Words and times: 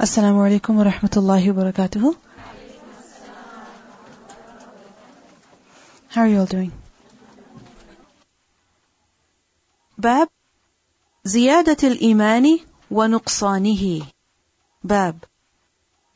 Assalamu 0.00 0.40
alaikum 0.44 0.76
wa 0.76 0.84
rahmatullahi 0.84 1.52
wa 1.52 1.62
barakatuhu. 1.62 2.16
How 6.10 6.20
are 6.22 6.28
you 6.28 6.40
all 6.40 6.46
doing? 6.46 6.72
باب 9.98 10.28
زيادة 11.24 11.88
الإيمان 11.88 12.58
ونقصانه 12.90 14.02
باب 14.84 15.24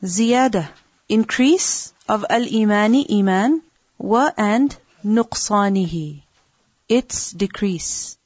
زيادة 0.03 0.65
increase 1.09 1.93
of 2.07 2.23
al-imani 2.29 3.05
iman 3.19 3.61
wa 3.97 4.29
and 4.37 4.77
nuqsanihi 5.03 6.21
its 6.87 7.31
decrease 7.31 8.17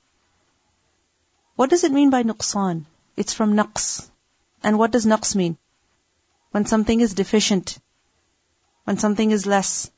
what 1.55 1.69
does 1.69 1.83
it 1.85 1.91
mean 1.91 2.09
by 2.09 2.23
nuqsan 2.23 2.83
it's 3.15 3.33
from 3.33 3.55
naqs 3.55 4.08
and 4.62 4.78
what 4.78 4.90
does 4.90 5.06
naqs 5.06 5.34
mean? 5.34 5.56
When 6.50 6.66
something 6.66 7.00
is 7.00 7.14
deficient. 7.14 7.78
When 8.84 8.98
something 8.98 9.30
is 9.30 9.46
less. 9.46 9.90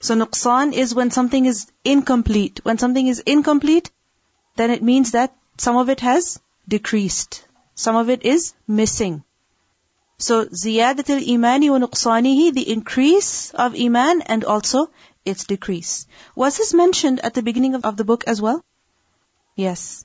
So 0.00 0.14
nuqsan 0.14 0.72
is 0.72 0.94
when 0.94 1.10
something 1.10 1.46
is 1.46 1.70
incomplete. 1.84 2.60
When 2.62 2.78
something 2.78 3.06
is 3.06 3.20
incomplete, 3.20 3.90
then 4.56 4.70
it 4.70 4.82
means 4.82 5.12
that 5.12 5.36
some 5.56 5.76
of 5.76 5.88
it 5.88 6.00
has 6.00 6.40
decreased. 6.66 7.44
Some 7.74 7.96
of 7.96 8.10
it 8.10 8.22
is 8.24 8.54
missing. 8.66 9.24
So 10.18 10.46
ziyadatul 10.46 11.26
imani 11.26 11.70
wa 11.70 11.78
nuqsanihi, 11.78 12.52
the 12.52 12.70
increase 12.72 13.50
of 13.52 13.74
iman 13.74 14.22
and 14.22 14.44
also 14.44 14.90
its 15.24 15.44
decrease. 15.44 16.06
Was 16.34 16.58
this 16.58 16.74
mentioned 16.74 17.20
at 17.20 17.34
the 17.34 17.42
beginning 17.42 17.74
of, 17.74 17.84
of 17.84 17.96
the 17.96 18.04
book 18.04 18.24
as 18.26 18.42
well? 18.42 18.64
Yes. 19.54 20.04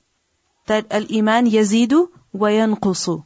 That 0.66 0.86
al-iman 0.90 1.46
yazidu 1.50 2.08
wa 2.32 2.48
yanqusu. 2.48 3.24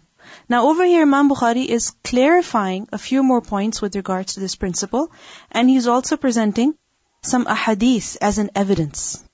Now 0.48 0.68
over 0.68 0.84
here 0.84 1.02
Imam 1.02 1.28
Bukhari 1.30 1.66
is 1.66 1.92
clarifying 2.04 2.88
a 2.92 2.98
few 2.98 3.22
more 3.22 3.40
points 3.40 3.82
with 3.82 3.96
regards 3.96 4.34
to 4.34 4.40
this 4.40 4.56
principle 4.56 5.10
and 5.50 5.68
he's 5.68 5.86
also 5.86 6.16
presenting 6.16 6.74
some 7.22 7.44
ahadith 7.46 8.16
as 8.20 8.38
an 8.38 8.50
evidence. 8.54 9.24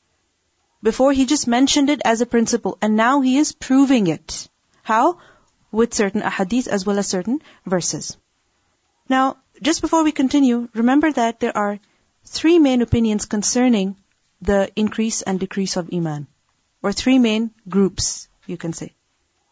Before 0.82 1.12
he 1.12 1.24
just 1.24 1.46
mentioned 1.46 1.90
it 1.90 2.02
as 2.04 2.20
a 2.20 2.26
principle 2.26 2.78
and 2.82 2.96
now 2.96 3.20
he 3.20 3.38
is 3.38 3.52
proving 3.52 4.06
it. 4.06 4.48
How? 4.82 5.18
With 5.70 5.94
certain 5.94 6.22
ahadith 6.22 6.68
as 6.68 6.84
well 6.84 6.98
as 6.98 7.08
certain 7.08 7.40
verses. 7.64 8.16
Now, 9.08 9.36
just 9.62 9.80
before 9.80 10.04
we 10.04 10.12
continue, 10.12 10.68
remember 10.74 11.12
that 11.12 11.40
there 11.40 11.56
are 11.56 11.78
three 12.24 12.58
main 12.58 12.82
opinions 12.82 13.26
concerning 13.26 13.96
the 14.40 14.70
increase 14.76 15.22
and 15.22 15.40
decrease 15.40 15.76
of 15.76 15.90
Iman. 15.92 16.26
Or 16.82 16.92
three 16.92 17.18
main 17.18 17.50
groups, 17.68 18.28
you 18.46 18.56
can 18.56 18.72
say. 18.72 18.94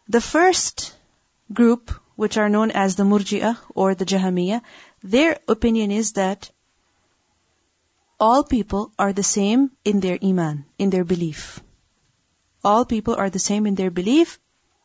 The 0.09 0.21
first 0.21 0.95
group, 1.55 1.91
which 2.17 2.37
are 2.37 2.49
known 2.49 2.71
as 2.71 2.97
the 2.97 3.05
Murji'ah 3.05 3.59
or 3.75 3.95
the 3.95 4.05
Jahamiyyah, 4.05 4.63
their 5.03 5.39
opinion 5.49 5.91
is 5.91 6.13
that 6.13 6.51
all 8.21 8.45
people 8.45 8.93
are 8.99 9.13
the 9.13 9.23
same 9.23 9.71
in 9.85 10.01
their 10.01 10.19
iman, 10.23 10.65
in 10.79 10.91
their 10.91 11.05
belief. 11.05 11.61
All 12.65 12.85
people 12.85 13.17
are 13.17 13.31
the 13.31 13.41
same 13.41 13.67
in 13.67 13.75
their 13.75 13.91
belief 13.91 14.39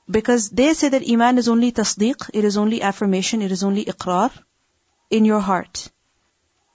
because 0.09 0.49
they 0.49 0.73
say 0.73 0.89
that 0.89 1.07
iman 1.07 1.37
is 1.37 1.47
only 1.47 1.71
tasdeeq, 1.71 2.29
it 2.33 2.43
is 2.43 2.57
only 2.57 2.81
affirmation, 2.81 3.41
it 3.41 3.51
is 3.51 3.63
only 3.63 3.85
iqrar 3.85 4.31
in 5.09 5.25
your 5.25 5.39
heart. 5.39 5.89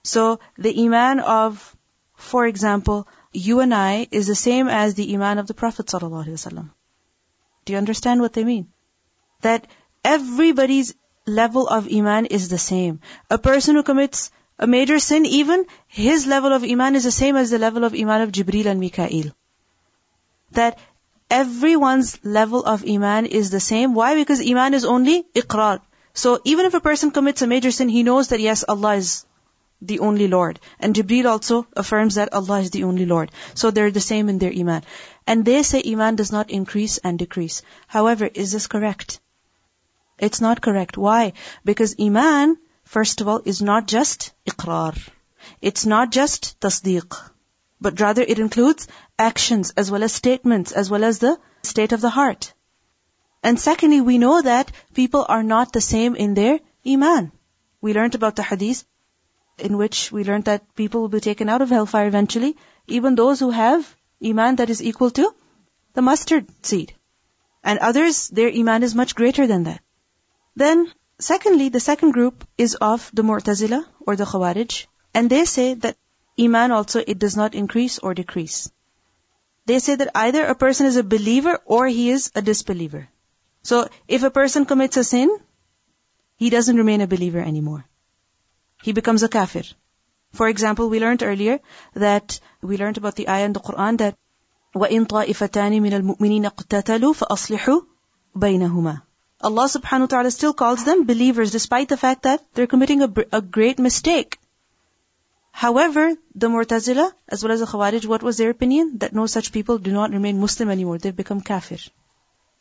So 0.03 0.39
the 0.57 0.73
iman 0.85 1.19
of, 1.19 1.75
for 2.15 2.45
example, 2.45 3.07
you 3.31 3.59
and 3.59 3.73
I 3.73 4.07
is 4.11 4.27
the 4.27 4.35
same 4.35 4.67
as 4.67 4.93
the 4.93 5.13
iman 5.15 5.39
of 5.39 5.47
the 5.47 5.53
Prophet 5.53 5.87
ﷺ. 5.87 6.69
Do 7.65 7.73
you 7.73 7.79
understand 7.79 8.21
what 8.21 8.33
they 8.33 8.43
mean? 8.43 8.67
That 9.41 9.67
everybody's 10.03 10.93
level 11.25 11.67
of 11.67 11.87
iman 11.91 12.25
is 12.25 12.49
the 12.49 12.57
same. 12.57 12.99
A 13.29 13.37
person 13.37 13.75
who 13.75 13.83
commits 13.83 14.31
a 14.59 14.67
major 14.67 14.99
sin, 14.99 15.25
even 15.25 15.65
his 15.87 16.27
level 16.27 16.53
of 16.53 16.63
iman 16.63 16.95
is 16.95 17.03
the 17.03 17.11
same 17.11 17.35
as 17.35 17.49
the 17.49 17.59
level 17.59 17.83
of 17.83 17.93
iman 17.93 18.21
of 18.21 18.31
Jibril 18.31 18.65
and 18.65 18.79
Mikael. 18.79 19.31
That 20.51 20.77
everyone's 21.29 22.23
level 22.23 22.63
of 22.63 22.85
iman 22.87 23.25
is 23.25 23.49
the 23.49 23.59
same. 23.59 23.93
Why? 23.93 24.15
Because 24.15 24.47
iman 24.47 24.73
is 24.73 24.85
only 24.85 25.23
iqrar. 25.33 25.81
So 26.13 26.39
even 26.43 26.65
if 26.67 26.73
a 26.75 26.79
person 26.79 27.11
commits 27.11 27.41
a 27.41 27.47
major 27.47 27.71
sin, 27.71 27.89
he 27.89 28.03
knows 28.03 28.27
that 28.27 28.39
yes, 28.39 28.63
Allah 28.67 28.95
is 28.95 29.25
the 29.81 29.99
only 29.99 30.27
Lord. 30.27 30.59
And 30.79 30.93
Jibril 30.93 31.25
also 31.25 31.65
affirms 31.73 32.15
that 32.15 32.33
Allah 32.33 32.59
is 32.59 32.69
the 32.71 32.83
only 32.83 33.05
Lord. 33.05 33.31
So 33.55 33.71
they're 33.71 33.91
the 33.91 33.99
same 33.99 34.29
in 34.29 34.37
their 34.37 34.53
iman. 34.53 34.83
And 35.25 35.43
they 35.43 35.63
say 35.63 35.81
iman 35.87 36.15
does 36.15 36.31
not 36.31 36.51
increase 36.51 36.99
and 36.99 37.17
decrease. 37.17 37.63
However, 37.87 38.29
is 38.33 38.51
this 38.51 38.67
correct? 38.67 39.19
It's 40.17 40.41
not 40.41 40.61
correct. 40.61 40.97
Why? 40.97 41.33
Because 41.65 41.95
Iman, 41.99 42.57
first 42.83 43.21
of 43.21 43.27
all, 43.27 43.41
is 43.45 43.61
not 43.61 43.87
just 43.87 44.33
iqrar. 44.47 44.97
It's 45.61 45.85
not 45.85 46.11
just 46.11 46.59
tasdeeq. 46.59 47.31
But 47.81 47.99
rather 47.99 48.21
it 48.21 48.39
includes 48.39 48.87
actions 49.19 49.71
as 49.75 49.91
well 49.91 50.03
as 50.03 50.13
statements 50.13 50.71
as 50.71 50.89
well 50.89 51.03
as 51.03 51.19
the 51.19 51.37
state 51.63 51.91
of 51.91 52.01
the 52.01 52.09
heart. 52.09 52.53
And 53.43 53.59
secondly, 53.59 53.99
we 53.99 54.17
know 54.17 54.41
that 54.41 54.71
people 54.93 55.25
are 55.27 55.43
not 55.43 55.73
the 55.73 55.81
same 55.81 56.15
in 56.15 56.33
their 56.33 56.59
Iman. 56.87 57.31
We 57.81 57.93
learned 57.93 58.15
about 58.15 58.37
the 58.37 58.43
hadith 58.43 58.85
in 59.57 59.77
which 59.77 60.11
we 60.11 60.23
learned 60.23 60.45
that 60.45 60.75
people 60.75 61.01
will 61.01 61.09
be 61.09 61.19
taken 61.19 61.49
out 61.49 61.61
of 61.61 61.69
hellfire 61.69 62.07
eventually, 62.07 62.55
even 62.87 63.15
those 63.15 63.39
who 63.39 63.49
have 63.51 63.95
Iman 64.23 64.55
that 64.57 64.69
is 64.69 64.81
equal 64.81 65.11
to 65.11 65.33
the 65.93 66.01
mustard 66.01 66.47
seed. 66.65 66.93
And 67.63 67.79
others, 67.79 68.29
their 68.29 68.49
Iman 68.49 68.83
is 68.83 68.95
much 68.95 69.15
greater 69.15 69.47
than 69.47 69.63
that. 69.63 69.81
Then, 70.56 70.92
secondly, 71.18 71.68
the 71.68 71.80
second 71.80 72.12
group 72.12 72.46
is 72.56 72.74
of 72.74 73.10
the 73.14 73.22
Mu'tazila 73.22 73.84
or 74.00 74.16
the 74.16 74.24
Khawarij, 74.24 74.86
and 75.14 75.30
they 75.30 75.44
say 75.44 75.74
that 75.74 75.96
Iman 76.38 76.70
also, 76.70 77.02
it 77.06 77.18
does 77.18 77.36
not 77.36 77.54
increase 77.54 77.98
or 77.98 78.14
decrease. 78.14 78.70
They 79.66 79.78
say 79.80 79.96
that 79.96 80.10
either 80.14 80.44
a 80.44 80.54
person 80.54 80.86
is 80.86 80.96
a 80.96 81.02
believer 81.02 81.58
or 81.64 81.86
he 81.86 82.10
is 82.10 82.30
a 82.34 82.42
disbeliever. 82.42 83.08
So, 83.62 83.88
if 84.06 84.22
a 84.22 84.30
person 84.30 84.64
commits 84.64 84.96
a 84.96 85.04
sin, 85.04 85.36
he 86.36 86.50
doesn't 86.50 86.76
remain 86.76 87.00
a 87.00 87.06
believer 87.06 87.40
anymore. 87.40 87.84
He 88.82 88.92
becomes 88.92 89.22
a 89.22 89.28
kafir. 89.28 89.64
For 90.32 90.48
example, 90.48 90.88
we 90.88 91.00
learned 91.00 91.22
earlier 91.22 91.58
that 91.94 92.40
we 92.62 92.76
learned 92.76 92.98
about 92.98 93.16
the 93.16 93.28
ayah 93.28 93.44
in 93.44 93.52
the 93.52 93.60
Quran 93.60 93.98
that 93.98 94.16
وَإِن 94.74 95.06
طَائِفَتَانِ 95.06 95.80
مِنَ 95.80 95.92
الْمُؤْمِنِينَ 95.92 96.44
اقْتَتَلُوا 96.44 97.14
فَأَصْلِحُوا 97.14 97.80
بَيْنَهُمَا 98.36 99.02
Allah 99.49 99.65
subhanahu 99.71 100.07
wa 100.07 100.11
ta'ala 100.13 100.31
still 100.31 100.53
calls 100.53 100.83
them 100.85 101.05
believers 101.05 101.51
despite 101.51 101.89
the 101.89 101.97
fact 101.97 102.23
that 102.23 102.43
they're 102.53 102.71
committing 102.73 103.03
a, 103.03 103.11
a 103.31 103.41
great 103.41 103.79
mistake. 103.79 104.39
However, 105.51 106.15
the 106.33 106.47
Mu'tazila, 106.47 107.11
as 107.27 107.43
well 107.43 107.51
as 107.53 107.59
the 107.59 107.67
Khawarij, 107.67 108.05
what 108.07 108.23
was 108.23 108.37
their 108.37 108.49
opinion? 108.49 108.97
That 108.99 109.13
no 109.13 109.27
such 109.27 109.51
people 109.51 109.77
do 109.77 109.91
not 109.91 110.11
remain 110.11 110.39
Muslim 110.39 110.69
anymore. 110.69 110.97
They've 110.97 111.15
become 111.15 111.41
kafir. 111.41 111.77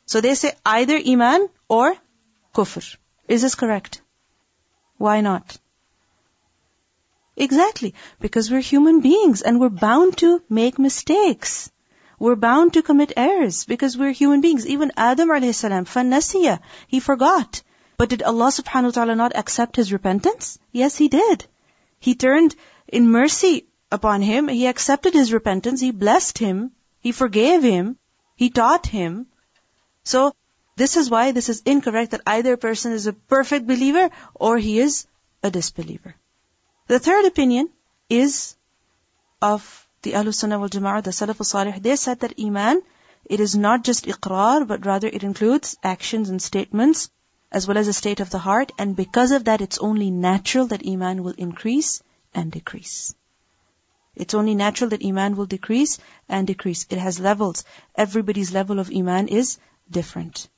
So 0.06 0.20
they 0.20 0.34
say 0.34 0.52
either 0.66 0.98
Iman 1.14 1.48
or 1.68 1.94
Kufr. 2.54 2.96
Is 3.28 3.42
this 3.42 3.54
correct? 3.54 4.02
Why 4.98 5.20
not? 5.20 5.56
Exactly. 7.36 7.94
Because 8.20 8.50
we're 8.50 8.60
human 8.60 9.00
beings 9.00 9.42
and 9.42 9.60
we're 9.60 9.76
bound 9.84 10.18
to 10.18 10.42
make 10.48 10.78
mistakes 10.78 11.70
We're 12.21 12.35
bound 12.35 12.73
to 12.73 12.81
commit 12.81 13.13
errors 13.15 13.65
because 13.65 13.97
we're 13.97 14.11
human 14.11 14.41
beings. 14.41 14.65
Even 14.65 14.91
Adam 14.97 15.29
alayhi 15.29 15.53
salam, 15.53 15.85
فَنَسِيَ 15.85 16.59
He 16.87 16.99
forgot. 16.99 17.61
But 17.97 18.09
did 18.09 18.23
Allah 18.23 18.47
subhanahu 18.47 18.85
wa 18.85 18.91
ta'ala 18.91 19.15
not 19.15 19.35
accept 19.35 19.75
his 19.75 19.93
repentance? 19.93 20.59
Yes, 20.71 20.95
He 20.95 21.07
did. 21.07 21.45
He 21.99 22.15
turned 22.15 22.55
in 22.87 23.09
mercy 23.09 23.67
upon 23.91 24.21
him. 24.21 24.47
He 24.47 24.67
accepted 24.67 25.13
his 25.13 25.33
repentance. 25.33 25.81
He 25.81 25.91
blessed 25.91 26.37
him. 26.37 26.71
He 26.99 27.11
forgave 27.11 27.63
him. 27.63 27.97
He 28.35 28.49
taught 28.49 28.85
him. 28.85 29.27
So, 30.03 30.33
this 30.75 30.95
is 30.95 31.09
why 31.09 31.31
this 31.31 31.49
is 31.49 31.63
incorrect 31.65 32.11
that 32.11 32.21
either 32.27 32.53
a 32.53 32.57
person 32.57 32.91
is 32.91 33.07
a 33.07 33.13
perfect 33.13 33.65
believer 33.65 34.09
or 34.35 34.57
he 34.57 34.79
is 34.79 35.07
a 35.41 35.49
disbeliever. 35.49 36.15
The 36.87 36.99
third 36.99 37.25
opinion 37.25 37.69
is 38.09 38.55
of 39.41 39.80
the 40.02 40.12
Ahlul 40.12 40.34
Sunnah 40.34 40.58
wal 40.58 40.68
Jama'ah, 40.68 41.02
the 41.02 41.10
Salaf 41.10 41.44
salih 41.44 41.80
they 41.80 41.96
said 41.96 42.20
that 42.20 42.38
Iman, 42.38 42.82
it 43.24 43.40
is 43.40 43.54
not 43.56 43.84
just 43.84 44.06
iqrar, 44.06 44.66
but 44.66 44.84
rather 44.84 45.08
it 45.08 45.22
includes 45.22 45.76
actions 45.82 46.28
and 46.28 46.42
statements, 46.42 47.10
as 47.50 47.68
well 47.68 47.78
as 47.78 47.88
a 47.88 47.92
state 47.92 48.20
of 48.20 48.30
the 48.30 48.38
heart, 48.38 48.72
and 48.78 48.96
because 48.96 49.30
of 49.30 49.44
that, 49.44 49.60
it's 49.60 49.78
only 49.78 50.10
natural 50.10 50.66
that 50.66 50.86
Iman 50.86 51.22
will 51.22 51.34
increase 51.38 52.02
and 52.34 52.50
decrease. 52.50 53.14
It's 54.14 54.34
only 54.34 54.54
natural 54.54 54.90
that 54.90 55.04
Iman 55.04 55.36
will 55.36 55.46
decrease 55.46 55.98
and 56.28 56.46
decrease. 56.46 56.86
It 56.90 56.98
has 56.98 57.20
levels. 57.20 57.64
Everybody's 57.94 58.52
level 58.52 58.78
of 58.78 58.90
Iman 58.94 59.28
is 59.28 59.58
different. 59.90 60.48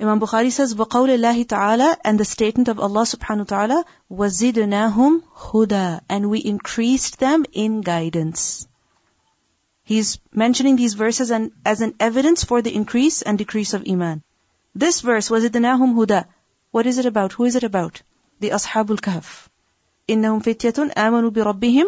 Imam 0.00 0.20
Bukhari 0.20 0.52
says, 0.52 0.76
وَقَوْلِ 0.76 1.08
اللَّهِ 1.08 1.44
تَعَالَى 1.44 1.96
And 2.04 2.20
the 2.20 2.24
statement 2.24 2.68
of 2.68 2.78
Allah 2.78 3.02
subhanahu 3.02 3.38
wa 3.38 3.44
ta'ala, 3.44 3.84
وَزِدْنَاهُمْ 4.12 5.22
huda, 5.36 6.00
And 6.08 6.30
we 6.30 6.38
increased 6.38 7.18
them 7.18 7.44
in 7.52 7.80
guidance. 7.80 8.68
He's 9.82 10.20
mentioning 10.32 10.76
these 10.76 10.94
verses 10.94 11.32
as 11.64 11.80
an 11.80 11.94
evidence 11.98 12.44
for 12.44 12.62
the 12.62 12.72
increase 12.72 13.22
and 13.22 13.36
decrease 13.38 13.74
of 13.74 13.84
Iman. 13.88 14.22
This 14.72 15.00
verse, 15.00 15.30
وَزِدْنَاهُمْ 15.30 15.94
huda. 15.94 16.26
What 16.70 16.86
is 16.86 16.98
it 16.98 17.06
about? 17.06 17.32
Who 17.32 17.44
is 17.44 17.56
it 17.56 17.64
about? 17.64 18.02
The 18.38 18.50
Ashabul 18.50 19.00
Kahf. 19.00 19.48
إِنَّهُمْ 20.08 20.44
فِتْيَةٌ 20.44 20.94
آمَنُوا 20.94 21.30
بِرَبِّهِمْ 21.30 21.86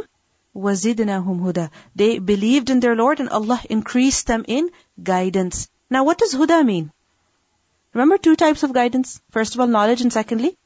وَزِدْنَاهُمْ 0.57 1.43
huda. 1.43 1.71
They 1.95 2.19
believed 2.19 2.71
in 2.71 2.81
their 2.81 2.97
Lord 2.97 3.21
and 3.21 3.29
Allah 3.29 3.61
increased 3.71 4.27
them 4.27 4.45
in 4.49 4.71
guidance. 5.01 5.69
Now 5.89 6.03
what 6.03 6.19
does 6.19 6.35
huda 6.35 6.67
mean? 6.67 6.91
Remember 7.96 8.18
two 8.18 8.36
types 8.36 8.64
of 8.64 8.74
guidance. 8.74 9.22
First 9.32 9.56
of 9.56 9.62
all, 9.62 9.68
knowledge 9.68 10.02
and 10.02 10.12
secondly, 10.12 10.58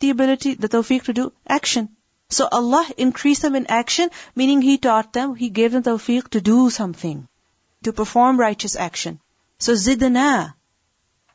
the 0.00 0.08
ability, 0.08 0.54
the 0.54 0.70
tawfiq 0.70 1.02
to 1.04 1.12
do 1.12 1.32
action. 1.46 1.90
So 2.30 2.48
Allah 2.50 2.86
increased 2.96 3.42
them 3.42 3.54
in 3.56 3.66
action, 3.66 4.08
meaning 4.34 4.62
He 4.62 4.78
taught 4.78 5.12
them, 5.12 5.34
He 5.34 5.50
gave 5.50 5.72
them 5.72 5.82
tawfiq 5.82 6.30
to 6.30 6.40
do 6.40 6.70
something, 6.70 7.28
to 7.82 7.92
perform 7.92 8.40
righteous 8.40 8.74
action. 8.74 9.20
So 9.58 9.74
zidna, 9.74 10.54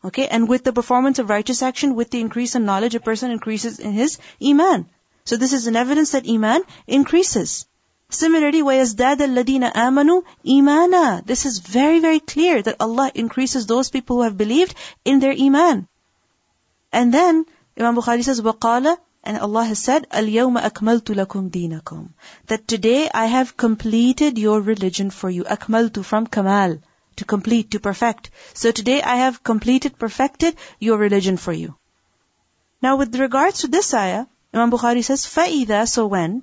Okay, 0.04 0.28
and 0.28 0.50
with 0.50 0.64
the 0.64 0.74
performance 0.74 1.20
of 1.20 1.30
righteous 1.30 1.62
action, 1.62 1.96
with 1.96 2.10
the 2.10 2.20
increase 2.20 2.56
in 2.56 2.66
knowledge, 2.66 2.96
a 2.96 3.00
person 3.00 3.32
increases 3.32 3.80
in 3.80 3.94
his 3.94 4.18
iman. 4.44 4.90
So 5.24 5.38
this 5.38 5.54
is 5.54 5.68
an 5.68 5.76
evidence 5.76 6.12
that 6.12 6.28
iman 6.28 6.64
increases. 6.88 7.68
Similarly, 8.13 8.63
وَيَزْدَادَ 8.63 9.21
الَّذِينَ 9.21 9.73
آمَنُوا 9.73 10.23
إِيمَانًا 10.47 11.27
This 11.27 11.45
is 11.45 11.59
very, 11.59 11.99
very 12.01 12.21
clear 12.21 12.63
that 12.63 12.77
Allah 12.81 13.11
increases 13.15 13.67
those 13.67 13.91
people 13.91 14.17
who 14.17 14.23
have 14.23 14.39
believed 14.39 14.75
in 15.05 15.21
their 15.21 15.35
iman. 15.39 15.87
And 16.91 17.13
then, 17.13 17.45
Imam 17.79 17.97
Bukhari 17.97 18.25
says, 18.25 18.41
وَقَالَ 18.41 18.97
And 19.23 19.39
Allah 19.39 19.65
has 19.65 19.79
said, 19.79 20.09
الْيَوْمَ 20.09 20.59
أَكْمَلْتُ 20.59 21.15
لَكُمْ 21.15 21.51
دِينَكُمْ 21.51 22.09
That 22.47 22.67
today 22.67 23.11
I 23.13 23.27
have 23.27 23.59
completed 23.59 24.39
your 24.39 24.63
religion 24.63 25.11
for 25.11 25.29
you. 25.29 25.45
أَكْمَلْتُ 25.45 26.03
from 26.03 26.27
kamal 26.27 26.79
to 27.17 27.25
complete, 27.27 27.73
to 27.73 27.79
perfect. 27.79 28.31
So 28.55 28.71
today 28.71 29.03
I 29.03 29.17
have 29.17 29.43
completed, 29.43 29.99
perfected 29.99 30.57
your 30.81 30.97
religion 30.97 31.37
for 31.37 31.53
you. 31.53 31.75
Now 32.81 32.97
with 32.97 33.15
regards 33.17 33.61
to 33.61 33.69
this 33.69 33.93
ayah, 33.93 34.27
Imam 34.55 34.71
Bukhari 34.71 35.05
says, 35.05 35.27
فَإِذَا 35.27 35.87
So 35.87 36.07
when, 36.07 36.43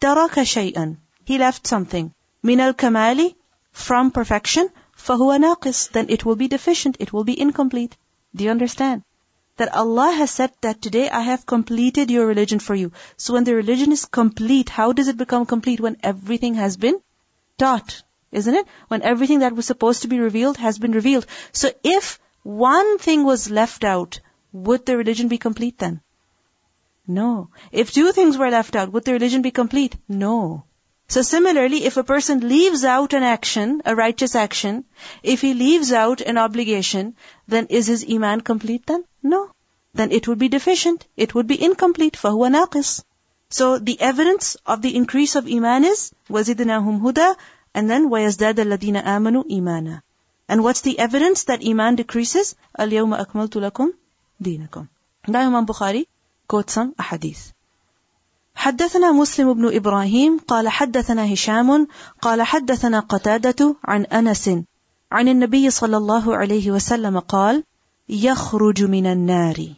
تَرَكَ 0.00 0.42
شَيْئًا 0.42 0.96
He 1.24 1.38
left 1.38 1.66
something. 1.66 2.12
مِنَ 2.44 2.72
الْكَمَالِ 2.72 3.34
From 3.72 4.10
perfection, 4.10 4.68
فَهُوَ 4.96 5.38
نَاقِص 5.38 5.90
Then 5.90 6.06
it 6.08 6.24
will 6.24 6.36
be 6.36 6.48
deficient, 6.48 6.96
it 7.00 7.12
will 7.12 7.24
be 7.24 7.40
incomplete. 7.40 7.96
Do 8.34 8.44
you 8.44 8.50
understand? 8.50 9.02
That 9.56 9.74
Allah 9.74 10.12
has 10.12 10.30
said 10.30 10.52
that 10.60 10.80
today 10.80 11.08
I 11.10 11.20
have 11.20 11.46
completed 11.46 12.10
your 12.10 12.26
religion 12.26 12.58
for 12.58 12.74
you. 12.74 12.92
So 13.16 13.34
when 13.34 13.44
the 13.44 13.54
religion 13.54 13.90
is 13.90 14.04
complete, 14.04 14.68
how 14.68 14.92
does 14.92 15.08
it 15.08 15.16
become 15.16 15.46
complete? 15.46 15.80
When 15.80 15.96
everything 16.02 16.54
has 16.54 16.76
been 16.76 17.00
taught. 17.58 18.02
Isn't 18.30 18.54
it? 18.54 18.66
When 18.88 19.02
everything 19.02 19.40
that 19.40 19.56
was 19.56 19.66
supposed 19.66 20.02
to 20.02 20.08
be 20.08 20.20
revealed 20.20 20.58
has 20.58 20.78
been 20.78 20.92
revealed. 20.92 21.26
So 21.52 21.70
if 21.82 22.18
one 22.42 22.98
thing 22.98 23.24
was 23.24 23.50
left 23.50 23.82
out, 23.84 24.20
would 24.52 24.86
the 24.86 24.96
religion 24.96 25.28
be 25.28 25.38
complete 25.38 25.78
then? 25.78 26.00
No. 27.06 27.50
If 27.72 27.92
two 27.92 28.12
things 28.12 28.36
were 28.36 28.50
left 28.50 28.76
out, 28.76 28.92
would 28.92 29.04
the 29.04 29.12
religion 29.12 29.42
be 29.42 29.50
complete? 29.50 29.96
No. 30.08 30.64
So 31.10 31.22
similarly, 31.22 31.84
if 31.84 31.96
a 31.96 32.04
person 32.04 32.48
leaves 32.48 32.84
out 32.84 33.12
an 33.12 33.22
action, 33.22 33.80
a 33.84 33.94
righteous 33.94 34.34
action, 34.34 34.84
if 35.22 35.40
he 35.40 35.54
leaves 35.54 35.92
out 35.92 36.20
an 36.20 36.36
obligation, 36.36 37.14
then 37.46 37.66
is 37.70 37.86
his 37.86 38.04
iman 38.10 38.40
complete 38.40 38.86
then? 38.86 39.04
No. 39.22 39.50
Then 39.94 40.10
it 40.10 40.26
would 40.26 40.38
be 40.38 40.48
deficient. 40.48 41.06
It 41.16 41.34
would 41.34 41.46
be 41.46 41.62
incomplete. 41.62 42.14
فَهُوَ 42.14 42.50
نَاقِص 42.50 43.04
So 43.48 43.78
the 43.78 44.00
evidence 44.00 44.56
of 44.66 44.82
the 44.82 44.96
increase 44.96 45.36
of 45.36 45.46
iman 45.46 45.84
is 45.84 46.12
وَزِدْنَاهُمْ 46.28 47.00
هُدَى 47.00 47.36
and 47.74 47.88
then 47.88 48.10
وَيَزْدَادَ 48.10 48.54
الَّذِينَ 48.54 49.02
آمَنُوا 49.02 49.44
إِيمَانًا 49.48 50.02
And 50.48 50.64
what's 50.64 50.80
the 50.80 50.98
evidence 50.98 51.44
that 51.44 51.66
iman 51.66 51.94
decreases? 51.96 52.56
الْيَوْمَ 52.78 53.16
أَكْمَلْتُ 53.24 53.70
لَكُمْ 53.70 53.92
دِينَكُمْ 54.42 54.88
Now 55.28 55.40
Imam 55.40 55.66
Bukhari 55.66 56.06
quotes 56.48 56.72
some 56.72 56.94
ahadith. 56.94 57.52
حدثنا 58.55 59.11
مسلم 59.11 59.53
بن 59.53 59.75
إبراهيم 59.75 60.39
قال 60.47 60.69
حدثنا 60.69 61.33
هشام 61.33 61.87
قال 62.21 62.41
حدثنا 62.41 62.99
قتادة 62.99 63.75
عن 63.85 64.05
أنس 64.05 64.49
عن 65.11 65.27
النبي 65.27 65.69
صلى 65.69 65.97
الله 65.97 66.35
عليه 66.35 66.71
وسلم 66.71 67.19
قال 67.19 67.63
يخرج 68.09 68.83
من 68.83 69.05
النار 69.05 69.75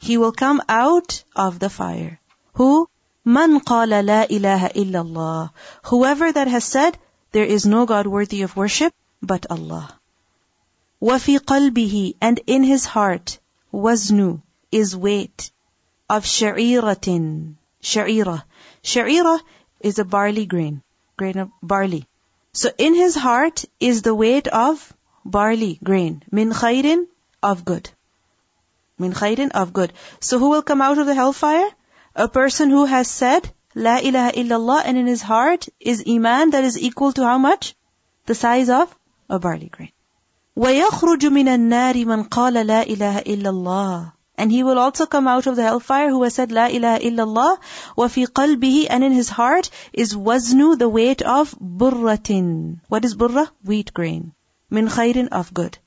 He 0.00 0.18
will 0.18 0.32
come 0.32 0.60
out 0.68 1.24
of 1.36 1.58
the 1.58 1.70
fire. 1.70 2.20
Who? 2.54 2.88
من 3.26 3.58
قال 3.58 3.88
لا 3.88 4.24
إله 4.30 4.66
إلا 4.66 5.00
الله 5.00 5.50
Whoever 5.84 6.32
that 6.32 6.48
has 6.48 6.64
said 6.64 6.98
there 7.32 7.44
is 7.44 7.66
no 7.66 7.86
God 7.86 8.06
worthy 8.06 8.42
of 8.42 8.56
worship 8.56 8.92
but 9.22 9.46
Allah. 9.50 9.88
وَفِي 11.00 11.38
قَلْبِهِ 11.38 12.14
And 12.20 12.40
in 12.46 12.62
his 12.64 12.84
heart, 12.84 13.38
وَزْنُ 13.72 14.42
is 14.70 14.96
weight 14.96 15.50
of 16.08 16.24
شَعِيرَةٍ 16.24 17.54
Sha'ira. 17.83 18.43
Sha'ira 18.83 19.39
is 19.79 19.99
a 19.99 20.05
barley 20.05 20.45
grain, 20.45 20.81
grain 21.17 21.37
of 21.37 21.49
barley. 21.61 22.07
So 22.53 22.69
in 22.77 22.95
his 22.95 23.15
heart 23.15 23.65
is 23.79 24.01
the 24.01 24.15
weight 24.15 24.47
of 24.47 24.93
barley 25.23 25.79
grain. 25.83 26.23
Min 26.31 26.51
khairin 26.51 27.07
of 27.41 27.63
good. 27.63 27.89
Min 28.97 29.13
khairin 29.13 29.51
of 29.51 29.71
good. 29.71 29.93
So 30.19 30.39
who 30.39 30.49
will 30.49 30.61
come 30.61 30.81
out 30.81 30.97
of 30.97 31.05
the 31.05 31.13
hellfire? 31.13 31.69
A 32.15 32.27
person 32.27 32.69
who 32.69 32.85
has 32.85 33.07
said, 33.07 33.49
La 33.75 33.97
ilaha 33.99 34.31
illallah, 34.31 34.81
and 34.83 34.97
in 34.97 35.07
his 35.07 35.21
heart 35.21 35.69
is 35.79 36.03
iman 36.07 36.49
that 36.51 36.63
is 36.63 36.77
equal 36.77 37.13
to 37.13 37.23
how 37.23 37.37
much? 37.37 37.75
The 38.25 38.35
size 38.35 38.69
of 38.69 38.93
a 39.29 39.39
barley 39.39 39.69
grain. 39.69 39.91
وَيَخْرُجُ 40.57 41.29
مِنَ 41.29 41.47
النَّارِ 41.47 42.05
مَنْ 42.05 42.27
قَالَ 42.27 42.65
لَا 42.65 42.83
إِلَهَ 42.83 43.23
إِلَّا 43.23 43.49
اللَّهِ 43.49 44.12
And 44.37 44.51
he 44.51 44.63
will 44.63 44.79
also 44.79 45.05
come 45.05 45.27
out 45.27 45.47
of 45.47 45.57
the 45.57 45.63
hellfire 45.63 46.09
who 46.09 46.23
has 46.23 46.35
said 46.35 46.53
La 46.53 46.67
ilaha 46.67 46.99
illallah 46.99 47.57
وَفِي 47.97 48.27
قَلْبِهِ 48.27 48.87
And 48.89 49.03
in 49.03 49.11
his 49.11 49.27
heart 49.27 49.69
is 49.91 50.15
waznu, 50.15 50.77
the 50.79 50.87
weight 50.87 51.21
of 51.21 51.53
burratin. 51.59 52.79
What 52.87 53.03
is 53.03 53.15
burra? 53.15 53.51
Wheat 53.65 53.93
grain. 53.93 54.31
Min 54.69 54.87
khairin 54.87 55.27
of 55.27 55.53
good. 55.53 55.77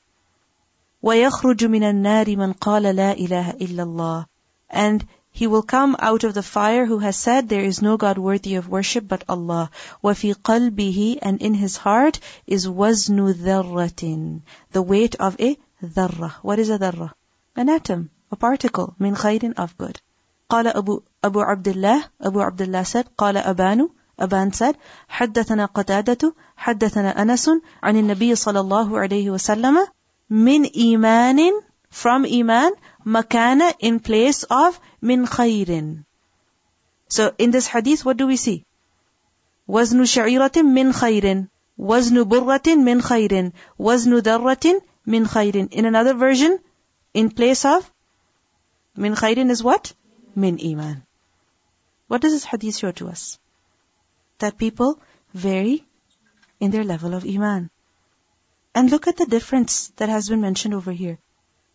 وَيَخْرُجُ 1.02 1.67
مِنَ 1.67 1.82
النَّارِ 1.82 2.37
مَنْ 2.37 2.55
قَالَ 2.58 2.94
لَا 2.94 3.17
إِلَهَ 3.17 3.58
إِلَّا 3.58 3.87
اللَّهِ 3.87 4.26
And 4.69 5.06
he 5.31 5.46
will 5.46 5.62
come 5.62 5.96
out 5.99 6.23
of 6.25 6.34
the 6.34 6.43
fire 6.43 6.84
who 6.84 6.99
has 6.99 7.17
said, 7.17 7.49
There 7.49 7.64
is 7.64 7.81
no 7.81 7.96
God 7.96 8.19
worthy 8.19 8.56
of 8.56 8.69
worship 8.69 9.08
but 9.08 9.25
Allah. 9.31 9.70
وَفِي 10.05 10.34
قَلْبِهِ 10.34 11.20
And 11.23 11.40
in 11.40 11.55
his 11.55 11.79
heart 11.79 12.20
is 12.46 12.67
وَزْنُ 12.67 13.32
ذَرَّةٍ 13.32 14.43
The 14.73 14.82
weight 14.82 15.14
of 15.14 15.40
a 15.40 15.56
dharra. 15.82 16.32
What 16.43 16.58
is 16.58 16.69
a 16.69 16.79
dharra? 16.79 17.12
An 17.56 17.70
atom, 17.70 18.11
a 18.31 18.37
particle, 18.37 18.94
min 18.99 19.15
khairin 19.15 19.55
of 19.55 19.77
good. 19.79 20.01
قال 20.51 20.67
أبو, 20.67 21.03
أبو 21.24 21.41
عبد 21.41 21.69
الله 21.69 22.05
أبو 22.20 22.41
عبد 22.41 22.62
الله 22.62 22.82
said 22.82 23.06
قال 23.19 23.36
أبان 23.36 23.89
أبان 24.20 24.53
said 24.53 24.74
حدثنا 25.08 25.67
قتادة 25.67 26.34
حدثنا 26.56 27.22
أنس 27.22 27.51
عن 27.82 27.96
النبي 27.96 28.34
صلى 28.34 28.60
الله 28.60 28.98
عليه 28.98 29.31
وسلم 29.31 29.86
من 30.31 30.65
إيمان 30.65 31.62
from 31.91 32.24
iman 32.24 32.72
makana 33.06 33.72
in 33.79 34.01
place 34.01 34.44
of 34.44 34.81
min 35.01 35.27
khairin. 35.27 36.05
So 37.08 37.32
in 37.39 37.51
this 37.51 37.67
hadith, 37.67 38.05
what 38.05 38.17
do 38.17 38.27
we 38.27 38.36
see? 38.36 38.65
وزن 39.69 40.05
شعيرة 40.05 40.62
من 40.62 40.93
خير 40.93 41.44
وزن 41.79 42.24
برة 42.24 42.74
من 42.77 43.03
خير 43.03 43.53
وزن 43.79 44.19
ذرة 44.19 44.82
من 45.06 45.27
خير 45.27 45.69
In 45.70 45.84
another 45.84 46.15
version, 46.15 46.58
in 47.15 47.31
place 47.31 47.65
of 47.65 47.91
min 48.97 49.16
khairin 49.16 49.49
is 49.49 49.63
what? 49.63 49.94
Min 50.35 50.59
iman. 50.63 51.04
What 52.07 52.21
does 52.21 52.33
this 52.33 52.45
hadith 52.45 52.77
show 52.77 52.92
to 52.94 53.09
us? 53.09 53.39
That 54.39 54.57
people 54.57 54.99
vary 55.33 55.85
in 56.59 56.71
their 56.71 56.83
level 56.83 57.13
of 57.13 57.25
iman. 57.25 57.69
And 58.73 58.92
look 58.92 59.07
at 59.07 59.18
the 59.18 59.25
difference 59.25 59.87
that 59.97 60.09
has 60.09 60.30
been 60.30 60.42
mentioned 60.42 60.73
over 60.73 60.92
here. 60.92 61.18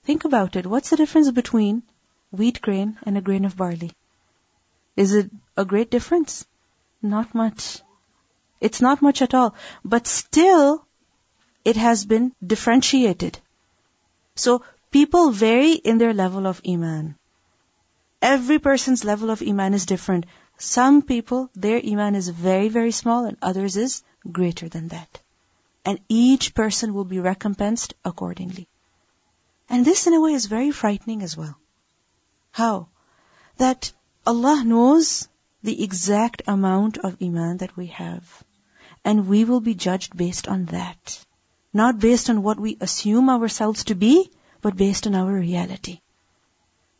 Think 0.04 0.24
about 0.24 0.56
it. 0.56 0.66
What's 0.66 0.90
the 0.90 0.96
difference 0.96 1.30
between 1.30 1.82
wheat 2.30 2.60
grain 2.60 2.98
and 3.04 3.18
a 3.18 3.20
grain 3.20 3.44
of 3.44 3.56
barley? 3.56 3.92
Is 4.96 5.14
it 5.14 5.30
a 5.56 5.64
great 5.64 5.90
difference? 5.90 6.46
Not 7.00 7.34
much. 7.34 7.80
It's 8.60 8.80
not 8.80 9.02
much 9.02 9.22
at 9.22 9.34
all. 9.34 9.54
But 9.84 10.06
still, 10.06 10.86
it 11.64 11.76
has 11.76 12.04
been 12.04 12.32
differentiated. 12.44 13.38
So, 14.34 14.62
people 14.92 15.30
vary 15.30 15.72
in 15.72 15.98
their 15.98 16.14
level 16.14 16.46
of 16.46 16.60
iman. 16.68 17.16
Every 18.20 18.58
person's 18.60 19.04
level 19.04 19.30
of 19.30 19.42
iman 19.42 19.74
is 19.74 19.86
different. 19.86 20.26
Some 20.58 21.02
people, 21.02 21.50
their 21.54 21.80
iman 21.84 22.14
is 22.14 22.28
very, 22.28 22.68
very 22.68 22.92
small 22.92 23.24
and 23.24 23.36
others 23.42 23.76
is 23.76 24.02
greater 24.30 24.68
than 24.68 24.88
that. 24.88 25.20
And 25.84 25.98
each 26.08 26.54
person 26.54 26.94
will 26.94 27.04
be 27.04 27.18
recompensed 27.18 27.94
accordingly. 28.04 28.68
And 29.68 29.84
this 29.84 30.06
in 30.06 30.14
a 30.14 30.20
way 30.20 30.34
is 30.34 30.46
very 30.46 30.70
frightening 30.70 31.22
as 31.22 31.36
well. 31.36 31.56
How? 32.52 32.88
That 33.56 33.92
Allah 34.26 34.62
knows 34.64 35.28
the 35.62 35.82
exact 35.82 36.42
amount 36.46 36.98
of 36.98 37.16
iman 37.20 37.56
that 37.56 37.76
we 37.76 37.86
have. 37.86 38.44
And 39.04 39.26
we 39.26 39.44
will 39.44 39.60
be 39.60 39.74
judged 39.74 40.16
based 40.16 40.46
on 40.46 40.66
that. 40.66 41.24
Not 41.72 41.98
based 41.98 42.30
on 42.30 42.42
what 42.42 42.60
we 42.60 42.76
assume 42.80 43.30
ourselves 43.30 43.84
to 43.84 43.96
be, 43.96 44.30
but 44.61 44.75
based 44.75 45.07
on 45.07 45.15
our 45.15 45.33
reality. 45.33 45.99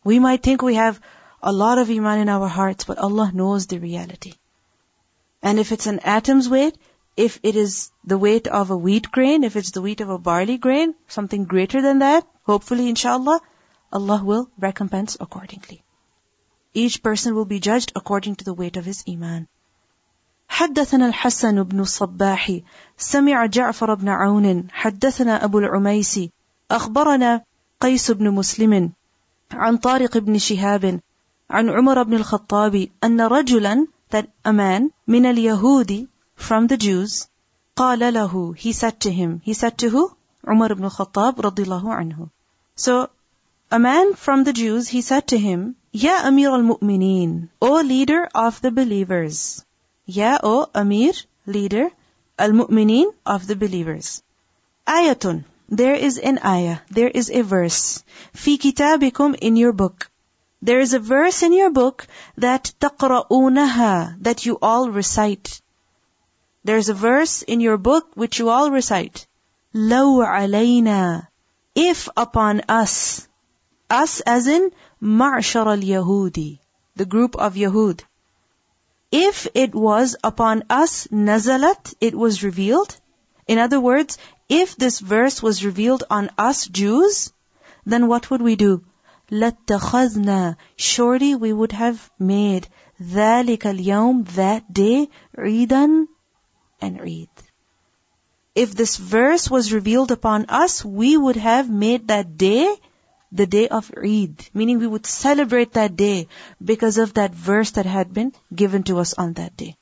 We 0.04 0.20
might 0.20 0.44
think 0.44 0.62
we 0.62 0.76
have 0.76 1.00
a 1.42 1.52
lot 1.52 1.78
of 1.78 1.90
iman 1.90 2.20
in 2.20 2.30
our 2.30 2.48
hearts, 2.48 2.84
but 2.84 2.98
Allah 2.98 3.32
knows 3.34 3.68
the 3.68 3.80
reality. 3.80 4.34
And 5.42 5.60
if 5.60 5.72
it's 5.72 5.88
an 5.88 6.00
atom's 6.00 6.50
weight, 6.50 6.78
if 7.16 7.40
it 7.44 7.56
is 7.56 7.92
the 8.04 8.18
weight 8.18 8.48
of 8.48 8.70
a 8.70 8.78
wheat 8.78 9.12
grain, 9.12 9.44
if 9.44 9.56
it's 9.56 9.72
the 9.72 9.82
weight 9.82 10.02
of 10.02 10.10
a 10.10 10.18
barley 10.18 10.58
grain, 10.58 10.94
something 11.08 11.46
greater 11.46 11.82
than 11.82 12.00
that, 12.00 12.28
hopefully 12.44 12.90
inshallah, 12.90 13.40
Allah 13.92 14.22
will 14.24 14.50
recompense 14.60 15.18
accordingly. 15.20 15.84
Each 16.74 17.02
person 17.02 17.34
will 17.34 17.46
be 17.46 17.60
judged 17.60 17.92
according 17.96 18.36
to 18.36 18.46
the 18.46 18.54
weight 18.54 18.78
of 18.78 18.86
his 18.86 19.04
iman. 19.10 19.48
حدثنا 20.50 21.08
الحسن 21.08 21.64
بن 21.64 21.80
الصباح 21.80 22.60
سمع 22.98 23.46
جعفر 23.46 23.94
بن 23.94 24.10
عون 24.10 24.68
حدثنا 24.72 25.44
أبو 25.44 25.60
العميسي 25.60 26.32
أخبرنا 26.72 27.44
قيس 27.83 28.11
بن 28.11 28.31
مسلم 28.31 28.93
عن 29.53 29.77
طارق 29.77 30.19
بن 30.19 30.39
شهاب 30.39 31.01
عن 31.51 31.71
عمر 31.71 32.03
بن 32.03 32.15
الخطاب 32.15 32.89
أن 33.05 33.21
رجلا 33.21 33.87
that 34.11 34.27
a 34.45 34.53
man 34.53 34.91
من 35.09 35.27
اليهود 35.27 36.07
from 36.37 36.67
the 36.69 36.77
Jews 36.77 37.27
قال 37.77 38.15
له 38.15 38.55
he 38.57 38.73
said 38.73 39.01
to 39.01 39.11
him 39.11 39.41
he 39.45 39.55
said 39.55 39.77
to 39.79 39.89
who 39.89 40.05
Umar 40.49 40.73
ibn 40.73 40.89
Khattab 40.89 41.41
رضي 41.41 41.65
الله 41.65 41.95
عنه 41.95 42.29
so 42.77 43.09
a 43.71 43.79
man 43.79 44.15
from 44.15 44.45
the 44.45 44.53
Jews 44.53 44.89
he 44.89 45.03
said 45.03 45.27
to 45.27 45.39
him 45.39 45.75
Ya 45.93 46.17
Amir 46.25 46.51
al-Mu'mineen 46.51 47.49
O 47.61 47.81
leader 47.81 48.29
of 48.35 48.61
the 48.61 48.71
believers 48.71 49.65
Ya 50.07 50.39
O 50.43 50.69
Amir 50.75 51.15
leader 51.47 51.91
al-Mu'mineen 52.39 53.13
of 53.27 53.47
the 53.47 53.57
believers 53.57 54.23
Ayatun 54.87 55.45
There 55.73 55.95
is 55.95 56.19
an 56.19 56.39
ayah, 56.45 56.81
there 56.91 57.09
is 57.09 57.31
a 57.31 57.41
verse. 57.41 58.05
Fi 58.35 58.59
kitabikum 58.59 59.35
in 59.41 59.57
your 59.57 59.73
book. 59.73 60.11
There 60.61 60.81
is 60.81 60.93
a 60.93 60.99
verse 60.99 61.43
in 61.43 61.55
your 61.55 61.71
book 61.71 62.07
that 62.37 62.75
taqra'unaha, 62.79 64.23
that 64.23 64.45
you 64.45 64.59
all 64.61 64.91
recite. 64.91 65.63
There 66.63 66.77
is 66.77 66.91
a 66.91 66.95
verse 66.95 67.41
in 67.41 67.61
your 67.61 67.79
book 67.79 68.11
which 68.15 68.39
you 68.39 68.51
all 68.51 68.71
recite. 68.71 69.27
Law 69.73 70.21
alayna, 70.21 71.29
if 71.75 72.07
upon 72.19 72.61
us, 72.69 73.27
us 73.89 74.21
as 74.21 74.47
in 74.47 74.73
ma'shar 75.03 75.67
al-Yahudi, 75.67 76.59
the 76.97 77.07
group 77.07 77.35
of 77.35 77.55
Yahud. 77.55 78.05
If 79.11 79.49
it 79.55 79.75
was 79.75 80.17
upon 80.23 80.65
us 80.69 81.07
nazalat, 81.07 81.95
it 81.99 82.15
was 82.15 82.45
revealed. 82.45 82.95
In 83.49 83.59
other 83.59 83.81
words, 83.81 84.19
if 84.50 84.76
this 84.76 85.00
verse 85.00 85.42
was 85.42 85.66
revealed 85.66 86.04
on 86.10 86.30
us 86.38 86.68
Jews 86.68 87.34
then 87.86 88.08
what 88.08 88.30
would 88.30 88.42
we 88.42 88.56
do 88.56 88.84
لَاتَّخَذْنَا 89.32 90.56
Surely 90.76 91.36
we 91.36 91.52
would 91.52 91.74
have 91.74 92.10
made 92.18 92.68
ذَلِكَ 93.02 93.60
الْيَوْمِ 93.60 94.26
That 94.36 94.72
day 94.74 95.10
عِيدًا 95.38 96.08
and 96.82 97.02
Eid. 97.02 97.30
If 98.56 98.74
this 98.74 98.96
verse 98.98 99.50
was 99.50 99.74
revealed 99.74 100.12
upon 100.12 100.46
us, 100.48 100.84
we 100.84 101.18
would 101.18 101.36
have 101.36 101.70
made 101.70 102.08
that 102.08 102.38
day 102.38 102.76
the 103.32 103.46
day 103.46 103.68
of 103.68 103.92
Eid, 103.98 104.50
meaning 104.54 104.80
we 104.80 104.88
would 104.88 105.06
celebrate 105.06 105.74
that 105.74 105.96
day 105.96 106.28
because 106.64 106.98
of 106.98 107.14
that 107.16 107.36
verse 107.36 107.72
that 107.72 107.86
had 107.86 108.14
been 108.14 108.32
given 108.56 108.84
to 108.84 109.00
us 109.00 109.14
on 109.14 109.34
that 109.34 109.58
day. 109.58 109.76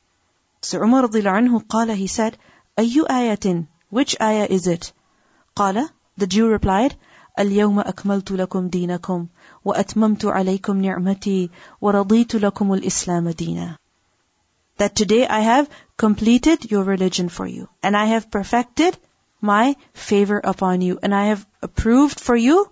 So 0.62 0.82
Umar 0.82 1.03
anhu 1.03 1.63
qala, 1.67 1.96
he 1.96 2.08
said, 2.08 2.38
أَيُّ 2.77 3.05
آيَةٍ 3.08 3.67
Which 3.89 4.15
ayah 4.22 4.48
is 4.50 4.67
it? 4.67 4.94
قال, 5.55 5.89
the 6.17 6.27
Jew 6.27 6.48
replied, 6.48 6.96
اليوم 7.39 7.79
أكملت 7.79 8.32
لكم 8.32 8.67
دينكم 8.70 9.27
وأتممت 9.65 10.25
عليكم 10.25 10.82
نعمتي 10.82 11.50
ورضيت 11.82 12.36
لكم 12.36 12.74
الإسلام 12.74 13.29
دينا. 13.29 13.77
That 14.77 14.96
today 14.96 15.27
I 15.27 15.39
have 15.39 15.70
completed 15.98 16.72
your 16.72 16.84
religion 16.84 17.29
for 17.29 17.48
you 17.48 17.70
and 17.82 17.98
I 17.98 18.05
have 18.05 18.32
perfected 18.32 18.98
my 19.41 19.75
favor 19.94 20.41
upon 20.44 20.82
you 20.82 21.00
and 21.01 21.13
I 21.15 21.25
have 21.27 21.46
approved 21.62 22.20
for 22.20 22.36
you 22.36 22.70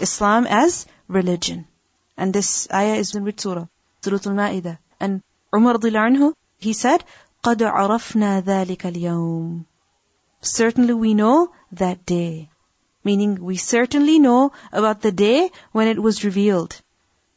Islam 0.00 0.46
as 0.46 0.86
religion. 1.08 1.66
And 2.16 2.32
this 2.32 2.68
ayah 2.72 2.96
is 2.96 3.14
in 3.14 3.24
which 3.24 3.40
surah? 3.40 3.66
Surah 4.02 4.20
Al-Ma'idah. 4.26 4.78
And 5.00 5.22
Umar 5.54 5.74
anhu, 5.74 6.34
he 6.58 6.72
said, 6.72 7.04
قَدْ 7.42 7.58
عَرَفْنَا 7.62 8.42
ذَلِكَ 8.42 8.82
الْيَوْمِ 8.92 9.64
Certainly 10.42 10.94
we 10.94 11.14
know 11.14 11.52
that 11.72 12.04
day 12.04 12.50
meaning 13.08 13.42
we 13.42 13.56
certainly 13.56 14.18
know 14.18 14.52
about 14.70 15.00
the 15.00 15.12
day 15.12 15.50
when 15.72 15.88
it 15.88 15.98
was 16.06 16.24
revealed. 16.24 16.78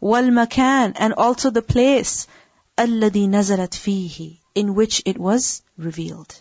وَالْمَكَانِ 0.01 0.93
and 0.95 1.13
also 1.13 1.49
the 1.49 1.61
place 1.61 2.27
الَّذِي 2.77 3.29
نَزَلَتْ 3.29 3.73
فِيهِ 3.83 4.39
in 4.55 4.73
which 4.75 5.01
it 5.05 5.17
was 5.17 5.61
revealed. 5.77 6.35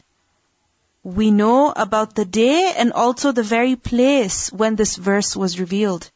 We 1.05 1.31
know 1.31 1.73
about 1.85 2.15
the 2.15 2.25
day 2.25 2.73
and 2.77 2.93
also 2.93 3.31
the 3.31 3.45
very 3.45 3.77
place 3.77 4.51
when 4.53 4.75
this 4.75 4.97
verse 4.97 5.37
was 5.37 5.61
revealed. 5.61 6.11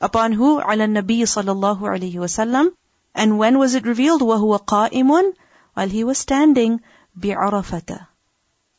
Upon 0.00 0.32
who? 0.32 0.60
على 0.60 0.84
النبي 0.90 1.22
صلى 1.22 1.52
الله 1.54 1.80
عليه 1.80 2.14
وسلم. 2.14 2.72
And 3.14 3.38
when 3.38 3.58
was 3.58 3.74
it 3.74 3.86
revealed? 3.86 4.22
وهو 4.22 4.58
قائم 4.64 5.34
while 5.74 5.88
he 5.88 6.02
was 6.02 6.18
standing 6.18 6.80
بعرفة 7.16 8.06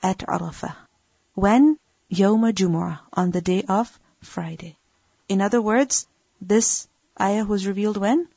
at 0.04 0.18
Arafah. 0.18 0.76
When? 1.34 1.78
Yawma 2.12 2.52
Jumu'ah, 2.52 3.00
on 3.14 3.30
the 3.30 3.40
day 3.40 3.64
of 3.66 3.98
Friday. 4.20 4.76
In 5.28 5.40
other 5.40 5.60
words, 5.62 6.06
this 6.40 6.86
ayah 7.18 7.46
was 7.46 7.66
revealed 7.66 7.96
when? 7.96 8.28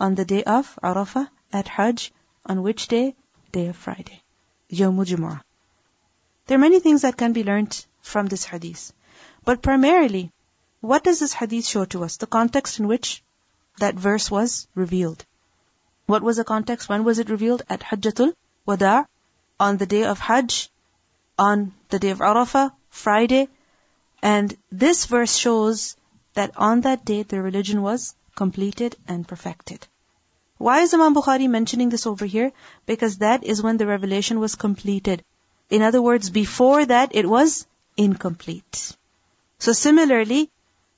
On 0.00 0.14
the 0.14 0.24
day 0.24 0.42
of 0.42 0.78
Arafah 0.82 1.28
at 1.52 1.68
Hajj. 1.68 2.12
On 2.46 2.62
which 2.62 2.88
day? 2.88 3.14
Day 3.52 3.66
of 3.66 3.76
Friday. 3.76 4.22
Yawm 4.70 5.04
Jumu'ah. 5.04 5.42
There 6.46 6.56
are 6.56 6.66
many 6.66 6.80
things 6.80 7.02
that 7.02 7.16
can 7.16 7.34
be 7.34 7.44
learned 7.44 7.84
from 8.00 8.26
this 8.26 8.44
hadith. 8.44 8.92
But 9.44 9.62
primarily, 9.62 10.32
what 10.80 11.04
does 11.04 11.20
this 11.20 11.34
hadith 11.34 11.66
show 11.66 11.84
to 11.86 12.04
us? 12.04 12.16
The 12.16 12.26
context 12.26 12.80
in 12.80 12.88
which 12.88 13.22
that 13.78 13.94
verse 13.94 14.30
was 14.30 14.66
revealed. 14.74 15.26
What 16.06 16.22
was 16.22 16.36
the 16.38 16.44
context? 16.44 16.88
When 16.88 17.04
was 17.04 17.18
it 17.18 17.28
revealed? 17.28 17.62
At 17.68 17.80
Hajjatul 17.80 18.32
Wada, 18.64 19.06
on 19.60 19.76
the 19.76 19.86
day 19.86 20.04
of 20.04 20.18
Hajj, 20.18 20.70
on 21.38 21.72
the 21.90 21.98
day 21.98 22.10
of 22.10 22.18
Arafah, 22.18 22.72
Friday. 22.90 23.48
And 24.22 24.56
this 24.70 25.06
verse 25.06 25.36
shows 25.36 25.96
that 26.34 26.52
on 26.56 26.82
that 26.82 27.04
day 27.04 27.22
the 27.22 27.40
religion 27.40 27.82
was 27.82 28.14
completed 28.34 28.96
and 29.08 29.26
perfected. 29.26 29.86
Why 30.58 30.80
is 30.80 30.94
Imam 30.94 31.14
Bukhari 31.14 31.48
mentioning 31.48 31.90
this 31.90 32.06
over 32.06 32.24
here? 32.24 32.52
Because 32.86 33.18
that 33.18 33.44
is 33.44 33.62
when 33.62 33.76
the 33.76 33.86
revelation 33.86 34.40
was 34.40 34.54
completed. 34.54 35.22
In 35.68 35.82
other 35.82 36.00
words, 36.00 36.30
before 36.30 36.84
that 36.86 37.14
it 37.14 37.28
was 37.28 37.66
incomplete. 37.96 38.96
So 39.58 39.72
similarly, 39.72 40.50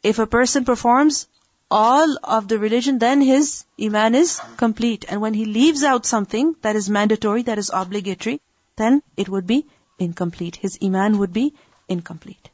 if 0.02 0.18
a 0.18 0.26
person 0.26 0.64
performs 0.64 1.26
all 1.70 2.16
of 2.22 2.48
the 2.48 2.58
religion, 2.58 2.98
then 2.98 3.20
his 3.20 3.64
iman 3.80 4.14
is 4.14 4.40
complete. 4.56 5.04
And 5.08 5.20
when 5.20 5.34
he 5.34 5.44
leaves 5.44 5.82
out 5.82 6.06
something 6.06 6.54
that 6.62 6.76
is 6.76 6.88
mandatory, 6.88 7.42
that 7.42 7.58
is 7.58 7.70
obligatory, 7.72 8.40
then 8.76 9.02
it 9.16 9.28
would 9.28 9.46
be 9.46 9.66
incomplete. 9.98 10.56
His 10.56 10.78
iman 10.82 11.18
would 11.18 11.32
be 11.32 11.54
incomplete. 11.88 12.50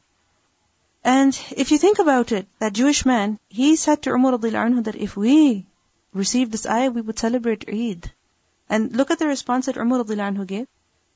And 1.03 1.39
if 1.55 1.71
you 1.71 1.77
think 1.77 1.99
about 1.99 2.31
it, 2.31 2.47
that 2.59 2.73
Jewish 2.73 3.05
man, 3.05 3.37
he 3.47 3.75
said 3.75 4.01
to 4.03 4.11
Umar 4.11 4.31
anhu 4.31 4.83
that 4.85 4.95
if 4.95 5.15
we 5.15 5.65
received 6.13 6.51
this 6.51 6.65
ayah, 6.65 6.89
we 6.89 7.01
would 7.01 7.19
celebrate 7.19 7.69
Eid. 7.69 8.11
And 8.69 8.95
look 8.95 9.11
at 9.11 9.19
the 9.19 9.27
response 9.27 9.67
that 9.67 9.77
Umar 9.77 10.03
anhu 10.03 10.47
gave, 10.47 10.67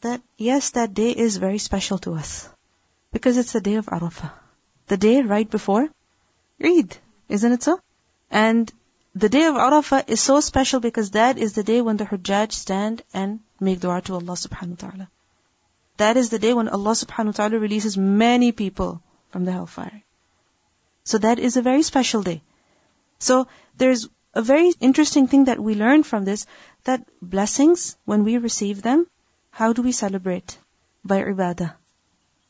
that 0.01 0.21
yes, 0.37 0.69
that 0.71 0.93
day 0.93 1.11
is 1.11 1.37
very 1.37 1.57
special 1.57 1.97
to 1.99 2.13
us. 2.13 2.47
Because 3.11 3.37
it's 3.37 3.53
the 3.53 3.61
day 3.61 3.75
of 3.75 3.87
Arafah. 3.87 4.31
The 4.87 4.97
day 4.97 5.21
right 5.21 5.49
before 5.49 5.89
Eid. 6.63 6.97
Isn't 7.27 7.53
it 7.53 7.63
so? 7.63 7.79
And 8.29 8.71
the 9.15 9.29
day 9.29 9.45
of 9.45 9.55
Arafah 9.55 10.07
is 10.07 10.21
so 10.21 10.39
special 10.39 10.79
because 10.79 11.11
that 11.11 11.39
is 11.39 11.53
the 11.53 11.63
day 11.63 11.81
when 11.81 11.97
the 11.97 12.05
Hujjaj 12.05 12.51
stand 12.51 13.01
and 13.11 13.39
make 13.59 13.79
dua 13.79 14.01
to 14.01 14.13
Allah 14.13 14.33
subhanahu 14.33 14.83
wa 14.83 14.89
ta'ala. 14.89 15.09
That 15.99 16.17
is 16.17 16.29
the 16.29 16.39
day 16.39 16.53
when 16.53 16.69
Allah 16.69 16.91
subhanahu 16.97 17.33
wa 17.33 17.37
ta'ala 17.39 17.59
releases 17.59 17.97
many 17.97 18.51
people 18.53 19.01
from 19.31 19.43
the 19.45 19.51
hellfire. 19.51 20.03
So 21.03 21.17
that 21.17 21.39
is 21.39 21.57
a 21.57 21.61
very 21.61 21.83
special 21.83 22.23
day. 22.23 22.41
So 23.19 23.47
there's 23.77 24.07
a 24.33 24.41
very 24.41 24.71
interesting 24.79 25.27
thing 25.27 25.45
that 25.45 25.59
we 25.59 25.75
learn 25.75 26.03
from 26.03 26.23
this, 26.23 26.45
that 26.85 27.03
blessings, 27.21 27.97
when 28.05 28.23
we 28.23 28.37
receive 28.37 28.81
them, 28.81 29.07
how 29.51 29.73
do 29.73 29.81
we 29.81 29.91
celebrate? 29.91 30.57
By 31.03 31.21
ibadah. 31.23 31.73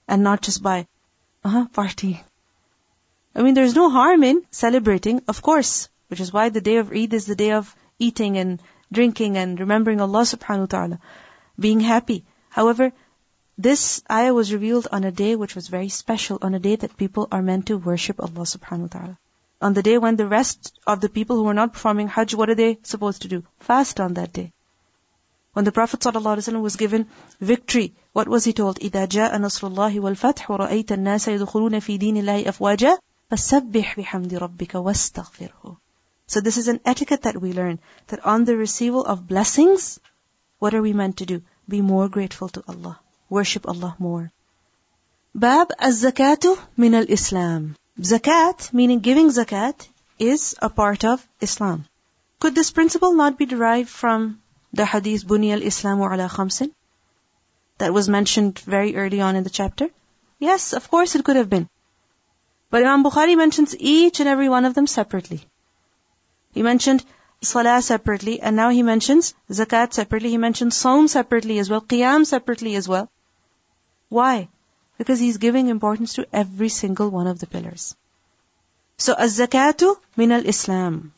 And 0.08 0.24
not 0.24 0.42
just 0.42 0.62
by, 0.62 0.88
uh 1.44 1.66
party. 1.74 2.22
I 3.34 3.42
mean, 3.42 3.54
there's 3.56 3.76
no 3.82 3.90
harm 3.90 4.24
in 4.24 4.46
celebrating, 4.52 5.22
of 5.28 5.42
course, 5.42 5.90
which 6.10 6.20
is 6.20 6.34
why 6.34 6.50
the 6.50 6.66
day 6.70 6.78
of 6.78 6.92
Eid 6.92 7.14
is 7.14 7.26
the 7.26 7.42
day 7.44 7.52
of 7.52 7.76
eating 7.98 8.38
and 8.38 8.62
drinking 8.92 9.38
and 9.38 9.60
remembering 9.60 10.02
Allah 10.02 10.26
subhanahu 10.38 10.68
wa 10.68 10.74
ta'ala, 10.78 11.00
being 11.68 11.80
happy. 11.80 12.26
However, 12.50 12.92
this 13.59 14.03
ayah 14.11 14.35
was 14.35 14.53
revealed 14.53 14.89
on 14.91 15.05
a 15.05 15.13
day 15.13 15.37
which 15.37 15.55
was 15.55 15.69
very 15.69 15.89
special, 15.89 16.39
on 16.43 16.55
a 16.55 16.59
day 16.59 16.75
that 16.75 16.97
people 16.97 17.29
are 17.31 17.41
meant 17.41 17.67
to 17.67 17.79
worship 17.79 18.21
Allah 18.21 18.43
subhanahu 18.43 18.81
wa 18.81 18.87
ta'ala. 18.89 19.19
On 19.63 19.75
the 19.75 19.83
day 19.83 19.97
when 19.97 20.17
the 20.17 20.27
rest 20.27 20.77
of 20.87 21.01
the 21.01 21.09
people 21.09 21.37
who 21.37 21.45
were 21.45 21.55
not 21.55 21.73
performing 21.73 22.09
Hajj, 22.09 22.35
what 22.35 22.51
are 22.51 22.57
they 22.57 22.79
supposed 22.83 23.23
to 23.23 23.29
do? 23.29 23.45
Fast 23.61 24.01
on 24.01 24.15
that 24.15 24.33
day. 24.33 24.53
When 25.53 25.65
the 25.65 25.71
Prophet 25.71 26.01
ﷺ 26.01 26.61
was 26.61 26.75
given 26.75 27.07
victory, 27.41 27.95
what 28.13 28.27
was 28.27 28.43
he 28.43 28.53
told? 28.53 28.81
إِذَا 28.81 29.07
جَاءَ 29.07 29.33
نَصْرُ 29.39 29.73
اللَّهِ 29.73 30.01
وَالْفَتْحُ 30.01 30.51
وَرَأَيْتَ 30.51 30.91
النَّاسَ 30.91 31.29
يَدْخُلُونَ 31.29 31.79
فِي 31.79 31.97
دِينِ 31.97 32.17
اللَّهِ 32.17 32.47
أَفْوَاجًا 32.47 32.99
فَسَبِّحْ 33.31 33.97
بِحَمْدِ 33.97 34.35
رَبِّكَ 34.35 34.75
وَاسْتَغْفِرْهُ 34.75 35.77
So 36.27 36.41
this 36.41 36.57
is 36.57 36.67
an 36.67 36.81
etiquette 36.85 37.23
that 37.23 37.41
we 37.41 37.53
learn, 37.53 37.79
that 38.09 38.27
on 38.27 38.45
the 38.45 38.57
receival 38.57 39.05
of 39.05 39.29
blessings, 39.29 40.01
what 40.59 40.75
are 40.75 40.83
we 40.83 40.93
meant 40.93 41.19
to 41.19 41.27
do? 41.27 41.43
Be 41.69 41.81
more 41.81 42.09
grateful 42.09 42.49
to 42.49 42.65
Allah. 42.67 42.99
Worship 43.30 43.68
Allah 43.68 43.96
more. 44.00 44.32
Bab 45.36 45.72
az-zakatu 45.78 46.58
min 46.76 46.96
al-Islam. 46.96 47.76
Zakat, 48.02 48.74
meaning 48.74 49.00
giving 49.00 49.30
zakat, 49.30 49.88
is 50.18 50.56
a 50.62 50.70
part 50.70 51.06
of 51.06 51.28
Islam. 51.40 51.86
Could 52.40 52.56
this 52.56 52.72
principle 52.72 53.14
not 53.14 53.38
be 53.38 53.46
derived 53.46 53.90
from 53.90 54.42
the 54.74 54.86
hadith 54.86 55.28
Buni 55.28 55.52
al-Islamu 55.54 56.12
ala 56.12 56.28
khamsin? 56.28 56.72
That 57.78 57.94
was 57.94 58.10
mentioned 58.10 58.60
very 58.60 58.96
early 58.96 59.22
on 59.22 59.36
in 59.36 59.44
the 59.44 59.50
chapter? 59.50 59.90
Yes, 60.40 60.74
of 60.74 60.90
course 60.90 61.16
it 61.16 61.24
could 61.24 61.36
have 61.36 61.50
been. 61.50 61.70
But 62.72 62.84
Imam 62.84 63.04
Bukhari 63.04 63.38
mentions 63.38 63.76
each 63.78 64.20
and 64.20 64.30
every 64.30 64.50
one 64.50 64.66
of 64.66 64.74
them 64.74 64.88
separately. 64.88 65.42
He 66.54 66.64
mentioned 66.64 67.06
salah 67.42 67.82
separately, 67.82 68.42
and 68.42 68.56
now 68.56 68.70
he 68.70 68.84
mentions 68.84 69.34
zakat 69.52 69.94
separately. 69.94 70.32
He 70.32 70.38
mentions 70.38 70.76
saum 70.76 71.08
separately 71.08 71.60
as 71.60 71.70
well, 71.70 71.82
qiyam 71.82 72.26
separately 72.26 72.76
as 72.76 72.88
well. 72.88 73.10
Why? 74.09 74.49
Because 74.99 75.19
he's 75.19 75.39
giving 75.39 75.69
importance 75.69 76.15
to 76.15 76.27
every 76.33 76.69
single 76.69 77.11
one 77.11 77.27
of 77.27 77.39
the 77.39 77.47
pillars. 77.47 77.95
So, 78.97 79.15
az-zakatu 79.15 79.97
min 80.17 80.33
al-Islam. 80.33 81.13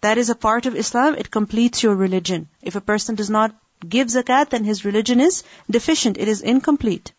That 0.00 0.18
is 0.18 0.30
a 0.30 0.34
part 0.34 0.66
of 0.66 0.74
Islam, 0.74 1.14
it 1.14 1.30
completes 1.30 1.82
your 1.82 1.94
religion. 1.94 2.48
If 2.62 2.74
a 2.74 2.80
person 2.80 3.14
does 3.14 3.30
not 3.30 3.54
give 3.88 4.08
zakat, 4.08 4.50
then 4.50 4.64
his 4.64 4.84
religion 4.84 5.20
is 5.20 5.42
deficient, 5.70 6.16
it 6.18 6.28
is 6.28 6.40
incomplete. 6.40 7.12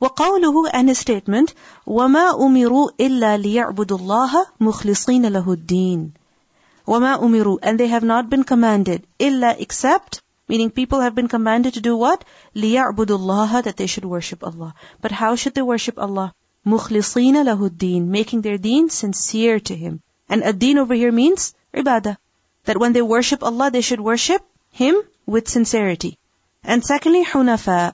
وقوله 0.00 0.70
and 0.72 0.88
his 0.88 0.98
statement 0.98 1.54
وما 1.86 2.30
أمروا 2.30 2.90
إلا 3.00 3.36
ليعبدوا 3.36 3.98
الله 3.98 4.46
مخلصين 4.60 5.26
له 5.26 5.52
الدين 5.52 6.12
وما 6.86 7.22
أمروا 7.22 7.58
and 7.62 7.80
they 7.80 7.86
have 7.86 8.04
not 8.04 8.28
been 8.28 8.44
commanded 8.44 9.06
إلا 9.20 9.58
except 9.58 10.20
Meaning 10.50 10.70
people 10.70 11.00
have 11.00 11.14
been 11.14 11.28
commanded 11.28 11.74
to 11.74 11.80
do 11.80 11.96
what? 11.96 12.24
لِيَعْبُدُ 12.54 13.06
اللَّهَ 13.06 13.62
That 13.62 13.76
they 13.76 13.86
should 13.86 14.04
worship 14.04 14.42
Allah. 14.42 14.74
But 15.00 15.12
how 15.12 15.36
should 15.36 15.54
they 15.54 15.62
worship 15.62 15.98
Allah? 15.98 16.34
مُخْلِصِينَ 16.66 17.34
لَهُ 17.34 17.70
الدِّينَ 17.70 18.06
Making 18.06 18.40
their 18.42 18.58
deen 18.58 18.90
sincere 18.90 19.60
to 19.60 19.76
Him. 19.76 20.02
And 20.28 20.42
ad-deen 20.42 20.78
over 20.78 20.94
here 20.94 21.12
means 21.12 21.54
ibadah. 21.74 22.16
That 22.64 22.78
when 22.78 22.92
they 22.92 23.02
worship 23.02 23.44
Allah, 23.44 23.70
they 23.70 23.80
should 23.80 24.00
worship 24.00 24.42
Him 24.70 25.00
with 25.26 25.48
sincerity. 25.48 26.18
And 26.64 26.84
secondly, 26.84 27.24
حُنَفَاء 27.24 27.92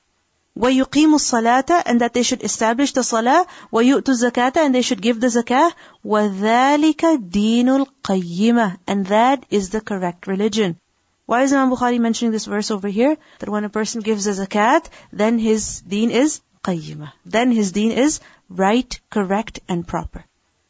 وَيُقِيمُ 0.58 1.14
الصَّلَاةَ 1.14 1.82
and 1.86 2.00
that 2.00 2.12
they 2.12 2.22
should 2.22 2.42
establish 2.42 2.92
the 2.92 3.02
salah 3.02 3.46
وَيُؤْتُ 3.72 4.04
الزَّكَاةَ 4.04 4.56
and 4.56 4.74
they 4.74 4.82
should 4.82 5.00
give 5.00 5.20
the 5.20 5.28
zakah 5.28 5.72
وَذَلِكَ 6.04 7.30
دِينُ 7.30 7.86
الْقَيِّمَةِ 7.86 8.78
and 8.86 9.06
that 9.06 9.46
is 9.50 9.70
the 9.70 9.80
correct 9.80 10.26
religion. 10.26 10.78
Why 11.27 11.43
is 11.43 11.51
Imam 11.51 11.71
Bukhari 11.71 11.99
mentioning 11.99 12.31
this 12.31 12.45
verse 12.45 12.71
over 12.71 12.87
here? 12.87 13.17
That 13.39 13.49
when 13.49 13.65
a 13.65 13.69
person 13.69 14.01
gives 14.01 14.27
a 14.27 14.31
zakat, 14.31 14.85
then 15.11 15.37
his 15.37 15.81
deen 15.81 16.09
is 16.09 16.39
qayyimah. 16.63 17.11
Then 17.25 17.51
his 17.51 17.73
deen 17.73 17.91
is 17.91 18.21
right, 18.49 18.97
correct, 19.09 19.59
and 19.67 19.85
proper. 19.85 20.23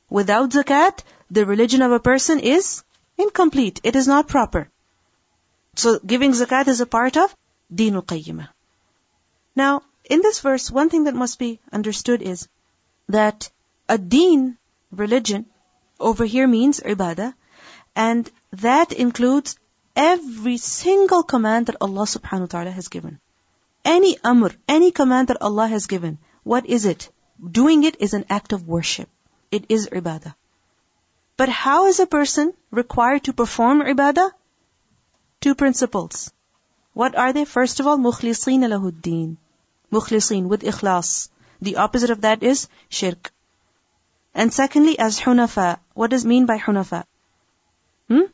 Without 0.09 0.49
zakat, 0.49 1.03
the 1.29 1.45
religion 1.45 1.83
of 1.83 1.91
a 1.91 1.99
person 1.99 2.39
is 2.39 2.83
incomplete. 3.17 3.81
It 3.83 3.95
is 3.95 4.07
not 4.07 4.27
proper. 4.27 4.67
So 5.75 5.99
giving 6.13 6.32
zakat 6.32 6.67
is 6.67 6.82
a 6.82 6.88
part 6.88 7.17
of 7.17 7.36
deenul 7.71 8.05
qayyimah. 8.13 8.49
Now, 9.55 9.84
in 10.10 10.23
this 10.23 10.39
verse, 10.39 10.71
one 10.71 10.89
thing 10.89 11.03
that 11.03 11.21
must 11.21 11.38
be 11.38 11.60
understood 11.71 12.23
is 12.23 12.47
that 13.10 13.51
a 13.88 13.99
deen, 13.99 14.58
religion, 14.91 15.45
over 15.99 16.25
here 16.25 16.47
means 16.47 16.79
ibadah, 16.79 17.34
and 17.95 18.32
that 18.53 18.91
includes 18.91 19.55
every 19.97 20.57
single 20.57 21.23
command 21.23 21.65
that 21.67 21.81
Allah 21.81 22.03
subhanahu 22.13 22.47
wa 22.47 22.53
ta'ala 22.53 22.71
has 22.71 22.88
given. 22.88 23.19
Any 23.83 24.17
amr, 24.23 24.51
any 24.67 24.91
command 24.91 25.29
that 25.29 25.41
Allah 25.41 25.67
has 25.67 25.88
given, 25.88 26.19
what 26.43 26.65
is 26.65 26.86
it? 26.86 27.10
Doing 27.60 27.83
it 27.83 27.99
is 27.99 28.13
an 28.13 28.25
act 28.29 28.53
of 28.53 28.67
worship. 28.67 29.10
It 29.51 29.65
is 29.69 29.88
ibadah. 29.88 30.36
But 31.38 31.49
how 31.49 31.86
is 31.88 31.99
a 31.99 32.07
person 32.07 32.53
required 32.71 33.23
to 33.25 33.33
perform 33.33 33.81
ibadah? 33.81 34.29
Two 35.41 35.55
principles. 35.55 36.31
What 36.93 37.15
are 37.15 37.33
they? 37.33 37.45
First 37.45 37.79
of 37.79 37.88
all, 37.88 37.97
mukhlisin 37.97 38.63
lahuddin. 38.73 39.38
Mukhlisin, 39.91 40.47
with 40.47 40.63
ikhlas. 40.63 41.29
The 41.62 41.77
opposite 41.77 42.10
of 42.10 42.21
that 42.21 42.43
is 42.43 42.67
shirk. 42.89 43.31
And 44.33 44.53
secondly, 44.53 44.97
as 44.99 45.19
hunafa. 45.19 45.79
What 45.93 46.12
does 46.12 46.25
mean 46.25 46.45
by 46.45 46.57
hunafa? 46.57 47.03
Hmm? 48.10 48.27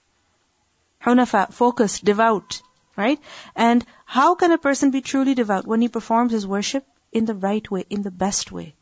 Hunafa, 1.03 1.53
focused, 1.53 2.03
devout, 2.05 2.61
right? 2.95 3.19
And 3.55 3.85
how 4.05 4.35
can 4.35 4.51
a 4.51 4.57
person 4.57 4.91
be 4.91 5.01
truly 5.01 5.33
devout? 5.33 5.67
When 5.67 5.81
he 5.81 5.87
performs 5.87 6.31
his 6.31 6.47
worship 6.47 6.85
in 7.11 7.25
the 7.25 7.35
right 7.35 7.69
way, 7.69 7.85
in 7.89 8.03
the 8.03 8.11
best 8.11 8.51
way. 8.51 8.75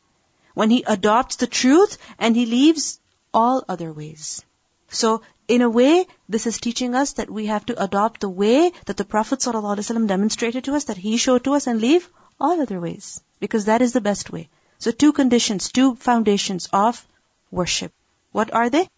When 0.54 0.70
he 0.70 0.84
adopts 0.86 1.36
the 1.36 1.46
truth 1.46 1.98
and 2.18 2.36
he 2.36 2.46
leaves 2.46 3.00
all 3.32 3.64
other 3.68 3.92
ways. 3.92 4.44
So, 4.88 5.22
in 5.48 5.62
a 5.62 5.70
way, 5.70 6.06
this 6.28 6.46
is 6.46 6.60
teaching 6.60 6.94
us 6.94 7.14
that 7.14 7.30
we 7.30 7.46
have 7.46 7.64
to 7.66 7.82
adopt 7.82 8.20
the 8.20 8.28
way 8.28 8.72
that 8.86 8.96
the 8.96 9.04
Prophet 9.04 9.40
ﷺ 9.40 10.06
demonstrated 10.06 10.64
to 10.64 10.74
us, 10.74 10.84
that 10.84 10.98
he 10.98 11.16
showed 11.16 11.44
to 11.44 11.54
us, 11.54 11.66
and 11.66 11.80
leave 11.80 12.08
all 12.38 12.60
other 12.60 12.78
ways. 12.78 13.22
Because 13.40 13.64
that 13.64 13.82
is 13.82 13.92
the 13.92 14.00
best 14.00 14.30
way. 14.30 14.48
So, 14.78 14.90
two 14.90 15.12
conditions, 15.12 15.72
two 15.72 15.94
foundations 15.96 16.68
of 16.72 17.06
worship. 17.50 17.92
What 18.32 18.52
are 18.52 18.68
they? 18.68 18.88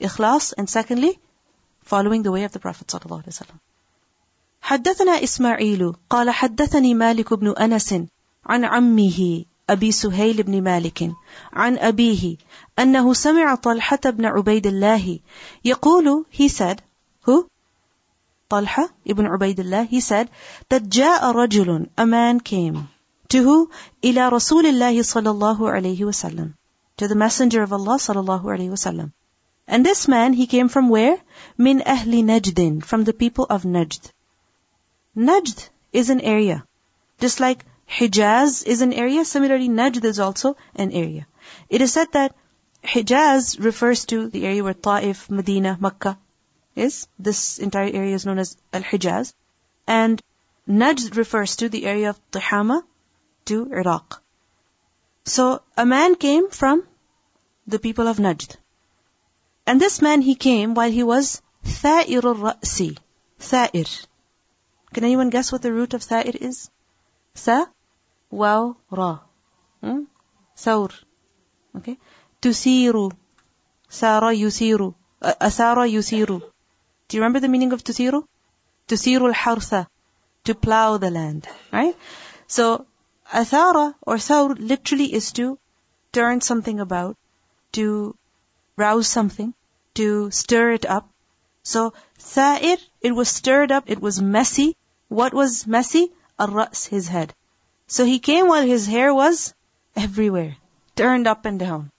Ikhlas, 0.00 0.54
and 0.56 0.68
secondly, 0.68 1.18
following 1.83 2.23
the 2.23 2.31
way 2.31 2.43
of 2.43 2.51
the 2.51 2.59
Prophet 2.59 2.87
ﷺ. 2.87 3.45
حدثنا 4.61 5.23
إسماعيل 5.23 5.93
قال 6.09 6.29
حدثني 6.29 6.93
مالك 6.93 7.33
بن 7.33 7.51
أنس 7.51 7.93
عن 8.45 8.65
عمه 8.65 9.45
أبي 9.69 9.91
سهيل 9.91 10.43
بن 10.43 10.61
مالك 10.61 11.11
عن 11.53 11.77
أبيه 11.77 12.37
أنه 12.79 13.13
سمع 13.13 13.55
طلحة 13.55 13.99
بن 14.05 14.25
عبيد 14.25 14.67
الله 14.67 15.19
يقول 15.65 16.25
he 16.31 16.49
said 16.49 16.81
who 17.25 17.45
طلحة 18.49 18.89
ibn 19.09 19.25
عبيد 19.25 19.59
الله 19.59 19.85
he 19.85 20.01
said 20.01 20.27
that 20.69 20.81
جاء 20.89 21.31
رجل 21.31 21.87
a 21.97 22.05
man 22.05 22.39
came 22.39 22.87
to 23.29 23.43
who 23.43 23.69
إلى 24.03 24.29
رسول 24.29 24.65
الله 24.65 25.01
صلى 25.01 25.29
الله 25.29 25.69
عليه 25.69 26.05
وسلم 26.05 26.53
to 26.97 27.07
the 27.07 27.15
messenger 27.15 27.61
of 27.63 27.73
Allah 27.73 27.97
صلى 27.97 28.19
الله 28.19 28.51
عليه 28.51 28.69
وسلم 28.69 29.11
and 29.66 29.86
this 29.86 30.08
man, 30.08 30.32
he 30.32 30.46
came 30.46 30.68
from 30.68 30.88
where? 30.88 31.18
Min 31.56 31.80
ahli 31.80 32.22
Najdin, 32.24 32.84
from 32.84 33.04
the 33.04 33.12
people 33.12 33.46
of 33.48 33.62
Najd. 33.62 34.10
Najd 35.16 35.68
is 35.92 36.10
an 36.10 36.20
area. 36.20 36.66
Just 37.20 37.40
like 37.40 37.64
Hijaz 37.88 38.64
is 38.66 38.80
an 38.82 38.92
area, 38.92 39.24
similarly 39.24 39.68
Najd 39.68 40.04
is 40.04 40.18
also 40.18 40.56
an 40.74 40.92
area. 40.92 41.26
It 41.68 41.80
is 41.80 41.92
said 41.92 42.12
that 42.12 42.34
Hijaz 42.82 43.62
refers 43.62 44.06
to 44.06 44.28
the 44.28 44.46
area 44.46 44.64
where 44.64 44.74
Ta'if, 44.74 45.30
Medina, 45.30 45.76
Makkah 45.80 46.18
is. 46.74 47.06
This 47.18 47.58
entire 47.58 47.92
area 47.92 48.14
is 48.14 48.26
known 48.26 48.38
as 48.38 48.56
Al-Hijaz. 48.72 49.34
And 49.86 50.22
Najd 50.68 51.16
refers 51.16 51.56
to 51.56 51.68
the 51.68 51.84
area 51.86 52.10
of 52.10 52.20
Tihama 52.30 52.82
to 53.44 53.70
Iraq. 53.72 54.22
So 55.24 55.62
a 55.76 55.86
man 55.86 56.16
came 56.16 56.50
from 56.50 56.82
the 57.66 57.78
people 57.78 58.08
of 58.08 58.16
Najd. 58.16 58.56
And 59.65 59.81
this 59.81 60.01
man, 60.01 60.21
he 60.21 60.35
came 60.35 60.73
while 60.73 60.91
he 60.91 61.03
was 61.03 61.41
ثائر 61.63 62.21
الرأس. 62.21 62.97
ثائر. 63.39 64.07
Can 64.93 65.03
anyone 65.03 65.29
guess 65.29 65.51
what 65.51 65.61
the 65.61 65.71
root 65.71 65.93
of 65.93 66.01
ثائر 66.01 66.35
is? 66.35 66.69
ثا, 67.35 67.67
واو, 68.31 68.75
را. 68.91 69.19
Hmm? 69.81 70.03
ثور. 70.55 70.91
Okay? 71.75 71.97
تثير. 72.41 73.11
سار 73.89 74.31
يثير. 74.33 74.93
أثار 75.21 75.85
يثير. 75.85 76.41
Do 77.07 77.17
you 77.17 77.21
remember 77.21 77.39
the 77.39 77.47
meaning 77.47 77.73
of 77.73 77.83
تثير? 77.83 78.23
تثير 78.87 79.33
الحرث. 79.33 79.87
To 80.45 80.55
plow 80.55 80.97
the 80.97 81.11
land. 81.11 81.47
Right? 81.71 81.95
So, 82.47 82.85
athara 83.31 83.93
or 84.01 84.17
thawr 84.17 84.55
literally 84.57 85.13
is 85.13 85.33
to 85.33 85.59
turn 86.13 86.39
something 86.41 86.79
about, 86.79 87.17
to 87.73 88.15
rouse 88.76 89.08
something, 89.08 89.54
to 89.94 90.30
stir 90.30 90.72
it 90.72 90.86
up. 90.86 91.08
So, 91.62 91.92
sa'ir, 92.18 92.78
it 93.00 93.12
was 93.12 93.28
stirred 93.28 93.70
up, 93.72 93.84
it 93.86 94.00
was 94.00 94.20
messy. 94.20 94.76
What 95.08 95.34
was 95.34 95.66
messy? 95.66 96.12
Ar-ra's, 96.38 96.86
his 96.86 97.08
head. 97.08 97.34
So 97.86 98.04
he 98.04 98.18
came 98.18 98.48
while 98.48 98.62
his 98.62 98.86
hair 98.86 99.14
was 99.14 99.54
everywhere, 99.94 100.56
turned 100.96 101.26
up 101.26 101.44
and 101.44 101.58
down, 101.58 101.90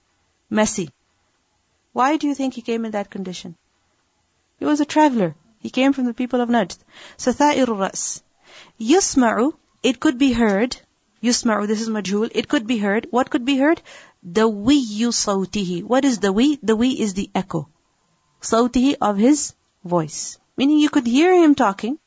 messy. 0.50 0.90
Why 1.92 2.18
do 2.18 2.28
you 2.28 2.34
think 2.34 2.56
he 2.56 2.64
came 2.64 2.86
in 2.86 2.92
that 2.92 3.12
condition? 3.12 3.56
He 4.58 4.66
was 4.66 4.82
a 4.82 4.86
traveler. 4.86 5.36
He 5.60 5.70
came 5.70 5.94
from 5.94 6.06
the 6.06 6.14
people 6.14 6.42
of 6.42 6.50
Najd. 6.50 6.78
So 7.18 7.32
tha'ir 7.32 7.68
ras. 7.68 8.24
Yusma'u, 8.80 9.54
it 9.84 10.00
could 10.00 10.18
be 10.18 10.34
heard. 10.34 10.76
Yusma'u, 11.22 11.68
this 11.68 11.82
is 11.82 11.90
majhul. 11.90 12.30
It 12.34 12.48
could 12.50 12.66
be 12.66 12.80
heard. 12.80 13.08
What 13.12 13.30
could 13.30 13.46
be 13.46 13.58
heard? 13.58 13.82
The 14.23 14.49
wiyu 14.49 15.13
sawtihi. 15.13 15.83
What 15.85 16.05
is 16.05 16.19
the 16.19 16.29
wi? 16.29 16.59
The 16.63 16.75
wi 16.75 16.95
is 16.99 17.15
the 17.15 17.31
echo. 17.35 17.69
Sawtihi 18.41 18.97
of 19.01 19.17
his 19.17 19.55
voice. 19.85 20.39
Meaning 20.57 20.79
you 20.79 20.91
could 20.91 21.07
hear 21.07 21.33
him 21.33 21.55
talking, 21.55 21.99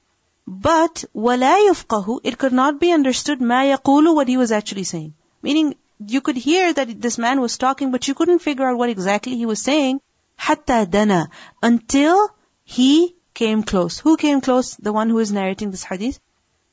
but 0.47 1.05
وَلَا 1.15 1.69
يُفْقَهُ 1.69 2.19
It 2.23 2.37
could 2.37 2.51
not 2.51 2.79
be 2.79 2.91
understood 2.91 3.39
مَا 3.39 3.75
يَقُولُ 3.75 4.13
What 4.15 4.27
he 4.27 4.37
was 4.37 4.51
actually 4.51 4.83
saying. 4.83 5.13
Meaning, 5.41 5.75
you 6.05 6.21
could 6.21 6.35
hear 6.35 6.73
that 6.73 6.99
this 6.99 7.17
man 7.17 7.39
was 7.39 7.57
talking, 7.57 7.91
but 7.91 8.07
you 8.07 8.13
couldn't 8.13 8.39
figure 8.39 8.65
out 8.65 8.77
what 8.77 8.89
exactly 8.89 9.35
he 9.35 9.45
was 9.45 9.61
saying. 9.61 10.01
حَتَّى 10.39 10.87
دَنَا 10.87 11.27
Until 11.61 12.29
he 12.63 13.15
came 13.33 13.63
close. 13.63 13.99
Who 13.99 14.17
came 14.17 14.41
close? 14.41 14.75
The 14.75 14.91
one 14.91 15.09
who 15.09 15.19
is 15.19 15.31
narrating 15.31 15.71
this 15.71 15.83
hadith? 15.83 16.19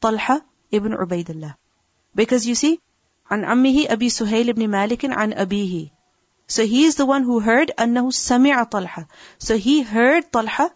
Talha 0.01 0.45
ibn 0.71 0.93
Ubaidullah. 0.93 1.55
Because 2.15 2.47
you 2.47 2.55
see, 2.55 2.81
عن 3.31 3.45
عمه 3.45 3.87
أبي 3.89 4.11
سهيل 4.11 4.53
بن 4.53 4.69
مالك 4.69 5.05
عن 5.05 5.33
أبيه. 5.33 5.91
So 6.49 6.65
he 6.65 6.85
is 6.85 6.97
the 6.97 7.07
one 7.07 7.25
who 7.25 7.41
heard 7.41 7.71
أنه 7.79 8.11
سمع 8.11 8.63
طلحة. 8.71 9.07
So 9.39 9.57
he 9.57 9.83
heard 9.83 10.33
Talha 10.33 10.71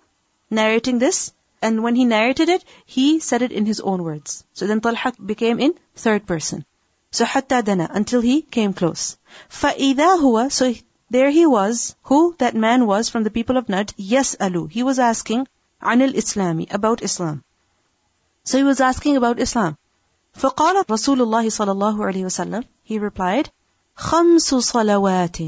narrating 0.50 0.98
this, 0.98 1.32
and 1.62 1.82
when 1.82 1.94
he 1.94 2.04
narrated 2.04 2.48
it, 2.48 2.64
he 2.84 3.20
said 3.20 3.42
it 3.42 3.52
in 3.52 3.64
his 3.64 3.80
own 3.80 4.02
words. 4.02 4.44
So 4.52 4.66
then 4.66 4.80
Talha 4.80 5.12
became 5.24 5.58
in 5.58 5.74
third 5.94 6.26
person. 6.26 6.64
So 7.10 7.24
حتى 7.24 7.62
دنا, 7.62 7.88
until 7.94 8.20
he 8.20 8.42
came 8.42 8.74
close. 8.74 9.16
فإذا 9.48 10.20
هو, 10.20 10.50
so 10.52 10.74
there 11.10 11.30
he 11.30 11.46
was, 11.46 11.94
who 12.02 12.34
that 12.38 12.54
man 12.54 12.86
was 12.86 13.08
from 13.08 13.22
the 13.22 13.30
people 13.30 13.56
of 13.56 13.66
Najd, 13.66 13.94
يسأل, 13.98 14.70
he 14.70 14.82
was 14.82 14.98
asking 14.98 15.46
عن 15.82 16.12
الإسلام, 16.12 16.70
about 16.70 17.02
Islam. 17.02 17.42
So 18.44 18.58
he 18.58 18.64
was 18.64 18.80
asking 18.80 19.16
about 19.16 19.38
Islam. 19.38 19.78
فقال 20.36 20.84
رسول 20.90 21.22
الله 21.22 21.48
صلى 21.50 21.72
الله 21.72 22.04
عليه 22.04 22.24
وسلم 22.24 22.64
He 22.84 22.98
replied 22.98 23.48
خمس 23.96 24.54
صلوات 24.54 25.38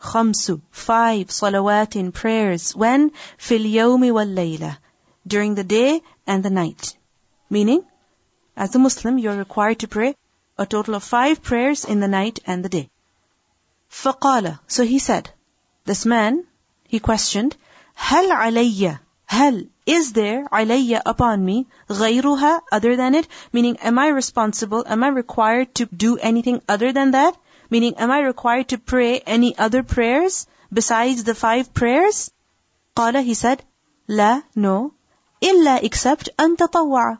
خمس 0.00 0.52
five 0.72 1.30
صلوات 1.30 2.12
prayers 2.12 2.74
when 2.74 3.10
في 3.38 3.56
اليوم 3.56 4.12
والليلة 4.12 4.78
during 5.26 5.54
the 5.54 5.64
day 5.64 6.00
and 6.26 6.42
the 6.42 6.50
night 6.50 6.96
meaning 7.50 7.84
as 8.56 8.74
a 8.74 8.78
Muslim 8.78 9.18
you're 9.18 9.36
required 9.36 9.78
to 9.78 9.88
pray 9.88 10.16
a 10.58 10.66
total 10.66 10.94
of 10.94 11.04
five 11.04 11.42
prayers 11.42 11.84
in 11.84 12.00
the 12.00 12.08
night 12.08 12.40
and 12.46 12.64
the 12.64 12.68
day 12.68 12.90
فقال 13.90 14.58
so 14.66 14.84
he 14.84 14.98
said 14.98 15.30
this 15.84 16.06
man 16.06 16.44
he 16.88 16.98
questioned 16.98 17.54
هل 17.94 18.32
علي 18.32 18.98
هل 19.28 19.68
is 19.86 20.12
there 20.12 20.46
alayya 20.52 21.00
upon 21.04 21.44
me 21.44 21.66
غيرها 21.90 22.60
other 22.70 22.96
than 22.96 23.14
it? 23.14 23.26
Meaning, 23.52 23.76
am 23.78 23.98
I 23.98 24.08
responsible? 24.08 24.84
Am 24.86 25.02
I 25.02 25.08
required 25.08 25.74
to 25.76 25.86
do 25.86 26.18
anything 26.18 26.62
other 26.68 26.92
than 26.92 27.10
that? 27.12 27.36
Meaning, 27.68 27.94
am 27.96 28.10
I 28.10 28.20
required 28.20 28.68
to 28.68 28.78
pray 28.78 29.20
any 29.20 29.56
other 29.58 29.82
prayers 29.82 30.46
besides 30.72 31.24
the 31.24 31.34
five 31.34 31.72
prayers? 31.74 32.30
قال, 32.94 33.24
he 33.24 33.34
said, 33.34 33.64
لا, 34.08 34.42
no, 34.54 34.92
إلا 35.42 35.82
except 35.82 36.28
أن 36.38 36.56
تطوع. 36.56 37.18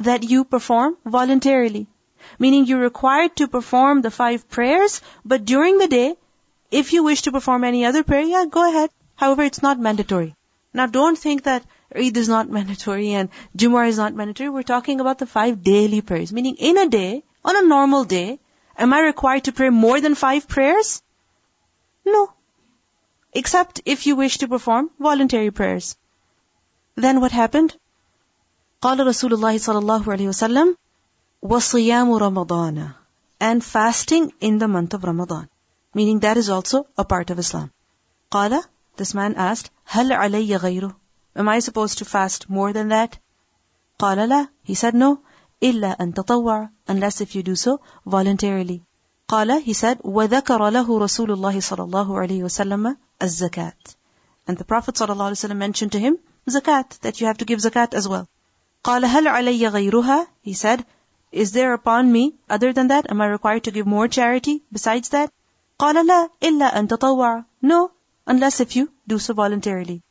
That 0.00 0.22
you 0.22 0.44
perform 0.44 0.96
voluntarily. 1.04 1.86
Meaning 2.38 2.66
you're 2.66 2.78
required 2.78 3.34
to 3.36 3.48
perform 3.48 4.02
the 4.02 4.10
five 4.10 4.48
prayers, 4.48 5.00
but 5.24 5.44
during 5.44 5.78
the 5.78 5.88
day, 5.88 6.16
if 6.70 6.92
you 6.92 7.02
wish 7.02 7.22
to 7.22 7.32
perform 7.32 7.64
any 7.64 7.84
other 7.84 8.04
prayer, 8.04 8.20
yeah, 8.20 8.44
go 8.44 8.68
ahead. 8.68 8.90
However, 9.16 9.42
it's 9.42 9.62
not 9.62 9.80
mandatory. 9.80 10.36
Now 10.72 10.86
don't 10.86 11.18
think 11.18 11.44
that 11.44 11.64
Eid 11.94 12.16
is 12.16 12.28
not 12.28 12.50
mandatory 12.50 13.12
and 13.12 13.30
Jumu'ah 13.56 13.88
is 13.88 13.98
not 13.98 14.14
mandatory. 14.14 14.50
We're 14.50 14.62
talking 14.62 15.00
about 15.00 15.18
the 15.18 15.26
five 15.26 15.62
daily 15.62 16.00
prayers. 16.02 16.32
Meaning 16.32 16.56
in 16.56 16.78
a 16.78 16.88
day, 16.88 17.24
on 17.44 17.56
a 17.56 17.66
normal 17.66 18.04
day, 18.04 18.38
am 18.76 18.92
I 18.92 19.00
required 19.00 19.44
to 19.44 19.52
pray 19.52 19.70
more 19.70 20.00
than 20.00 20.14
five 20.14 20.46
prayers? 20.46 21.02
No. 22.04 22.32
Except 23.32 23.80
if 23.84 24.06
you 24.06 24.16
wish 24.16 24.38
to 24.38 24.48
perform 24.48 24.90
voluntary 24.98 25.50
prayers. 25.50 25.96
Then 26.96 27.20
what 27.20 27.32
happened? 27.32 27.76
قال 28.82 29.06
رسول 29.06 29.32
الله 29.32 29.58
صلى 29.58 29.78
الله 29.78 30.04
عليه 30.04 30.28
وسلم 30.28 30.76
وصيام 31.42 32.12
رمضان 32.12 32.94
and 33.40 33.64
fasting 33.64 34.32
in 34.40 34.58
the 34.58 34.68
month 34.68 34.94
of 34.94 35.04
Ramadan. 35.04 35.48
Meaning 35.94 36.20
that 36.20 36.36
is 36.36 36.48
also 36.48 36.86
a 36.96 37.04
part 37.04 37.30
of 37.30 37.38
Islam. 37.38 37.72
قال 38.30 38.62
this 38.96 39.14
man 39.14 39.34
asked, 39.34 39.70
هل 39.86 40.12
علي 40.12 40.56
غيره? 40.56 40.96
Am 41.36 41.48
I 41.48 41.58
supposed 41.60 41.98
to 41.98 42.04
fast 42.04 42.48
more 42.48 42.72
than 42.72 42.88
that? 42.88 43.18
قال 43.98 44.28
لا. 44.28 44.48
He 44.62 44.74
said 44.74 44.94
no. 44.94 45.18
إلا 45.62 45.96
أن 46.00 46.14
تطوع 46.14 46.70
unless 46.88 47.20
if 47.20 47.34
you 47.34 47.42
do 47.42 47.56
so 47.56 47.80
voluntarily. 48.06 48.82
قال 49.28 49.62
he 49.62 49.72
said 49.72 49.98
وذكر 50.04 50.70
له 50.70 50.98
رسول 50.98 51.30
الله 51.30 51.60
صلى 51.60 51.84
الله 51.84 52.18
عليه 52.18 52.44
وسلم 52.44 52.96
الزكاة. 53.22 53.96
And 54.46 54.56
the 54.56 54.64
Prophet 54.64 54.96
صلى 54.96 55.12
الله 55.12 55.24
عليه 55.24 55.32
وسلم 55.32 55.58
mentioned 55.58 55.92
to 55.92 55.98
him 55.98 56.18
zakat, 56.48 56.98
that 57.00 57.20
you 57.20 57.26
have 57.26 57.38
to 57.38 57.44
give 57.44 57.58
zakat 57.60 57.94
as 57.94 58.08
well. 58.08 58.26
قال 58.84 59.04
هل 59.04 59.28
علي 59.28 59.68
غيرها? 59.68 60.26
He 60.42 60.54
said, 60.54 60.84
is 61.30 61.52
there 61.52 61.74
upon 61.74 62.10
me, 62.10 62.34
other 62.48 62.72
than 62.72 62.88
that, 62.88 63.10
am 63.10 63.20
I 63.20 63.26
required 63.26 63.64
to 63.64 63.70
give 63.70 63.86
more 63.86 64.08
charity 64.08 64.62
besides 64.72 65.10
that? 65.10 65.30
قال 65.78 66.06
لا 66.06 66.28
إلا 66.42 66.78
أن 66.78 66.88
تطوع. 66.88 67.44
No, 67.62 67.90
unless 68.26 68.60
if 68.60 68.76
you 68.76 68.90
do 69.06 69.18
so 69.18 69.34
voluntarily. 69.34 70.02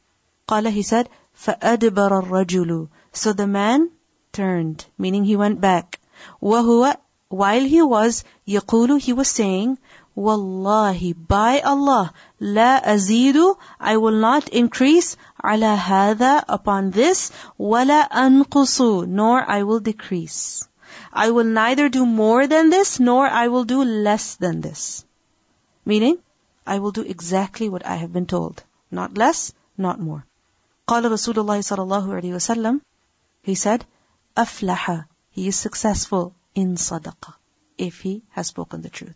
قال 0.47 0.71
he 0.71 0.82
said, 0.82 1.10
فَأَدْبَرَ 1.36 2.23
الرَّجُلُ 2.23 2.89
So 3.12 3.34
the 3.34 3.47
man 3.47 3.91
turned, 4.32 4.86
meaning 4.97 5.23
he 5.23 5.36
went 5.36 5.62
back. 5.62 6.00
وَهُوَ 6.41 6.95
While 7.30 7.63
he 7.63 7.82
was, 7.82 8.23
يقول, 8.47 9.02
he 9.02 9.13
was 9.13 9.28
saying, 9.28 9.78
Wallahi, 10.15 11.13
by 11.13 11.60
Allah, 11.60 12.12
la 12.39 12.80
azidu, 12.82 13.56
I 13.80 13.97
will 13.97 14.19
not 14.19 14.50
increase, 14.50 15.15
ala 15.43 15.78
hada, 15.78 16.43
upon 16.50 16.89
this, 16.89 17.32
wala 17.58 18.08
anqusu, 18.12 19.08
nor 19.08 19.47
I 19.47 19.62
will 19.62 19.80
decrease. 19.80 20.67
I 21.13 21.30
will 21.30 21.43
neither 21.43 21.88
do 21.89 22.06
more 22.06 22.47
than 22.47 22.71
this, 22.71 23.00
nor 23.00 23.28
I 23.28 23.50
will 23.50 23.63
do 23.65 23.84
less 23.84 24.36
than 24.36 24.62
this. 24.62 25.06
Meaning, 25.86 26.17
I 26.65 26.80
will 26.80 26.91
do 26.91 27.02
exactly 27.02 27.69
what 27.69 27.86
I 27.86 27.95
have 27.95 28.13
been 28.13 28.26
told. 28.26 28.63
Not 28.91 29.17
less, 29.17 29.54
not 29.78 30.00
more. 30.00 30.26
قال 30.88 31.04
رسول 31.04 31.36
الله 31.36 31.60
صلى 31.60 31.84
الله 31.84 32.21
عليه 32.21 32.34
وسلم 32.34 32.82
He 33.43 33.56
said, 33.56 33.86
أفلح 34.38 35.06
He 35.32 35.47
is 35.47 35.56
successful 35.56 36.36
in 36.54 36.76
sadaqah 36.76 37.34
if 37.78 38.02
he 38.02 38.23
has 38.30 38.47
spoken 38.47 38.82
the 38.82 38.89
truth. 38.89 39.15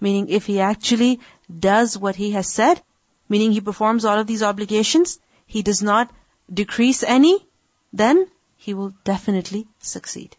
Meaning 0.00 0.28
if 0.28 0.46
he 0.46 0.60
actually 0.60 1.20
does 1.58 1.96
what 1.96 2.16
he 2.16 2.32
has 2.32 2.48
said, 2.48 2.82
meaning 3.28 3.52
he 3.52 3.60
performs 3.60 4.04
all 4.04 4.18
of 4.18 4.26
these 4.26 4.42
obligations, 4.42 5.18
he 5.46 5.62
does 5.62 5.82
not 5.82 6.10
decrease 6.52 7.02
any, 7.02 7.46
then 7.92 8.26
he 8.56 8.74
will 8.74 8.92
definitely 9.04 9.66
succeed. 9.80 10.36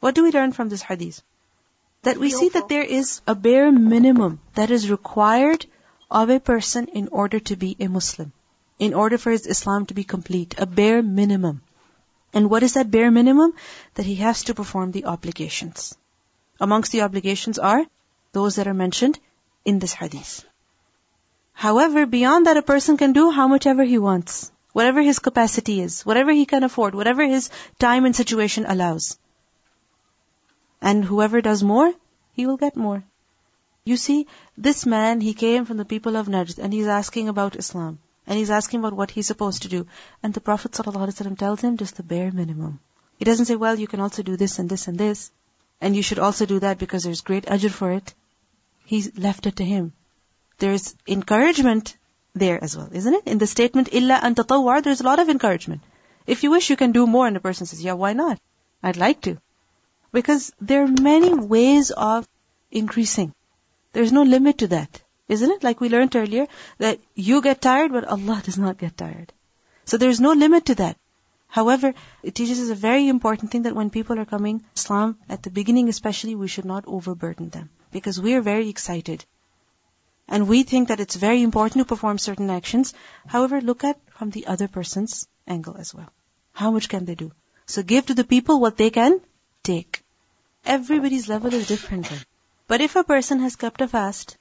What 0.00 0.14
do 0.14 0.22
we 0.22 0.32
learn 0.32 0.52
from 0.52 0.68
this 0.68 0.82
hadith? 0.82 1.22
That 2.03 2.17
we 2.17 2.29
see 2.29 2.49
that 2.49 2.69
there 2.69 2.83
is 2.83 3.21
a 3.27 3.35
bare 3.35 3.71
minimum 3.71 4.39
that 4.55 4.71
is 4.71 4.89
required 4.91 5.65
of 6.11 6.29
a 6.29 6.39
person 6.39 6.87
in 6.87 7.07
order 7.07 7.39
to 7.39 7.55
be 7.55 7.75
a 7.79 7.87
Muslim, 7.87 8.31
in 8.77 8.93
order 8.93 9.17
for 9.17 9.31
his 9.31 9.47
Islam 9.47 9.85
to 9.87 9.93
be 9.93 10.03
complete, 10.03 10.55
a 10.57 10.65
bare 10.65 11.01
minimum. 11.01 11.61
And 12.33 12.49
what 12.49 12.63
is 12.63 12.73
that 12.73 12.91
bare 12.91 13.11
minimum? 13.11 13.53
That 13.95 14.05
he 14.05 14.15
has 14.15 14.43
to 14.45 14.53
perform 14.53 14.91
the 14.91 15.05
obligations. 15.05 15.95
Amongst 16.59 16.91
the 16.91 17.01
obligations 17.01 17.59
are 17.59 17.85
those 18.31 18.55
that 18.55 18.67
are 18.67 18.73
mentioned 18.73 19.19
in 19.65 19.79
this 19.79 19.93
hadith. 19.93 20.43
However, 21.53 22.05
beyond 22.05 22.47
that, 22.47 22.57
a 22.57 22.61
person 22.61 22.97
can 22.97 23.13
do 23.13 23.29
how 23.29 23.47
much 23.47 23.67
ever 23.67 23.83
he 23.83 23.97
wants, 23.97 24.51
whatever 24.71 25.01
his 25.01 25.19
capacity 25.19 25.79
is, 25.81 26.05
whatever 26.05 26.31
he 26.31 26.45
can 26.45 26.63
afford, 26.63 26.95
whatever 26.95 27.23
his 27.23 27.49
time 27.79 28.05
and 28.05 28.15
situation 28.15 28.65
allows. 28.67 29.17
And 30.89 31.05
whoever 31.05 31.41
does 31.41 31.63
more, 31.63 31.91
he 32.33 32.45
will 32.45 32.57
get 32.57 32.75
more. 32.75 33.03
You 33.85 33.97
see, 33.97 34.27
this 34.57 34.85
man, 34.85 35.21
he 35.21 35.33
came 35.33 35.65
from 35.65 35.77
the 35.77 35.91
people 35.93 36.17
of 36.17 36.27
Najd 36.27 36.59
and 36.59 36.73
he's 36.73 36.87
asking 36.87 37.29
about 37.29 37.55
Islam. 37.55 37.99
And 38.27 38.37
he's 38.37 38.51
asking 38.57 38.81
about 38.81 38.97
what 38.99 39.11
he's 39.11 39.27
supposed 39.27 39.61
to 39.63 39.69
do. 39.69 39.85
And 40.21 40.33
the 40.33 40.41
Prophet 40.41 40.71
ﷺ 40.73 41.37
tells 41.37 41.61
him 41.61 41.77
just 41.77 41.95
the 41.97 42.03
bare 42.03 42.31
minimum. 42.31 42.79
He 43.17 43.25
doesn't 43.25 43.45
say, 43.45 43.55
well, 43.55 43.79
you 43.79 43.87
can 43.87 44.01
also 44.01 44.23
do 44.23 44.35
this 44.37 44.59
and 44.59 44.69
this 44.69 44.87
and 44.89 44.97
this. 44.97 45.31
And 45.79 45.95
you 45.95 46.03
should 46.03 46.19
also 46.19 46.45
do 46.45 46.59
that 46.59 46.77
because 46.83 47.03
there's 47.03 47.21
great 47.21 47.45
ajr 47.45 47.71
for 47.71 47.91
it. 47.91 48.13
He's 48.85 49.17
left 49.17 49.47
it 49.47 49.57
to 49.57 49.65
him. 49.65 49.93
There's 50.57 50.95
encouragement 51.07 51.95
there 52.35 52.61
as 52.63 52.75
well, 52.77 52.89
isn't 52.91 53.13
it? 53.13 53.27
In 53.27 53.37
the 53.37 53.47
statement, 53.47 53.93
illa 54.01 54.19
an 54.21 54.35
tatawwar, 54.35 54.81
there's 54.83 55.01
a 55.01 55.09
lot 55.11 55.19
of 55.19 55.29
encouragement. 55.29 55.81
If 56.25 56.43
you 56.43 56.51
wish, 56.51 56.69
you 56.69 56.75
can 56.75 56.91
do 56.91 57.07
more. 57.07 57.27
And 57.27 57.35
the 57.35 57.45
person 57.49 57.67
says, 57.67 57.83
yeah, 57.83 57.93
why 57.93 58.13
not? 58.13 58.39
I'd 58.81 58.97
like 58.97 59.21
to. 59.21 59.37
Because 60.13 60.51
there 60.61 60.83
are 60.83 60.87
many 60.87 61.33
ways 61.33 61.91
of 61.91 62.27
increasing. 62.71 63.33
There's 63.93 64.11
no 64.11 64.23
limit 64.23 64.59
to 64.59 64.67
that. 64.67 65.01
Isn't 65.27 65.51
it? 65.51 65.63
Like 65.63 65.81
we 65.81 65.89
learned 65.89 66.15
earlier, 66.15 66.47
that 66.77 66.99
you 67.15 67.41
get 67.41 67.61
tired, 67.61 67.91
but 67.91 68.05
Allah 68.05 68.41
does 68.45 68.57
not 68.57 68.77
get 68.77 68.97
tired. 68.97 69.33
So 69.85 69.97
there's 69.97 70.19
no 70.19 70.33
limit 70.33 70.65
to 70.67 70.75
that. 70.75 70.97
However, 71.47 71.93
it 72.23 72.35
teaches 72.35 72.59
us 72.59 72.69
a 72.69 72.75
very 72.75 73.07
important 73.07 73.51
thing 73.51 73.63
that 73.63 73.75
when 73.75 73.89
people 73.89 74.19
are 74.19 74.25
coming 74.25 74.63
Islam, 74.75 75.17
at 75.29 75.43
the 75.43 75.49
beginning 75.49 75.89
especially, 75.89 76.35
we 76.35 76.47
should 76.47 76.65
not 76.65 76.85
overburden 76.87 77.49
them. 77.49 77.69
Because 77.91 78.19
we 78.19 78.33
are 78.33 78.41
very 78.41 78.69
excited. 78.69 79.25
And 80.27 80.47
we 80.47 80.63
think 80.63 80.87
that 80.87 80.99
it's 80.99 81.15
very 81.15 81.43
important 81.43 81.81
to 81.81 81.89
perform 81.89 82.17
certain 82.17 82.49
actions. 82.49 82.93
However, 83.27 83.61
look 83.61 83.83
at 83.83 83.99
from 84.17 84.29
the 84.29 84.47
other 84.47 84.67
person's 84.67 85.27
angle 85.47 85.77
as 85.77 85.93
well. 85.93 86.09
How 86.53 86.71
much 86.71 86.89
can 86.89 87.05
they 87.05 87.15
do? 87.15 87.31
So 87.65 87.83
give 87.83 88.07
to 88.07 88.13
the 88.13 88.23
people 88.23 88.59
what 88.59 88.77
they 88.77 88.89
can 88.89 89.21
take. 89.63 90.02
Everybody's 90.65 91.27
level 91.27 91.53
is 91.53 91.67
different. 91.67 92.07
But 92.67 92.81
if 92.81 92.95
a 92.95 93.03
person 93.03 93.39
has 93.39 93.55
kept 93.55 93.81
a 93.81 93.87
fast 93.87 94.37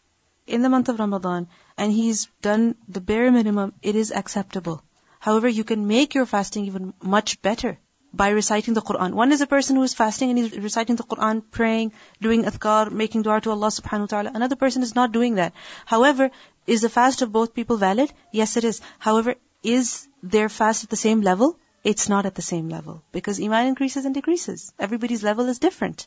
in 0.46 0.62
the 0.62 0.68
month 0.68 0.88
of 0.88 0.98
Ramadan 0.98 1.48
and 1.76 1.92
he's 1.92 2.28
done 2.40 2.76
the 2.88 3.00
bare 3.00 3.30
minimum, 3.32 3.72
it 3.82 3.96
is 3.96 4.12
acceptable. 4.12 4.82
However, 5.18 5.48
you 5.48 5.64
can 5.64 5.86
make 5.86 6.14
your 6.14 6.26
fasting 6.26 6.66
even 6.66 6.94
much 7.02 7.42
better 7.42 7.78
by 8.14 8.28
reciting 8.30 8.74
the 8.74 8.82
Quran. 8.82 9.14
One 9.14 9.32
is 9.32 9.40
a 9.40 9.46
person 9.46 9.76
who 9.76 9.82
is 9.82 9.94
fasting 9.94 10.30
and 10.30 10.38
he's 10.38 10.56
reciting 10.56 10.96
the 10.96 11.04
Quran, 11.04 11.42
praying, 11.50 11.92
doing 12.20 12.44
adhkar, 12.44 12.90
making 12.90 13.22
dua 13.22 13.40
to 13.40 13.50
Allah 13.50 13.68
subhanahu 13.68 14.00
wa 14.00 14.12
ta'ala. 14.14 14.32
Another 14.34 14.56
person 14.56 14.82
is 14.82 14.94
not 14.94 15.12
doing 15.12 15.36
that. 15.36 15.52
However, 15.86 16.30
is 16.66 16.82
the 16.82 16.88
fast 16.88 17.22
of 17.22 17.32
both 17.32 17.54
people 17.54 17.78
valid? 17.78 18.12
Yes, 18.30 18.56
it 18.56 18.64
is. 18.64 18.80
However, 18.98 19.34
is 19.62 20.06
their 20.22 20.48
fast 20.48 20.84
at 20.84 20.90
the 20.90 20.96
same 21.04 21.20
level? 21.20 21.56
It's 21.84 22.08
not 22.08 22.26
at 22.26 22.34
the 22.34 22.42
same 22.42 22.68
level. 22.68 23.02
Because 23.12 23.40
iman 23.40 23.66
increases 23.66 24.04
and 24.04 24.14
decreases. 24.14 24.72
Everybody's 24.78 25.22
level 25.22 25.48
is 25.48 25.58
different. 25.58 26.06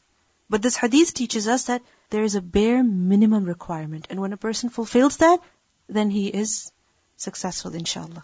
But 0.49 0.61
this 0.61 0.77
hadith 0.77 1.13
teaches 1.13 1.47
us 1.47 1.65
that 1.65 1.81
there 2.11 2.23
is 2.23 2.35
a 2.35 2.41
bare 2.41 2.83
minimum 2.83 3.45
requirement. 3.45 4.07
And 4.09 4.19
when 4.21 4.33
a 4.33 4.37
person 4.37 4.69
fulfills 4.69 5.17
that, 5.17 5.39
then 5.87 6.09
he 6.09 6.27
is 6.27 6.71
successful, 7.17 7.73
inshallah, 7.73 8.23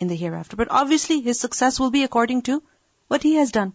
in 0.00 0.08
the 0.08 0.16
hereafter. 0.16 0.56
But 0.56 0.70
obviously, 0.70 1.20
his 1.20 1.40
success 1.40 1.78
will 1.78 1.90
be 1.90 2.04
according 2.04 2.42
to 2.42 2.62
what 3.08 3.22
he 3.22 3.34
has 3.34 3.50
done. 3.50 3.74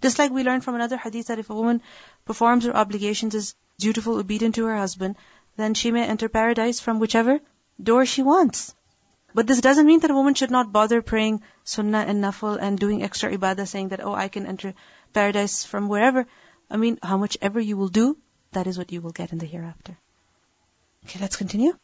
Just 0.00 0.18
like 0.18 0.30
we 0.30 0.44
learned 0.44 0.64
from 0.64 0.76
another 0.76 0.96
hadith 0.96 1.26
that 1.26 1.40
if 1.40 1.50
a 1.50 1.54
woman 1.54 1.82
performs 2.24 2.64
her 2.64 2.76
obligations, 2.76 3.34
is 3.34 3.54
dutiful, 3.78 4.18
obedient 4.18 4.54
to 4.54 4.64
her 4.66 4.76
husband, 4.76 5.16
then 5.56 5.74
she 5.74 5.90
may 5.90 6.04
enter 6.06 6.28
paradise 6.28 6.78
from 6.78 7.00
whichever 7.00 7.40
door 7.82 8.06
she 8.06 8.22
wants. 8.22 8.74
But 9.34 9.46
this 9.46 9.60
doesn't 9.60 9.86
mean 9.86 10.00
that 10.00 10.10
a 10.10 10.14
woman 10.14 10.34
should 10.34 10.50
not 10.50 10.72
bother 10.72 11.02
praying 11.02 11.42
sunnah 11.64 12.04
and 12.08 12.24
nafil 12.24 12.58
and 12.60 12.78
doing 12.78 13.02
extra 13.02 13.30
ibadah 13.36 13.66
saying 13.66 13.88
that, 13.88 14.04
oh, 14.04 14.14
I 14.14 14.28
can 14.28 14.46
enter 14.46 14.74
paradise 15.12 15.64
from 15.64 15.88
wherever. 15.88 16.26
I 16.70 16.76
mean, 16.76 16.98
how 17.02 17.18
much 17.18 17.36
ever 17.40 17.60
you 17.60 17.76
will 17.76 17.88
do, 17.88 18.16
that 18.52 18.66
is 18.66 18.78
what 18.78 18.92
you 18.92 19.00
will 19.00 19.12
get 19.12 19.32
in 19.32 19.38
the 19.38 19.46
hereafter. 19.46 19.96
Okay, 21.04 21.18
let's 21.20 21.36
continue. 21.36 21.76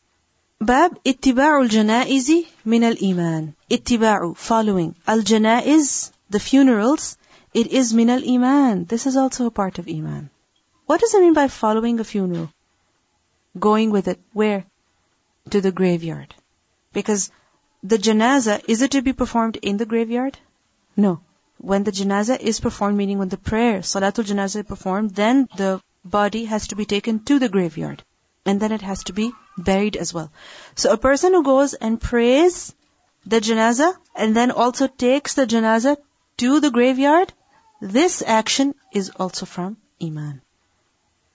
Bab 0.61 1.03
ittiba'ul 1.05 1.69
janaizi 1.69 2.47
min 2.65 2.85
al-iman. 2.85 3.55
Ittiba'u, 3.71 4.37
following. 4.37 4.95
Al-janaiz, 5.07 6.13
the 6.31 6.41
funerals, 6.41 7.19
it 7.53 7.67
is 7.69 7.93
min 7.93 8.11
al-iman. 8.11 8.85
This 8.85 9.07
is 9.07 9.17
also 9.17 9.47
a 9.47 9.51
part 9.51 9.79
of 9.79 9.89
iman. 9.89 10.31
What 10.87 11.01
does 11.01 11.15
it 11.15 11.21
mean 11.21 11.35
by 11.35 11.49
following 11.49 12.01
a 12.01 12.05
funeral? 12.05 12.51
Going 13.59 13.91
with 13.91 14.09
it. 14.09 14.21
Where? 14.33 14.65
To 15.51 15.61
the 15.61 15.73
graveyard. 15.73 16.35
because 16.94 17.32
the 17.84 17.98
janaza 17.98 18.62
is 18.68 18.82
it 18.82 18.92
to 18.92 19.02
be 19.02 19.14
performed 19.14 19.58
in 19.62 19.78
the 19.78 19.86
graveyard 19.86 20.38
no 20.98 21.20
when 21.60 21.84
the 21.84 21.92
janaza 21.92 22.40
is 22.40 22.60
performed, 22.62 22.98
meaning 22.98 23.18
when 23.18 23.30
the 23.30 23.38
prayer, 23.38 23.80
salatul 23.80 24.24
janaza 24.24 24.62
is 24.62 24.66
performed, 24.66 25.16
then 25.16 25.48
the 25.58 25.82
body 26.06 26.46
has 26.46 26.68
to 26.68 26.76
be 26.76 26.86
taken 26.86 27.20
to 27.26 27.38
the 27.38 27.50
graveyard. 27.50 28.04
And 28.46 28.60
then 28.62 28.72
it 28.72 28.82
has 28.82 29.04
to 29.06 29.14
be 29.14 29.34
buried 29.58 29.98
as 29.98 30.14
well. 30.14 30.32
So 30.76 30.92
a 30.92 30.98
person 30.98 31.34
who 31.34 31.44
goes 31.44 31.74
and 31.74 32.00
prays 32.00 32.74
the 33.26 33.42
janaza 33.42 33.94
and 34.16 34.36
then 34.36 34.52
also 34.52 34.88
takes 34.88 35.34
the 35.34 35.46
janaza 35.46 35.98
to 36.38 36.60
the 36.62 36.72
graveyard, 36.72 37.34
this 37.82 38.24
action 38.26 38.74
is 38.94 39.10
also 39.10 39.46
from 39.46 39.78
Iman. 40.02 40.42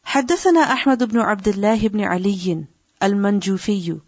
حدثنا 0.06 0.72
أحمد 0.72 1.02
بن 1.02 1.20
عبد 1.20 1.48
الله 1.48 1.88
بن 1.88 2.00
علي 2.00 2.66
المنجوفي 3.02 4.00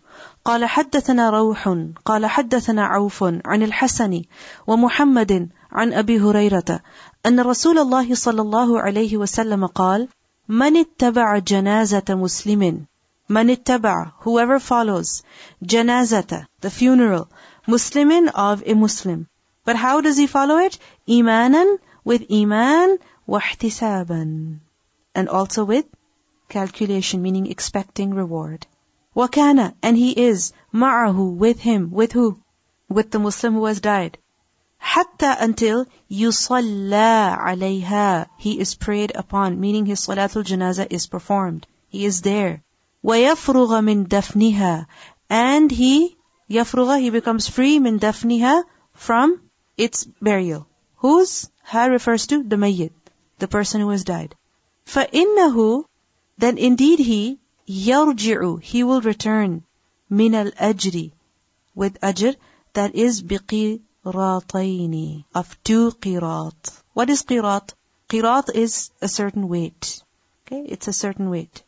قال 0.45 0.65
حدثنا 0.65 1.31
روح 1.31 1.77
قال 2.05 2.27
حدثنا 2.27 2.85
عوف 2.85 3.25
عن 3.25 3.63
الحسن 3.63 4.23
ومحمد 4.67 5.49
عن 5.73 5.93
ابي 5.93 6.21
هريره 6.21 6.81
ان 7.27 7.41
رسول 7.41 7.79
الله 7.79 8.15
صلى 8.15 8.43
الله 8.43 8.81
عليه 8.81 9.17
وسلم 9.17 9.67
قال 9.67 10.09
من 10.49 10.77
اتبع 10.77 11.39
جنازه 11.39 12.05
مسلم 12.09 12.87
من 13.29 13.51
اتبع 13.51 14.13
whoever 14.25 14.59
follows 14.59 15.23
جنازة 15.63 16.47
the 16.63 16.71
funeral 16.71 17.27
مسلم 17.69 18.29
of 18.29 18.63
a 18.67 18.75
Muslim 18.75 19.27
but 19.65 19.77
how 19.77 20.01
does 20.01 20.17
he 20.17 20.27
follow 20.27 20.59
it 20.59 20.79
إيمانا 21.09 21.79
with 22.05 22.23
iman 22.31 22.99
واحتسابا 23.29 24.59
and 25.17 25.29
also 25.29 25.65
with 25.65 25.87
calculation 26.49 27.23
meaning 27.23 27.47
expecting 27.47 28.15
reward 28.15 28.67
وكان 29.17 29.75
and 29.83 29.97
he 29.97 30.13
is 30.13 30.53
معه 30.73 31.37
with 31.37 31.59
him 31.59 31.91
with 31.91 32.13
who 32.13 32.39
with 32.89 33.11
the 33.11 33.19
Muslim 33.19 33.55
who 33.55 33.65
has 33.65 33.81
died 33.81 34.17
حتى 34.81 35.37
until 35.41 35.87
يصلى 36.09 37.37
عليها 37.37 38.27
he 38.39 38.61
is 38.61 38.77
prayed 38.77 39.11
upon 39.17 39.59
meaning 39.59 39.87
his 39.87 39.99
salatul 40.07 40.45
janaza 40.45 40.87
is 40.89 41.09
performed 41.09 41.67
he 41.89 42.05
is 42.05 42.21
there 42.21 42.63
ويفرغ 43.05 43.81
من 43.83 44.07
دفنها 44.07 44.87
and 45.29 45.73
he 45.73 46.17
يفرغ 46.49 47.01
he 47.01 47.11
becomes 47.11 47.49
free 47.49 47.81
من 47.81 47.99
دفنها 47.99 48.63
from 48.95 49.41
its 49.77 50.05
burial 50.23 50.69
whose 50.99 51.51
ha 51.65 51.87
refers 51.87 52.29
to 52.29 52.45
the 52.45 52.55
mayyit 52.55 52.93
the 53.41 53.49
person 53.49 53.81
who 53.81 53.89
has 53.89 54.05
died 54.05 54.37
فإنه 54.87 55.85
then 56.39 56.57
indeed 56.57 57.01
he 57.01 57.40
يرجع 57.71 58.61
he 58.61 58.83
will 58.83 59.01
return 59.01 59.63
من 60.11 60.35
الأجر 60.35 61.11
with 61.75 62.01
ajr 62.01 62.35
that 62.75 62.95
is 62.95 63.23
بقي 63.23 63.81
قيراطين 64.05 65.25
of 65.35 65.63
two 65.65 65.91
qirat. 65.93 66.83
What 66.95 67.11
is 67.11 67.23
qirat? 67.23 67.75
Qirat 68.09 68.55
is 68.55 68.91
a 69.01 69.09
certain 69.09 69.49
weight. 69.49 70.03
Okay, 70.47 70.63
it's 70.63 70.89
a 70.89 70.93
certain 70.93 71.29
weight. 71.29 71.63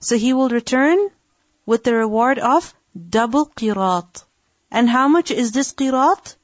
So 0.00 0.16
he 0.16 0.32
will 0.32 0.48
return 0.48 0.98
with 1.66 1.84
the 1.84 1.94
reward 1.94 2.38
of 2.38 2.74
double 3.10 3.46
qirat. 3.46 4.24
And 4.70 4.88
how 4.88 5.08
much 5.08 5.30
is 5.30 5.52
this 5.52 5.72
qirat? 5.72 6.36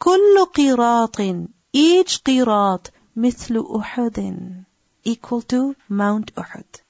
كل 0.00 0.46
قيراط 0.54 1.48
each 1.72 2.22
qirat 2.22 2.90
مثل 3.16 3.56
أحد 3.56 4.64
equal 5.04 5.42
to 5.42 5.74
Mount 5.88 6.34
Uhud. 6.34 6.80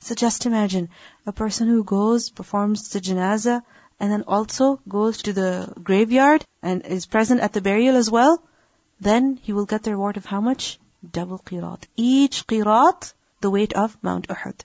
So 0.00 0.14
just 0.14 0.46
imagine 0.46 0.88
a 1.26 1.32
person 1.32 1.68
who 1.68 1.82
goes, 1.82 2.30
performs 2.30 2.90
the 2.90 3.00
janazah, 3.00 3.62
and 3.98 4.12
then 4.12 4.24
also 4.26 4.80
goes 4.88 5.22
to 5.22 5.32
the 5.32 5.72
graveyard 5.82 6.44
and 6.62 6.84
is 6.86 7.06
present 7.06 7.40
at 7.40 7.52
the 7.52 7.60
burial 7.60 7.96
as 7.96 8.10
well, 8.10 8.42
then 9.00 9.38
he 9.42 9.52
will 9.52 9.66
get 9.66 9.82
the 9.82 9.90
reward 9.90 10.16
of 10.16 10.26
how 10.26 10.40
much? 10.40 10.78
Double 11.10 11.38
qirat. 11.38 11.84
Each 11.96 12.46
qirat, 12.46 13.12
the 13.40 13.50
weight 13.50 13.72
of 13.72 13.96
Mount 14.02 14.28
Uhud. 14.28 14.60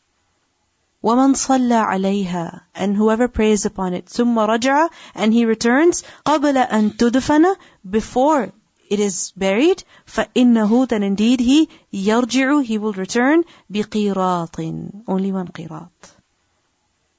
وَمَنْ 1.03 1.33
صَلَّى 1.33 1.87
عَلَيْهَا 1.87 2.61
And 2.75 2.95
whoever 2.95 3.27
prays 3.27 3.65
upon 3.65 3.93
it, 3.93 4.05
ثُمَّ 4.05 4.35
رَجَعَ 4.35 4.89
And 5.15 5.33
he 5.33 5.45
returns, 5.45 6.03
قَبْلَ 6.25 6.69
أَن 6.69 6.95
تُدْفَنَ 6.95 7.55
Before 7.89 8.53
it 8.89 8.99
is 8.99 9.31
buried, 9.37 9.83
فَإِنَّهُ 10.05 10.87
Then 10.89 11.03
indeed 11.03 11.39
he, 11.39 11.69
يَرْجِعُ 11.93 12.63
He 12.65 12.77
will 12.77 12.91
return, 12.91 13.45
بِقِيرَاطٍ 13.71 15.03
Only 15.07 15.31
one 15.31 15.47
qirat. 15.47 16.11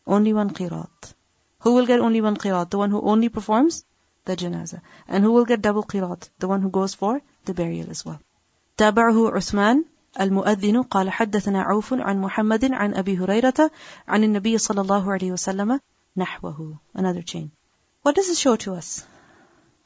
Only 0.07 0.35
one 0.35 0.51
qirat. 0.51 1.15
Who 1.61 1.73
will 1.73 1.87
get 1.87 2.01
only 2.01 2.21
one 2.21 2.37
qirat? 2.37 2.69
The 2.69 2.77
one 2.77 2.91
who 2.91 3.01
only 3.01 3.31
performs 3.31 3.87
the 4.27 4.37
janazah. 4.37 4.83
And 5.09 5.25
who 5.25 5.33
will 5.33 5.47
get 5.47 5.62
double 5.62 5.85
qirat? 5.85 6.29
The 6.38 6.49
one 6.49 6.61
who 6.61 6.69
goes 6.69 6.93
for 6.95 7.23
the 7.47 7.55
burial 7.55 7.88
as 7.91 8.05
well. 8.05 8.21
تابعه 8.77 9.31
عثمان 9.31 9.85
المؤذن 10.21 10.83
قال 10.83 11.11
حدثنا 11.11 11.62
عوف 11.62 11.95
عن 11.95 12.21
محمد 12.21 12.73
عن 12.73 12.95
أبي 12.95 13.19
هريرة 13.19 13.71
عن 14.09 14.25
النبي 14.25 14.59
صلى 14.59 14.81
الله 14.81 15.12
عليه 15.12 15.33
وسلم 15.33 15.81
نحوه. 16.17 16.79
Another 16.95 17.23
chain. 17.23 17.51
What 18.03 18.15
does 18.15 18.29
it 18.29 18.37
show 18.37 18.57
to 18.57 18.75
us? 18.75 19.07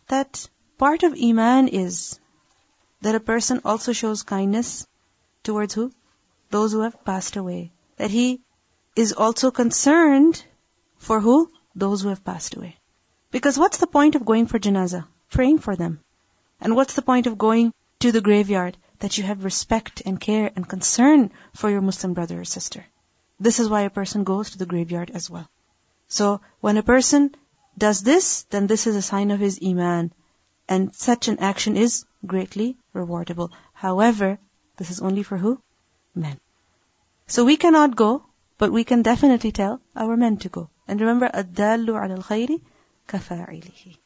That 0.08 0.48
part 0.83 1.03
of 1.03 1.17
Iman 1.29 1.67
is 1.67 2.19
that 3.01 3.15
a 3.15 3.27
person 3.31 3.61
also 3.63 3.93
shows 3.93 4.23
kindness 4.33 4.87
towards 5.43 5.73
who? 5.73 5.91
Those 6.49 6.73
who 6.73 6.81
have 6.81 7.05
passed 7.05 7.35
away. 7.37 7.71
That 7.97 8.11
he 8.11 8.27
is 8.95 9.13
also 9.13 9.51
concerned 9.51 10.43
for 10.97 11.19
who? 11.19 11.49
those 11.73 12.01
who 12.01 12.09
have 12.09 12.25
passed 12.25 12.55
away. 12.55 12.75
Because 13.31 13.57
what's 13.57 13.77
the 13.77 13.87
point 13.87 14.15
of 14.15 14.25
going 14.25 14.47
for 14.47 14.59
janazah? 14.59 15.05
Praying 15.29 15.59
for 15.59 15.75
them. 15.77 15.99
And 16.59 16.75
what's 16.75 16.95
the 16.95 17.07
point 17.11 17.27
of 17.27 17.37
going 17.37 17.73
to 17.99 18.11
the 18.11 18.25
graveyard? 18.29 18.77
that 19.01 19.17
you 19.17 19.23
have 19.23 19.43
respect 19.43 20.01
and 20.05 20.19
care 20.19 20.51
and 20.55 20.67
concern 20.67 21.31
for 21.53 21.69
your 21.69 21.81
Muslim 21.81 22.13
brother 22.13 22.39
or 22.39 22.45
sister. 22.45 22.85
This 23.39 23.59
is 23.59 23.67
why 23.67 23.81
a 23.81 23.89
person 23.89 24.23
goes 24.23 24.51
to 24.51 24.59
the 24.59 24.67
graveyard 24.67 25.11
as 25.11 25.29
well. 25.29 25.49
So 26.07 26.41
when 26.61 26.77
a 26.77 26.83
person 26.83 27.35
does 27.77 28.01
this, 28.03 28.43
then 28.43 28.67
this 28.67 28.85
is 28.87 28.95
a 28.95 29.01
sign 29.01 29.31
of 29.31 29.39
his 29.39 29.59
iman. 29.65 30.13
And 30.70 30.94
such 30.94 31.28
an 31.28 31.38
action 31.38 31.76
is 31.76 32.04
greatly 32.24 32.76
rewardable. 32.94 33.50
However, 33.72 34.38
this 34.76 34.90
is 34.90 35.00
only 35.00 35.22
for 35.22 35.38
who? 35.38 35.60
Men. 36.14 36.38
So 37.26 37.44
we 37.44 37.56
cannot 37.56 37.96
go, 37.96 38.24
but 38.58 38.72
we 38.72 38.84
can 38.84 39.02
definitely 39.02 39.52
tell 39.52 39.80
our 39.94 40.16
men 40.16 40.36
to 40.38 40.48
go. 40.48 40.70
And 40.88 41.00
remember, 41.00 41.28
الدال 41.28 41.86
على 41.86 42.18
الخير 42.18 42.60
كفاعله. 43.08 43.96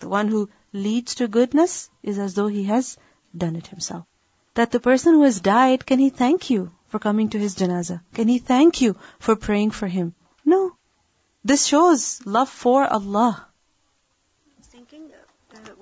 The 0.00 0.08
one 0.08 0.28
who 0.28 0.48
leads 0.72 1.14
to 1.16 1.28
goodness 1.28 1.90
is 2.02 2.18
as 2.18 2.34
though 2.34 2.48
he 2.48 2.64
has 2.64 2.96
done 3.36 3.56
it 3.56 3.68
himself. 3.68 4.06
That 4.54 4.70
the 4.70 4.80
person 4.80 5.14
who 5.14 5.22
has 5.22 5.40
died, 5.40 5.86
can 5.86 5.98
he 5.98 6.10
thank 6.10 6.50
you 6.50 6.70
for 6.88 6.98
coming 6.98 7.30
to 7.30 7.38
his 7.38 7.54
janazah? 7.56 8.00
Can 8.12 8.28
he 8.28 8.38
thank 8.38 8.80
you 8.80 8.96
for 9.18 9.36
praying 9.36 9.70
for 9.70 9.88
him? 9.88 10.14
No. 10.44 10.76
This 11.44 11.66
shows 11.66 12.20
love 12.24 12.48
for 12.48 12.86
Allah. 12.86 13.47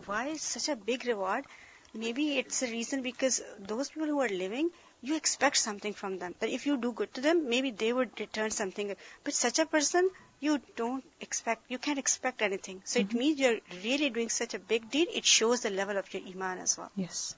why 0.08 0.28
is 0.28 0.42
such 0.42 0.70
a 0.70 0.76
big 0.76 1.06
reward? 1.06 1.46
Maybe 1.94 2.38
it's 2.38 2.62
a 2.64 2.68
reason 2.68 3.02
because 3.02 3.42
those 3.60 3.90
people 3.90 4.08
who 4.08 4.20
are 4.20 4.30
living, 4.30 4.70
you 5.02 5.16
expect 5.16 5.58
something 5.58 5.94
from 5.94 6.20
them. 6.20 6.36
That 6.40 6.50
if 6.50 6.66
you 6.66 6.78
do 6.78 6.92
good 6.92 7.14
to 7.16 7.22
them, 7.22 7.50
maybe 7.50 7.72
they 7.72 7.94
would 7.94 8.20
return 8.20 8.52
something. 8.52 8.96
But 9.24 9.34
such 9.34 9.60
a 9.60 9.66
person, 9.66 10.10
you 10.40 10.60
don't 10.76 11.04
expect, 11.22 11.64
you 11.70 11.78
can't 11.78 12.00
expect 12.00 12.42
anything. 12.42 12.82
So 12.86 13.00
mm-hmm. 13.00 13.18
it 13.18 13.20
means 13.20 13.40
you're 13.40 13.60
really 13.84 14.10
doing 14.10 14.30
such 14.30 14.54
a 14.54 14.60
big 14.60 14.90
deed. 14.92 15.08
It 15.14 15.26
shows 15.26 15.62
the 15.62 15.70
level 15.70 15.98
of 15.98 16.14
your 16.14 16.24
iman 16.28 16.60
as 16.60 16.78
well. 16.78 16.92
Yes. 16.96 17.36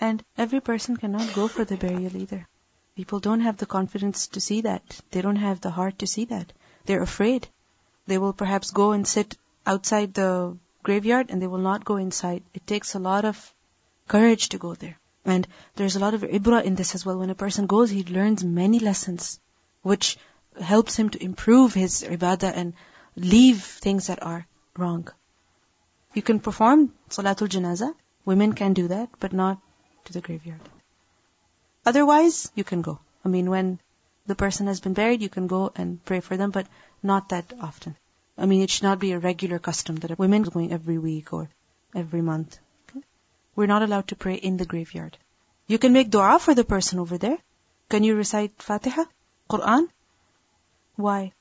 And 0.00 0.24
every 0.38 0.60
person 0.60 0.96
cannot 0.96 1.34
go 1.34 1.48
for 1.48 1.64
the 1.64 1.76
burial 1.76 2.16
either. 2.16 2.46
People 2.96 3.20
don't 3.20 3.40
have 3.40 3.56
the 3.56 3.66
confidence 3.66 4.26
to 4.28 4.40
see 4.40 4.60
that. 4.62 5.00
They 5.10 5.22
don't 5.22 5.36
have 5.36 5.60
the 5.60 5.70
heart 5.70 5.98
to 6.00 6.06
see 6.06 6.26
that. 6.26 6.52
They're 6.86 7.02
afraid. 7.02 7.48
They 8.06 8.18
will 8.18 8.32
perhaps 8.32 8.70
go 8.70 8.92
and 8.92 9.06
sit 9.06 9.36
outside 9.66 10.14
the 10.14 10.56
graveyard 10.82 11.30
and 11.30 11.40
they 11.40 11.46
will 11.46 11.58
not 11.58 11.84
go 11.84 11.96
inside. 11.96 12.42
It 12.54 12.66
takes 12.66 12.94
a 12.94 12.98
lot 12.98 13.24
of 13.24 13.54
courage 14.08 14.48
to 14.50 14.58
go 14.58 14.74
there. 14.74 14.98
And 15.24 15.46
there's 15.76 15.96
a 15.96 16.00
lot 16.00 16.14
of 16.14 16.22
ibra 16.22 16.64
in 16.64 16.74
this 16.74 16.94
as 16.94 17.06
well. 17.06 17.18
When 17.18 17.30
a 17.30 17.34
person 17.34 17.66
goes, 17.66 17.90
he 17.90 18.02
learns 18.04 18.42
many 18.44 18.80
lessons, 18.80 19.38
which 19.82 20.18
helps 20.60 20.96
him 20.96 21.10
to 21.10 21.22
improve 21.22 21.74
his 21.74 22.02
ibadah 22.02 22.52
and 22.54 22.74
leave 23.16 23.62
things 23.62 24.08
that 24.08 24.22
are 24.22 24.46
wrong. 24.76 25.08
You 26.14 26.22
can 26.22 26.40
perform 26.40 26.92
Salatul 27.08 27.48
Janazah. 27.48 27.94
Women 28.24 28.52
can 28.52 28.74
do 28.74 28.88
that, 28.88 29.08
but 29.20 29.32
not 29.32 29.58
to 30.04 30.12
the 30.12 30.20
graveyard. 30.20 30.60
Otherwise, 31.86 32.50
you 32.54 32.64
can 32.64 32.82
go. 32.82 32.98
I 33.24 33.28
mean, 33.28 33.50
when 33.50 33.80
the 34.26 34.34
person 34.34 34.66
has 34.66 34.80
been 34.80 34.94
buried, 34.94 35.22
you 35.22 35.28
can 35.28 35.46
go 35.46 35.72
and 35.74 36.04
pray 36.04 36.20
for 36.20 36.36
them, 36.36 36.50
but 36.50 36.66
not 37.02 37.30
that 37.30 37.52
often. 37.60 37.96
I 38.38 38.46
mean, 38.46 38.62
it 38.62 38.70
should 38.70 38.84
not 38.84 38.98
be 38.98 39.12
a 39.12 39.18
regular 39.18 39.58
custom 39.58 39.96
that 39.96 40.10
a 40.10 40.14
women 40.14 40.42
are 40.46 40.50
going 40.50 40.72
every 40.72 40.98
week 40.98 41.32
or 41.32 41.48
every 41.94 42.22
month. 42.22 42.58
Okay? 42.88 43.04
We're 43.54 43.66
not 43.66 43.82
allowed 43.82 44.08
to 44.08 44.16
pray 44.16 44.34
in 44.34 44.56
the 44.56 44.66
graveyard. 44.66 45.18
You 45.66 45.78
can 45.78 45.92
make 45.92 46.10
dua 46.10 46.38
for 46.38 46.54
the 46.54 46.64
person 46.64 46.98
over 46.98 47.18
there. 47.18 47.38
Can 47.88 48.04
you 48.04 48.16
recite 48.16 48.62
Fatiha? 48.62 49.04
Quran? 49.50 49.88
Why? 50.96 51.32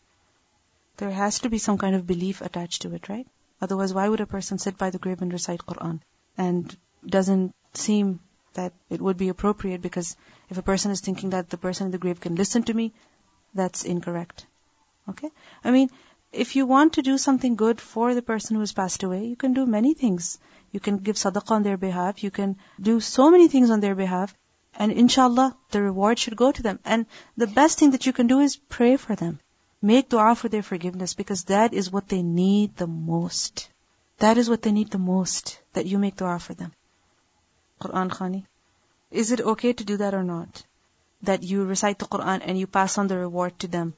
There 0.97 1.11
has 1.11 1.39
to 1.39 1.49
be 1.49 1.57
some 1.57 1.77
kind 1.77 1.95
of 1.95 2.05
belief 2.05 2.41
attached 2.41 2.81
to 2.83 2.93
it, 2.93 3.09
right? 3.09 3.27
Otherwise, 3.61 3.93
why 3.93 4.07
would 4.09 4.21
a 4.21 4.25
person 4.25 4.57
sit 4.57 4.77
by 4.77 4.89
the 4.89 4.99
grave 4.99 5.21
and 5.21 5.31
recite 5.31 5.65
Quran? 5.65 6.01
And 6.37 6.75
doesn't 7.05 7.55
seem 7.73 8.19
that 8.53 8.73
it 8.89 9.01
would 9.01 9.17
be 9.17 9.29
appropriate 9.29 9.81
because 9.81 10.15
if 10.49 10.57
a 10.57 10.61
person 10.61 10.91
is 10.91 10.99
thinking 10.99 11.29
that 11.31 11.49
the 11.49 11.57
person 11.57 11.85
in 11.85 11.91
the 11.91 11.97
grave 11.97 12.19
can 12.19 12.35
listen 12.35 12.63
to 12.63 12.73
me, 12.73 12.93
that's 13.53 13.83
incorrect. 13.85 14.45
Okay? 15.09 15.29
I 15.63 15.71
mean, 15.71 15.89
if 16.31 16.55
you 16.55 16.65
want 16.65 16.93
to 16.93 17.01
do 17.01 17.17
something 17.17 17.55
good 17.55 17.81
for 17.81 18.13
the 18.13 18.21
person 18.21 18.55
who 18.55 18.61
has 18.61 18.71
passed 18.71 19.03
away, 19.03 19.25
you 19.25 19.35
can 19.35 19.53
do 19.53 19.65
many 19.65 19.93
things. 19.93 20.39
You 20.71 20.79
can 20.79 20.97
give 20.97 21.17
sadaqah 21.17 21.51
on 21.51 21.63
their 21.63 21.77
behalf. 21.77 22.23
You 22.23 22.31
can 22.31 22.55
do 22.79 22.99
so 23.01 23.29
many 23.29 23.47
things 23.49 23.69
on 23.69 23.81
their 23.81 23.95
behalf. 23.95 24.33
And 24.75 24.91
inshallah, 24.91 25.57
the 25.71 25.81
reward 25.81 26.17
should 26.17 26.37
go 26.37 26.51
to 26.51 26.63
them. 26.63 26.79
And 26.85 27.05
the 27.35 27.47
best 27.47 27.77
thing 27.77 27.91
that 27.91 28.05
you 28.05 28.13
can 28.13 28.27
do 28.27 28.39
is 28.39 28.55
pray 28.55 28.95
for 28.95 29.15
them. 29.15 29.39
Make 29.81 30.09
dua 30.09 30.35
for 30.35 30.47
their 30.47 30.63
forgiveness 30.63 31.13
because 31.15 31.43
that 31.45 31.73
is 31.73 31.91
what 31.91 32.07
they 32.07 32.21
need 32.21 32.77
the 32.77 32.87
most. 32.87 33.69
That 34.19 34.37
is 34.37 34.49
what 34.49 34.61
they 34.61 34.71
need 34.71 34.91
the 34.91 34.99
most, 34.99 35.59
that 35.73 35.87
you 35.87 35.97
make 35.97 36.15
dua 36.15 36.39
for 36.39 36.53
them. 36.53 36.71
Quran 37.81 38.09
Khani. 38.09 38.45
Is 39.09 39.31
it 39.31 39.41
okay 39.41 39.73
to 39.73 39.83
do 39.83 39.97
that 39.97 40.13
or 40.13 40.23
not? 40.23 40.63
That 41.23 41.43
you 41.43 41.65
recite 41.65 41.99
the 41.99 42.05
Quran 42.05 42.41
and 42.45 42.57
you 42.57 42.67
pass 42.67 42.97
on 42.97 43.07
the 43.07 43.17
reward 43.17 43.59
to 43.59 43.67
them. 43.67 43.95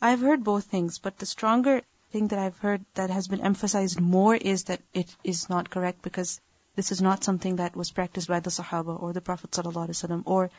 I've 0.00 0.20
heard 0.20 0.44
both 0.44 0.64
things, 0.64 0.98
but 0.98 1.18
the 1.18 1.26
stronger 1.26 1.82
thing 2.12 2.28
that 2.28 2.38
I've 2.38 2.58
heard 2.58 2.84
that 2.94 3.10
has 3.10 3.26
been 3.26 3.40
emphasized 3.40 4.00
more 4.00 4.36
is 4.36 4.64
that 4.64 4.80
it 4.94 5.14
is 5.24 5.48
not 5.48 5.70
correct 5.70 6.02
because 6.02 6.40
this 6.76 6.92
is 6.92 7.02
not 7.02 7.24
something 7.24 7.56
that 7.56 7.74
was 7.74 7.90
practiced 7.90 8.28
by 8.28 8.38
the 8.38 8.50
Sahaba 8.50 9.02
or 9.02 9.12
the 9.12 9.20
Prophet 9.20 9.50
ﷺ 9.50 10.22
or 10.24 10.50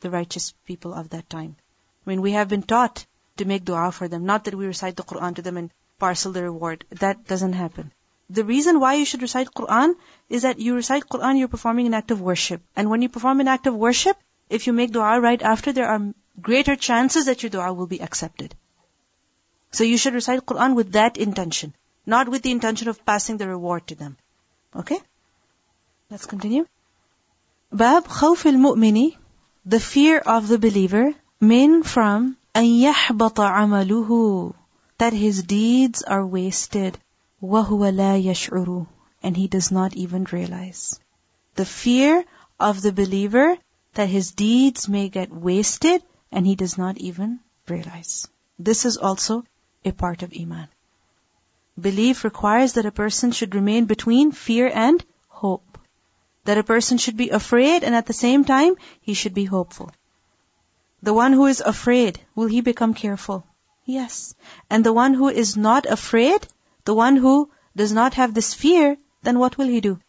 the 0.00 0.10
righteous 0.10 0.52
people 0.64 0.94
of 0.94 1.10
that 1.10 1.28
time. 1.28 1.56
I 2.06 2.10
mean, 2.10 2.22
we 2.22 2.32
have 2.32 2.48
been 2.48 2.62
taught 2.62 3.04
to 3.36 3.44
make 3.44 3.66
dua 3.66 3.92
for 3.92 4.08
them, 4.08 4.24
not 4.24 4.44
that 4.44 4.54
we 4.54 4.66
recite 4.66 4.96
the 4.96 5.02
Quran 5.02 5.34
to 5.36 5.42
them 5.42 5.58
and 5.58 5.70
parcel 5.98 6.32
the 6.32 6.42
reward. 6.42 6.86
That 6.88 7.26
doesn't 7.26 7.52
happen. 7.52 7.92
The 8.30 8.44
reason 8.44 8.80
why 8.80 8.94
you 8.94 9.04
should 9.04 9.22
recite 9.22 9.48
Quran 9.54 9.94
is 10.30 10.42
that 10.42 10.58
you 10.58 10.74
recite 10.74 11.08
Quran, 11.08 11.38
you're 11.38 11.48
performing 11.48 11.86
an 11.86 11.94
act 11.94 12.10
of 12.10 12.22
worship. 12.22 12.62
And 12.74 12.88
when 12.88 13.02
you 13.02 13.10
perform 13.10 13.40
an 13.40 13.48
act 13.48 13.66
of 13.66 13.74
worship, 13.74 14.16
if 14.48 14.66
you 14.66 14.72
make 14.72 14.92
dua 14.92 15.20
right 15.20 15.42
after, 15.42 15.72
there 15.72 15.88
are 15.88 16.14
greater 16.40 16.76
chances 16.76 17.26
that 17.26 17.42
your 17.42 17.50
dua 17.50 17.72
will 17.72 17.86
be 17.86 18.00
accepted. 18.00 18.54
So 19.71 19.85
you 19.85 19.97
should 19.97 20.13
recite 20.13 20.45
Quran 20.45 20.75
with 20.75 20.91
that 20.93 21.17
intention, 21.17 21.73
not 22.05 22.27
with 22.27 22.41
the 22.41 22.51
intention 22.51 22.89
of 22.89 23.05
passing 23.05 23.37
the 23.37 23.47
reward 23.47 23.87
to 23.87 23.95
them. 23.95 24.17
Okay? 24.75 24.99
Let's 26.09 26.25
continue. 26.25 26.65
Bab 27.71 28.03
khawf 28.05 28.45
al-mu'mini, 28.45 29.17
the 29.65 29.79
fear 29.79 30.17
of 30.17 30.49
the 30.49 30.59
believer, 30.59 31.15
min 31.39 31.83
from 31.83 32.35
أن 32.53 32.65
يحبط 32.81 33.39
عمله, 33.39 34.53
that 34.97 35.13
his 35.13 35.43
deeds 35.43 36.03
are 36.03 36.25
wasted. 36.25 36.99
وَهُوَ 37.41 37.93
لَا 37.95 38.21
يَشْعُرُ 38.21 38.87
And 39.23 39.37
he 39.37 39.47
does 39.47 39.71
not 39.71 39.95
even 39.95 40.25
realize. 40.25 40.99
The 41.55 41.65
fear 41.65 42.25
of 42.59 42.81
the 42.81 42.91
believer 42.91 43.57
that 43.93 44.09
his 44.09 44.31
deeds 44.31 44.89
may 44.89 45.07
get 45.07 45.31
wasted 45.31 46.03
and 46.31 46.45
he 46.45 46.55
does 46.55 46.77
not 46.77 46.97
even 46.97 47.39
realize. 47.67 48.27
This 48.59 48.85
is 48.85 48.97
also 48.97 49.43
a 49.86 49.92
part 49.92 50.22
of 50.22 50.32
Iman. 50.38 50.68
Belief 51.80 52.24
requires 52.24 52.72
that 52.74 52.86
a 52.86 52.92
person 52.92 53.30
should 53.32 53.54
remain 53.54 53.84
between 53.84 54.32
fear 54.32 54.70
and 54.72 55.04
hope. 55.28 55.78
That 56.44 56.58
a 56.58 56.64
person 56.64 56.98
should 56.98 57.16
be 57.16 57.30
afraid 57.30 57.84
and 57.84 57.94
at 57.94 58.06
the 58.06 58.12
same 58.12 58.44
time 58.44 58.76
he 59.00 59.14
should 59.14 59.34
be 59.34 59.44
hopeful. 59.44 59.90
The 61.02 61.14
one 61.14 61.32
who 61.32 61.46
is 61.46 61.60
afraid, 61.60 62.20
will 62.34 62.46
he 62.46 62.60
become 62.62 62.94
careful? 62.94 63.46
Yes. 63.84 64.34
And 64.70 64.84
the 64.84 64.92
one 64.92 65.14
who 65.14 65.28
is 65.28 65.56
not 65.56 65.86
afraid, 65.86 66.46
the 66.84 66.94
one 66.94 67.16
who 67.16 67.50
does 67.76 67.92
not 67.92 68.14
have 68.14 68.32
this 68.32 68.54
fear, 68.54 68.96
then 69.22 69.38
what 69.38 69.58
will 69.58 69.68
he 69.68 69.80
do? 69.80 70.00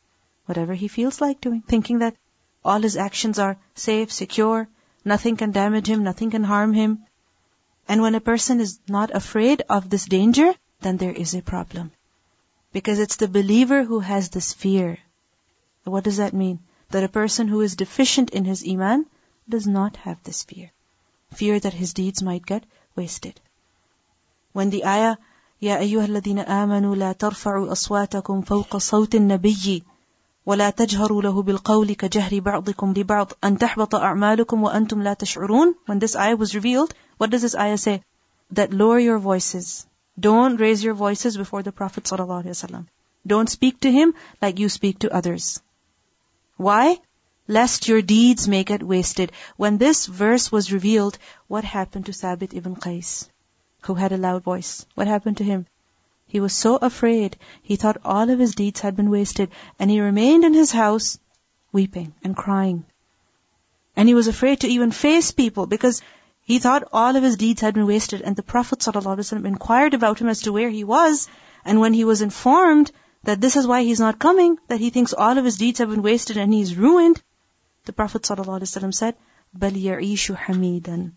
Whatever 0.45 0.73
he 0.73 0.87
feels 0.87 1.19
like 1.19 1.41
doing, 1.41 1.61
thinking 1.61 1.99
that 1.99 2.15
all 2.63 2.81
his 2.81 2.97
actions 2.97 3.37
are 3.39 3.57
safe, 3.75 4.11
secure, 4.11 4.67
nothing 5.03 5.35
can 5.37 5.51
damage 5.51 5.87
him, 5.87 6.03
nothing 6.03 6.31
can 6.31 6.43
harm 6.43 6.73
him. 6.73 7.05
And 7.88 8.02
when 8.02 8.14
a 8.14 8.20
person 8.20 8.60
is 8.60 8.78
not 8.88 9.14
afraid 9.14 9.62
of 9.68 9.88
this 9.88 10.04
danger, 10.04 10.54
then 10.80 10.96
there 10.96 11.12
is 11.12 11.34
a 11.34 11.42
problem. 11.42 11.92
Because 12.72 12.98
it's 12.98 13.16
the 13.16 13.28
believer 13.28 13.84
who 13.84 14.00
has 14.00 14.30
this 14.30 14.52
fear. 14.52 14.98
What 15.84 16.04
does 16.04 16.16
that 16.16 16.32
mean? 16.32 16.60
That 16.90 17.04
a 17.04 17.08
person 17.08 17.48
who 17.48 17.60
is 17.60 17.76
deficient 17.76 18.30
in 18.30 18.44
his 18.44 18.64
iman 18.68 19.06
does 19.48 19.66
not 19.66 19.96
have 19.96 20.22
this 20.22 20.42
fear. 20.42 20.70
Fear 21.34 21.60
that 21.60 21.74
his 21.74 21.92
deeds 21.94 22.22
might 22.22 22.46
get 22.46 22.64
wasted. 22.96 23.40
When 24.52 24.70
the 24.70 24.84
ayah 24.84 25.16
يا 25.62 25.78
أيها 25.78 26.04
الذين 26.04 26.38
آمنوا 26.38 26.96
لا 26.96 27.12
ترفعوا 27.12 27.72
أصواتكم 27.72 28.40
فوق 28.42 28.76
صوت 28.76 29.14
النبي 29.14 29.82
ولا 30.46 30.70
تجهروا 30.70 31.22
له 31.22 31.42
بالقول 31.42 31.92
كجهر 31.92 32.40
بعضكم 32.40 32.92
لبعض 32.96 33.32
أن 33.44 33.58
تحبط 33.58 33.94
أعمالكم 33.94 34.62
وأنتم 34.62 35.02
لا 35.02 35.14
تشعرون 35.14 35.74
When 35.86 35.98
this 35.98 36.16
ayah 36.16 36.36
was 36.36 36.54
revealed, 36.54 36.94
what 37.18 37.30
does 37.30 37.42
this 37.42 37.54
ayah 37.54 37.78
say? 37.78 38.02
That 38.50 38.72
lower 38.72 38.98
your 38.98 39.18
voices. 39.18 39.86
Don't 40.18 40.56
raise 40.56 40.84
your 40.84 40.94
voices 40.94 41.36
before 41.36 41.62
the 41.62 41.72
Prophet 41.72 42.04
ﷺ. 42.04 42.86
Don't 43.26 43.48
speak 43.48 43.80
to 43.80 43.90
him 43.90 44.14
like 44.40 44.58
you 44.58 44.68
speak 44.68 44.98
to 45.00 45.14
others. 45.14 45.60
Why? 46.56 47.00
Lest 47.48 47.88
your 47.88 48.02
deeds 48.02 48.48
may 48.48 48.64
get 48.64 48.82
wasted. 48.82 49.32
When 49.56 49.78
this 49.78 50.06
verse 50.06 50.52
was 50.52 50.72
revealed, 50.72 51.18
what 51.48 51.64
happened 51.64 52.06
to 52.06 52.12
Thabit 52.12 52.54
ibn 52.54 52.76
Qais? 52.76 53.28
who 53.82 53.94
had 53.94 54.12
a 54.12 54.16
loud 54.16 54.42
voice. 54.42 54.86
What 54.94 55.08
happened 55.08 55.38
to 55.38 55.44
him? 55.44 55.66
He 56.26 56.40
was 56.40 56.52
so 56.52 56.76
afraid, 56.76 57.36
he 57.62 57.76
thought 57.76 57.98
all 58.04 58.28
of 58.28 58.38
his 58.40 58.56
deeds 58.56 58.80
had 58.80 58.96
been 58.96 59.08
wasted, 59.08 59.50
and 59.78 59.88
he 59.88 60.00
remained 60.00 60.44
in 60.44 60.52
his 60.52 60.72
house 60.72 61.18
weeping 61.70 62.12
and 62.24 62.36
crying. 62.36 62.84
And 63.94 64.08
he 64.08 64.14
was 64.14 64.26
afraid 64.26 64.60
to 64.60 64.66
even 64.66 64.90
face 64.90 65.30
people 65.30 65.66
because 65.66 66.02
he 66.40 66.58
thought 66.58 66.88
all 66.92 67.14
of 67.14 67.22
his 67.22 67.36
deeds 67.36 67.60
had 67.60 67.74
been 67.74 67.86
wasted. 67.86 68.20
And 68.22 68.34
the 68.34 68.42
Prophet 68.42 68.80
ﷺ 68.80 69.44
inquired 69.44 69.94
about 69.94 70.18
him 70.18 70.28
as 70.28 70.40
to 70.42 70.52
where 70.52 70.70
he 70.70 70.82
was. 70.82 71.28
And 71.64 71.78
when 71.78 71.94
he 71.94 72.04
was 72.04 72.20
informed 72.20 72.90
that 73.22 73.40
this 73.40 73.54
is 73.54 73.66
why 73.66 73.84
he's 73.84 74.00
not 74.00 74.18
coming, 74.18 74.58
that 74.66 74.80
he 74.80 74.90
thinks 74.90 75.12
all 75.12 75.38
of 75.38 75.44
his 75.44 75.58
deeds 75.58 75.78
have 75.78 75.90
been 75.90 76.02
wasted 76.02 76.36
and 76.36 76.52
he's 76.52 76.76
ruined, 76.76 77.22
the 77.84 77.92
Prophet 77.92 78.22
ﷺ 78.22 78.92
said, 78.92 79.14
بَلْ 79.56 79.80
يَعِيشُ 79.80 80.36
حَمِيدًا 80.36 81.12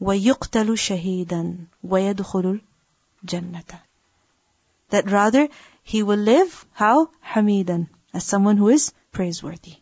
وَيُقْتَلُ 0.00 0.68
شَهِيدًا 0.78 1.66
وَيَدْخُلُ 1.84 2.60
الْجَنَّةَ 3.24 3.80
that 4.89 5.09
rather, 5.09 5.49
he 5.83 6.03
will 6.03 6.17
live, 6.19 6.65
how? 6.73 7.09
Hamidan, 7.21 7.89
as 8.13 8.23
someone 8.23 8.57
who 8.57 8.69
is 8.69 8.93
praiseworthy. 9.11 9.75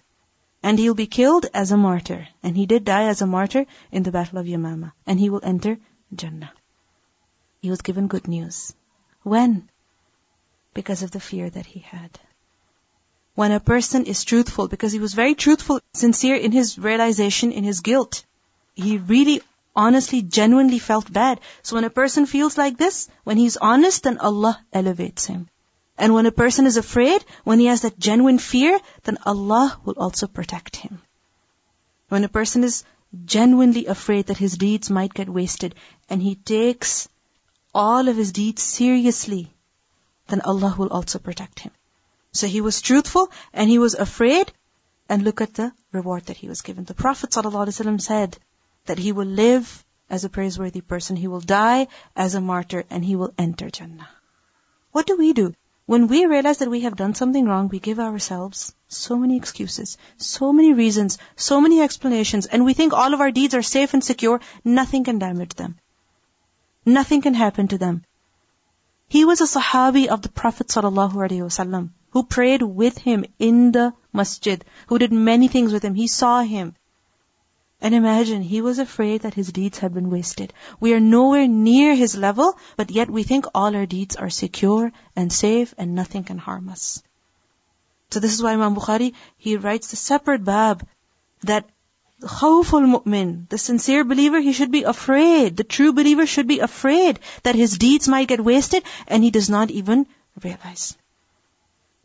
And 0.62 0.80
he'll 0.80 0.94
be 0.96 1.08
killed 1.08 1.46
as 1.54 1.72
a 1.72 1.78
martyr. 1.78 2.28
And 2.42 2.56
he 2.56 2.66
did 2.66 2.86
die 2.86 3.06
as 3.06 3.22
a 3.22 3.28
martyr 3.28 3.66
in 3.92 4.04
the 4.04 4.12
Battle 4.12 4.40
of 4.40 4.46
Yamama. 4.46 4.94
And 5.06 5.20
he 5.20 5.30
will 5.30 5.42
enter 5.44 5.78
Jannah. 6.16 6.54
He 7.62 7.70
was 7.70 7.82
given 7.82 8.08
good 8.08 8.28
news. 8.28 8.74
When? 9.24 9.70
Because 10.74 11.04
of 11.04 11.12
the 11.12 11.20
fear 11.20 11.50
that 11.50 11.66
he 11.66 11.80
had. 11.80 12.20
When 13.36 13.52
a 13.52 13.60
person 13.60 14.06
is 14.06 14.24
truthful, 14.24 14.68
because 14.68 14.92
he 14.92 15.00
was 15.00 15.14
very 15.14 15.36
truthful, 15.36 15.80
sincere 15.94 16.36
in 16.36 16.52
his 16.52 16.78
realization, 16.78 17.52
in 17.52 17.64
his 17.64 17.82
guilt, 17.82 18.26
he 18.76 18.98
really 18.98 19.42
honestly, 19.76 20.22
genuinely 20.22 20.80
felt 20.80 21.12
bad. 21.12 21.40
So 21.62 21.76
when 21.76 21.84
a 21.84 21.90
person 21.90 22.26
feels 22.26 22.58
like 22.58 22.78
this, 22.78 23.10
when 23.24 23.38
he's 23.38 23.58
honest, 23.58 24.04
then 24.04 24.18
Allah 24.18 24.60
elevates 24.72 25.26
him. 25.26 25.50
And 25.98 26.14
when 26.14 26.26
a 26.26 26.32
person 26.32 26.66
is 26.66 26.78
afraid, 26.78 27.24
when 27.44 27.60
he 27.60 27.68
has 27.68 27.82
that 27.82 28.00
genuine 28.00 28.40
fear, 28.40 28.80
then 29.04 29.18
Allah 29.26 29.80
will 29.86 29.96
also 29.98 30.28
protect 30.28 30.76
him. 30.76 31.02
When 32.10 32.24
a 32.24 32.30
person 32.30 32.64
is 32.64 32.84
genuinely 33.26 33.86
afraid 33.86 34.28
that 34.28 34.38
his 34.38 34.58
deeds 34.58 34.90
might 34.90 35.14
get 35.14 35.30
wasted 35.30 35.76
and 36.10 36.22
he 36.22 36.36
takes 36.36 37.08
all 37.74 38.08
of 38.08 38.18
his 38.18 38.32
deeds 38.32 38.64
seriously, 38.64 39.54
then 40.28 40.42
Allah 40.42 40.76
will 40.78 40.90
also 40.90 41.20
protect 41.20 41.60
him. 41.60 41.72
So 42.32 42.48
he 42.48 42.62
was 42.62 42.82
truthful 42.82 43.32
and 43.54 43.70
he 43.70 43.78
was 43.78 43.94
afraid 43.94 44.52
and 45.10 45.24
look 45.24 45.42
at 45.42 45.54
the 45.54 45.72
reward 45.92 46.26
that 46.26 46.38
he 46.38 46.48
was 46.48 46.62
given. 46.62 46.86
The 46.86 46.96
Prophet 46.96 47.30
ﷺ 47.30 48.02
said 48.02 48.38
that 48.86 49.00
he 49.00 49.12
will 49.12 49.26
live 49.26 49.86
as 50.10 50.24
a 50.24 50.30
praiseworthy 50.30 50.82
person, 50.82 51.16
he 51.16 51.28
will 51.28 51.40
die 51.40 51.88
as 52.16 52.36
a 52.36 52.42
martyr 52.42 52.84
and 52.90 53.04
he 53.04 53.16
will 53.16 53.34
enter 53.38 53.70
Jannah. 53.70 54.10
What 54.92 55.08
do 55.08 55.18
we 55.18 55.34
do? 55.34 55.54
When 55.86 56.08
we 56.08 56.26
realize 56.26 56.60
that 56.60 56.70
we 56.70 56.82
have 56.82 56.96
done 56.96 57.14
something 57.14 57.46
wrong, 57.46 57.68
we 57.68 57.80
give 57.80 58.00
ourselves 58.00 58.74
so 58.88 59.18
many 59.18 59.36
excuses, 59.36 59.98
so 60.18 60.54
many 60.54 60.72
reasons, 60.72 61.18
so 61.36 61.60
many 61.60 61.82
explanations, 61.82 62.46
and 62.46 62.64
we 62.64 62.74
think 62.74 62.94
all 62.94 63.14
of 63.14 63.20
our 63.20 63.32
deeds 63.32 63.54
are 63.54 63.62
safe 63.62 63.94
and 63.94 64.04
secure, 64.04 64.40
nothing 64.64 65.04
can 65.04 65.20
damage 65.20 65.56
them. 65.56 65.78
Nothing 66.86 67.22
can 67.22 67.34
happen 67.34 67.68
to 67.70 67.78
them. 67.78 68.04
He 69.10 69.26
was 69.26 69.42
a 69.42 69.46
sahabi 69.46 70.08
of 70.08 70.22
the 70.22 70.30
Prophet 70.30 70.68
ﷺ 70.68 71.90
who 72.12 72.24
prayed 72.24 72.62
with 72.62 72.98
him 72.98 73.26
in 73.38 73.72
the 73.72 73.94
masjid, 74.14 74.64
who 74.88 75.00
did 75.00 75.12
many 75.12 75.48
things 75.48 75.74
with 75.74 75.84
him. 75.84 75.96
He 75.96 76.08
saw 76.08 76.42
him. 76.42 76.76
And 77.84 77.94
imagine, 77.94 78.42
he 78.42 78.62
was 78.62 78.80
afraid 78.80 79.24
that 79.24 79.34
his 79.34 79.52
deeds 79.52 79.80
had 79.80 79.94
been 79.94 80.10
wasted. 80.10 80.54
We 80.80 80.94
are 80.94 81.02
nowhere 81.02 81.50
near 81.50 81.94
his 81.94 82.16
level, 82.16 82.58
but 82.78 82.92
yet 82.92 83.10
we 83.10 83.24
think 83.24 83.46
all 83.54 83.76
our 83.76 83.86
deeds 83.86 84.16
are 84.16 84.30
secure 84.30 84.94
and 85.18 85.34
safe 85.34 85.74
and 85.78 85.94
nothing 85.94 86.24
can 86.24 86.38
harm 86.38 86.70
us. 86.70 87.04
So 88.10 88.22
this 88.22 88.34
is 88.34 88.42
why 88.42 88.54
Imam 88.54 88.74
Bukhari, 88.74 89.14
he 89.38 89.58
writes 89.58 89.90
the 89.90 89.98
separate 89.98 90.46
bab 90.46 90.88
that 91.42 91.68
khawful 92.22 92.88
mu'min, 92.94 93.50
the 93.50 93.58
sincere 93.58 94.06
believer, 94.06 94.40
he 94.40 94.54
should 94.54 94.72
be 94.72 94.84
afraid. 94.84 95.58
The 95.58 95.66
true 95.66 95.92
believer 95.92 96.26
should 96.26 96.48
be 96.48 96.60
afraid 96.60 97.20
that 97.44 97.56
his 97.56 97.78
deeds 97.78 98.08
might 98.08 98.30
get 98.30 98.40
wasted 98.40 98.84
and 99.08 99.22
he 99.22 99.30
does 99.30 99.50
not 99.50 99.72
even 99.72 100.08
realize. 100.42 100.96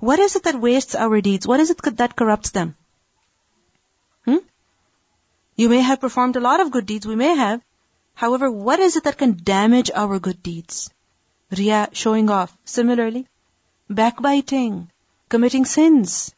What 0.00 0.18
is 0.18 0.34
it 0.34 0.42
that 0.42 0.60
wastes 0.60 0.96
our 0.96 1.20
deeds? 1.20 1.46
What 1.46 1.60
is 1.60 1.70
it 1.70 1.80
that 1.98 2.16
corrupts 2.16 2.50
them? 2.50 2.74
You 5.58 5.68
may 5.68 5.80
have 5.80 6.00
performed 6.00 6.36
a 6.36 6.40
lot 6.40 6.60
of 6.60 6.70
good 6.70 6.86
deeds, 6.86 7.04
we 7.04 7.16
may 7.16 7.34
have. 7.34 7.60
However, 8.14 8.48
what 8.48 8.78
is 8.78 8.94
it 8.94 9.02
that 9.04 9.18
can 9.18 9.40
damage 9.42 9.90
our 9.92 10.20
good 10.20 10.40
deeds? 10.40 10.88
Riya, 11.50 11.88
showing 11.92 12.30
off. 12.30 12.56
Similarly, 12.64 13.26
backbiting, 13.90 14.88
committing 15.28 15.64
sins, 15.64 16.32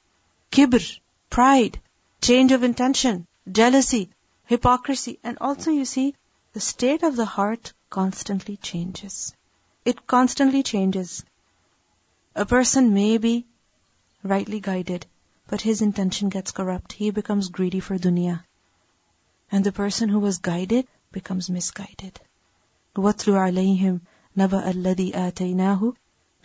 kibr, 0.51 0.99
pride, 1.29 1.79
change 2.23 2.53
of 2.53 2.62
intention, 2.62 3.27
jealousy, 3.61 4.09
hypocrisy, 4.47 5.18
and 5.23 5.37
also 5.39 5.71
you 5.71 5.85
see, 5.85 6.14
the 6.55 6.61
state 6.61 7.03
of 7.03 7.14
the 7.14 7.27
heart 7.27 7.75
constantly 7.91 8.57
changes. 8.57 9.35
It 9.85 10.07
constantly 10.07 10.62
changes. 10.62 11.25
A 12.35 12.47
person 12.47 12.95
may 12.95 13.18
be 13.18 13.45
rightly 14.23 14.61
guided, 14.61 15.07
but 15.47 15.61
his 15.61 15.83
intention 15.83 16.31
gets 16.31 16.53
corrupt. 16.53 16.95
He 16.95 17.11
becomes 17.11 17.51
greedy 17.51 17.81
for 17.81 17.99
dunya. 17.99 18.45
And 19.51 19.63
the 19.63 19.72
person 19.72 20.09
who 20.09 20.20
was 20.20 20.38
guided 20.38 20.88
becomes 21.11 21.49
misguided. 21.49 22.20
وَاتْلُ 22.95 23.34
عَلَيْهِمْ 23.34 24.01
نَبَأَ 24.38 24.70
الَّذِي 24.70 25.13
آتَيْنَاهُ 25.16 25.93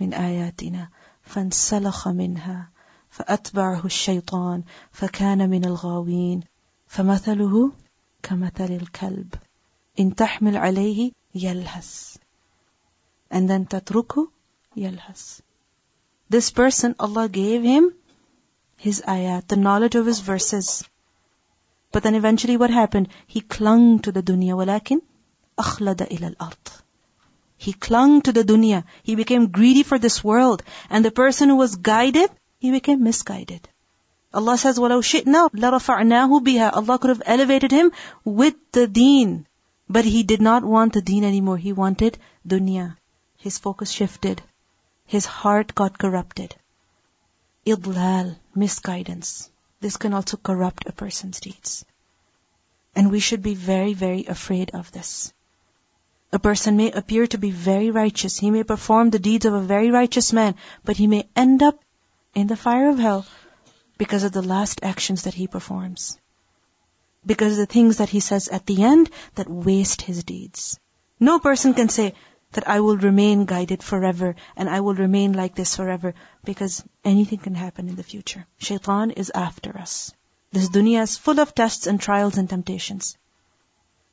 مِنْ 0.01 0.14
آيَاتِنَا 0.14 0.89
فانسلخ 1.23 2.09
منها 2.09 2.71
فأتبعه 3.11 3.85
الشيطان 3.85 4.62
فكان 4.93 5.51
من 5.51 5.64
الغاوين 5.64 6.43
فمثله 6.87 7.73
كمثل 8.23 8.73
الكلب 8.73 9.35
إن 10.01 10.14
تحمل 10.14 10.57
عليه 10.57 11.12
يلهث 11.35 12.16
and 13.31 13.49
then 13.51 13.66
تتركه 13.66 14.31
يلهث 14.77 15.41
this 16.29 16.51
person 16.51 16.95
Allah 16.99 17.29
gave 17.29 17.62
him 17.62 17.95
his 18.77 19.03
ayat 19.07 19.49
the 19.49 19.57
knowledge 19.57 19.95
of 19.97 20.07
his 20.07 20.21
verses 20.21 20.85
but 21.95 22.03
then 22.03 22.14
eventually 22.14 22.57
what 22.57 22.71
happened? 22.71 23.09
He 23.27 23.41
clung 23.41 23.99
to 24.01 24.12
the 24.12 24.23
dunya, 24.23 24.55
ولكن 24.55 25.01
أخلد 25.59 26.09
إلى 26.09 26.37
الأرض. 26.37 26.83
He 27.57 27.73
clung 27.73 28.23
to 28.23 28.33
the 28.33 28.43
dunya. 28.45 28.85
He 29.03 29.16
became 29.16 29.49
greedy 29.49 29.83
for 29.83 29.99
this 29.99 30.25
world. 30.25 30.62
And 30.89 31.05
the 31.05 31.11
person 31.11 31.51
who 31.51 31.57
was 31.57 31.77
guided, 31.77 32.31
he 32.59 32.71
became 32.71 33.03
misguided. 33.03 33.68
Allah 34.33 34.57
says, 34.57 34.79
وَلَوْ 34.79 35.03
شِئْنَا 35.03 35.51
لَرَفَعْنَاهُ 35.51 36.41
بِهَا 36.43 36.73
Allah 36.73 36.99
could 36.99 37.11
have 37.11 37.23
elevated 37.27 37.71
him 37.71 37.93
with 38.25 38.55
the 38.73 38.87
deen. 38.87 39.47
But 39.89 40.05
he 40.05 40.23
did 40.23 40.41
not 40.41 40.64
want 40.64 40.93
the 40.93 41.03
deen 41.03 41.25
anymore. 41.25 41.59
He 41.59 41.73
wanted 41.73 42.16
dunya. 42.47 42.97
His 43.37 43.59
focus 43.59 43.91
shifted. 43.91 44.41
His 45.05 45.27
heart 45.27 45.75
got 45.75 45.99
corrupted. 45.99 46.55
Idlal, 47.66 48.37
misguidance. 48.55 49.51
This 49.86 49.98
can 49.98 50.16
also 50.16 50.38
corrupt 50.38 50.88
a 50.88 50.92
person's 50.92 51.40
deeds. 51.40 51.86
And 52.96 53.12
we 53.12 53.20
should 53.20 53.44
be 53.44 53.54
very, 53.54 53.94
very 53.94 54.26
afraid 54.26 54.72
of 54.74 54.92
this. 54.92 55.32
A 56.34 56.40
person 56.40 56.76
may 56.76 56.90
appear 56.90 57.28
to 57.28 57.38
be 57.38 57.52
very 57.52 57.92
righteous. 57.92 58.40
He 58.40 58.50
may 58.50 58.64
perform 58.64 59.12
the 59.12 59.20
deeds 59.20 59.46
of 59.46 59.54
a 59.54 59.62
very 59.62 59.92
righteous 59.92 60.34
man, 60.34 60.56
but 60.84 60.98
he 60.98 61.06
may 61.06 61.30
end 61.36 61.62
up 61.62 61.84
in 62.34 62.48
the 62.48 62.58
fire 62.58 62.90
of 62.90 62.98
hell 62.98 63.28
because 64.00 64.24
of 64.24 64.32
the 64.32 64.42
last 64.42 64.80
actions 64.82 65.26
that 65.26 65.36
he 65.36 65.46
performs. 65.46 66.18
Because 67.24 67.52
of 67.52 67.60
the 67.60 67.74
things 67.78 67.98
that 67.98 68.10
he 68.10 68.22
says 68.22 68.48
at 68.48 68.66
the 68.66 68.82
end 68.82 69.12
that 69.36 69.48
waste 69.48 70.02
his 70.02 70.24
deeds. 70.24 70.80
No 71.20 71.38
person 71.38 71.76
can 71.76 71.90
say, 71.90 72.16
that 72.56 72.68
I 72.68 72.80
will 72.80 72.97
remain 72.97 73.45
guided 73.45 73.84
forever 73.84 74.36
and 74.56 74.70
I 74.70 74.80
will 74.80 74.95
remain 74.95 75.34
like 75.34 75.56
this 75.56 75.76
forever 75.76 76.14
because 76.43 76.84
anything 77.03 77.39
can 77.39 77.56
happen 77.56 77.89
in 77.89 77.95
the 77.95 78.03
future. 78.03 78.47
Shaitan 78.58 79.12
is 79.12 79.32
after 79.36 79.78
us. 79.78 80.14
This 80.51 80.70
dunya 80.70 81.03
is 81.03 81.18
full 81.18 81.39
of 81.39 81.53
tests 81.53 81.86
and 81.86 81.99
trials 81.99 82.38
and 82.38 82.49
temptations. 82.49 83.18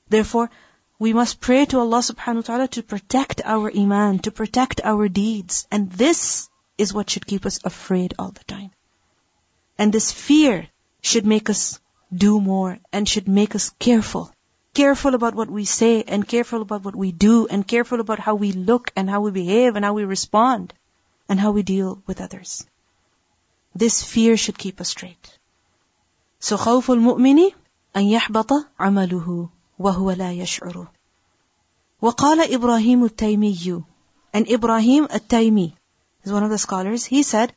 Therefore, 0.09 0.51
we 0.99 1.13
must 1.13 1.41
pray 1.41 1.65
to 1.67 1.79
Allah 1.79 1.99
subhanahu 1.99 2.43
wa 2.43 2.49
ta'ala 2.49 2.69
to 2.69 2.83
protect 2.83 3.43
our 3.45 3.71
iman, 3.77 4.19
to 4.21 4.33
protect 4.33 4.81
our 4.85 5.09
deeds. 5.09 5.67
And 5.71 5.91
this 5.91 6.51
is 6.79 6.93
what 6.93 7.11
should 7.11 7.27
keep 7.27 7.47
us 7.47 7.61
afraid 7.65 8.15
all 8.19 8.33
the 8.33 8.45
time. 8.45 8.73
And 9.79 9.93
this 9.93 10.11
fear 10.11 10.69
should 11.01 11.27
make 11.27 11.49
us 11.49 11.81
do 12.13 12.41
more 12.41 12.79
and 12.93 13.09
should 13.09 13.29
make 13.29 13.55
us 13.55 13.71
careful 13.79 14.33
careful 14.74 15.16
about 15.16 15.34
what 15.34 15.50
we 15.50 15.66
say 15.66 16.04
and 16.04 16.28
careful 16.28 16.62
about 16.62 16.84
what 16.84 16.96
we 16.96 17.12
do 17.12 17.48
and 17.48 17.68
careful 17.68 18.00
about 18.00 18.20
how 18.20 18.36
we 18.36 18.52
look 18.52 18.92
and 18.96 19.10
how 19.10 19.22
we 19.22 19.32
behave 19.32 19.76
and 19.76 19.84
how 19.84 19.94
we 19.94 20.04
respond 20.04 20.74
and 21.28 21.40
how 21.40 21.52
we 21.52 21.64
deal 21.64 22.02
with 22.06 22.22
others. 22.22 22.66
This 23.76 24.04
fear 24.04 24.38
should 24.38 24.58
keep 24.58 24.80
us 24.80 24.90
straight. 24.90 25.40
So 26.40 26.58
خوف 26.58 26.92
المؤمن 26.92 27.52
أن 27.96 28.04
يحبط 28.04 28.52
عمله 28.80 29.50
وهو 29.80 30.12
لا 30.12 30.32
يشعر. 30.32 30.88
وقال 32.02 32.54
إبراهيم 32.54 33.06
التيمي 33.06 33.84
and 34.34 34.48
Ibrahim 34.48 35.08
التيمي 35.08 35.74
is 36.24 36.32
one 36.32 36.44
of 36.44 36.52
the 36.52 36.58
scholars. 36.58 37.06
He 37.06 37.24
said 37.24 37.52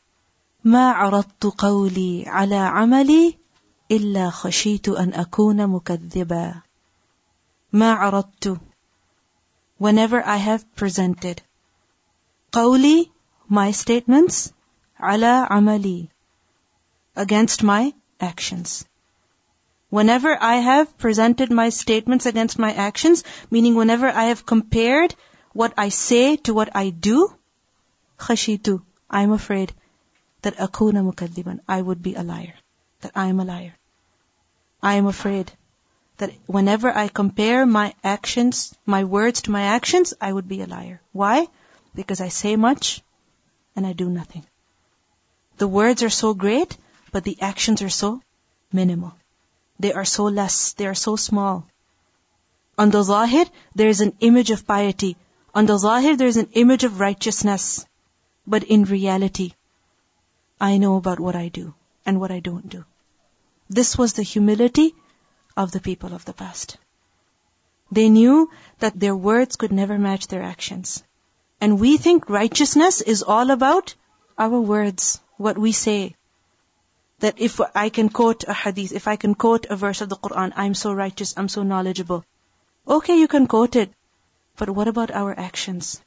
ما 0.65 0.91
عرضت 0.91 1.45
قولي 1.59 2.25
على 2.27 2.57
عملي 2.57 3.39
إلا 3.91 4.31
خشيت 4.31 4.89
أن 4.89 5.15
أكون 5.15 5.67
مكذبا 5.67 6.63
ما 7.73 7.93
عرضت 7.93 8.61
whenever 9.79 10.23
I 10.25 10.37
have 10.37 10.65
presented 10.77 11.41
قولي 12.53 13.11
my 13.49 13.71
statements 13.73 14.53
على 14.99 15.47
عملي 15.51 16.09
against 17.17 17.63
my 17.63 17.95
actions 18.21 18.85
whenever 19.89 20.37
I 20.41 20.57
have 20.57 20.99
presented 20.99 21.51
my 21.51 21.71
statements 21.71 22.27
against 22.27 22.59
my 22.59 22.73
actions 22.75 23.25
meaning 23.51 23.75
whenever 23.75 24.09
I 24.09 24.25
have 24.25 24.45
compared 24.45 25.15
what 25.53 25.73
I 25.79 25.89
say 25.89 26.37
to 26.37 26.53
what 26.53 26.77
I 26.77 26.91
do 26.91 27.35
خشيت 28.19 28.83
I'm 29.11 29.33
afraid 29.33 29.73
that 30.43 30.57
akuna 30.57 31.03
mukaddiban, 31.03 31.61
I 31.69 31.83
would 31.83 32.03
be 32.03 32.15
a 32.15 32.23
liar. 32.23 32.55
That 33.01 33.13
I 33.15 33.27
am 33.27 33.41
a 33.41 33.45
liar. 33.45 33.75
I 34.83 34.95
am 34.95 35.07
afraid 35.07 35.53
that 36.18 36.32
whenever 36.46 36.90
I 36.96 37.08
compare 37.08 37.66
my 37.66 37.94
actions, 38.04 38.74
my 38.86 39.04
words 39.04 39.44
to 39.44 39.52
my 39.52 39.64
actions, 39.64 40.14
I 40.20 40.32
would 40.32 40.48
be 40.48 40.62
a 40.62 40.68
liar. 40.68 41.02
Why? 41.12 41.48
Because 41.94 42.22
I 42.22 42.30
say 42.30 42.56
much 42.56 43.02
and 43.76 43.86
I 43.86 43.94
do 43.94 44.10
nothing. 44.10 44.46
The 45.58 45.68
words 45.68 46.04
are 46.04 46.10
so 46.10 46.34
great, 46.34 46.78
but 47.12 47.24
the 47.24 47.38
actions 47.42 47.82
are 47.82 47.90
so 47.90 48.22
minimal. 48.72 49.14
They 49.80 49.94
are 49.94 50.06
so 50.06 50.26
less, 50.26 50.74
they 50.74 50.88
are 50.88 50.96
so 50.96 51.16
small. 51.16 51.66
On 52.78 52.90
the 52.92 53.04
zahir, 53.04 53.46
there 53.74 53.88
is 53.90 54.02
an 54.02 54.14
image 54.20 54.52
of 54.52 54.68
piety. 54.68 55.16
On 55.54 55.66
the 55.66 55.78
zahir, 55.78 56.16
there 56.18 56.28
is 56.28 56.38
an 56.38 56.50
image 56.54 56.84
of 56.84 57.00
righteousness. 57.00 57.86
But 58.46 58.64
in 58.64 58.84
reality, 58.84 59.54
I 60.60 60.78
know 60.78 60.98
about 60.98 61.20
what 61.20 61.36
I 61.36 61.48
do 61.50 61.74
and 62.06 62.20
what 62.20 62.32
I 62.32 62.40
don't 62.40 62.70
do. 62.70 62.86
This 63.70 63.98
was 63.98 64.14
the 64.14 64.24
humility 64.24 64.94
of 65.56 65.72
the 65.72 65.80
people 65.80 66.14
of 66.14 66.26
the 66.26 66.34
past. 66.34 66.78
They 67.92 68.10
knew 68.10 68.50
that 68.80 69.00
their 69.00 69.16
words 69.16 69.56
could 69.56 69.72
never 69.72 69.98
match 69.98 70.28
their 70.28 70.44
actions. 70.44 71.04
And 71.62 71.80
we 71.80 71.98
think 71.98 72.30
righteousness 72.30 73.02
is 73.02 73.24
all 73.24 73.52
about 73.52 73.96
our 74.38 74.60
words, 74.60 75.20
what 75.38 75.58
we 75.58 75.72
say. 75.72 76.16
That 77.20 77.40
if 77.40 77.62
I 77.74 77.90
can 77.90 78.10
quote 78.10 78.44
a 78.44 78.54
hadith, 78.54 78.92
if 78.92 79.08
I 79.08 79.16
can 79.16 79.36
quote 79.36 79.68
a 79.68 79.76
verse 79.76 80.02
of 80.02 80.10
the 80.10 80.18
Quran, 80.18 80.52
I'm 80.56 80.74
so 80.74 80.94
righteous, 80.94 81.34
I'm 81.38 81.48
so 81.48 81.64
knowledgeable. 81.64 82.26
Okay, 82.88 83.18
you 83.18 83.28
can 83.28 83.48
quote 83.48 83.76
it. 83.76 83.94
But 84.58 84.70
what 84.70 84.88
about 84.88 85.12
our 85.12 85.38
actions? 85.38 86.02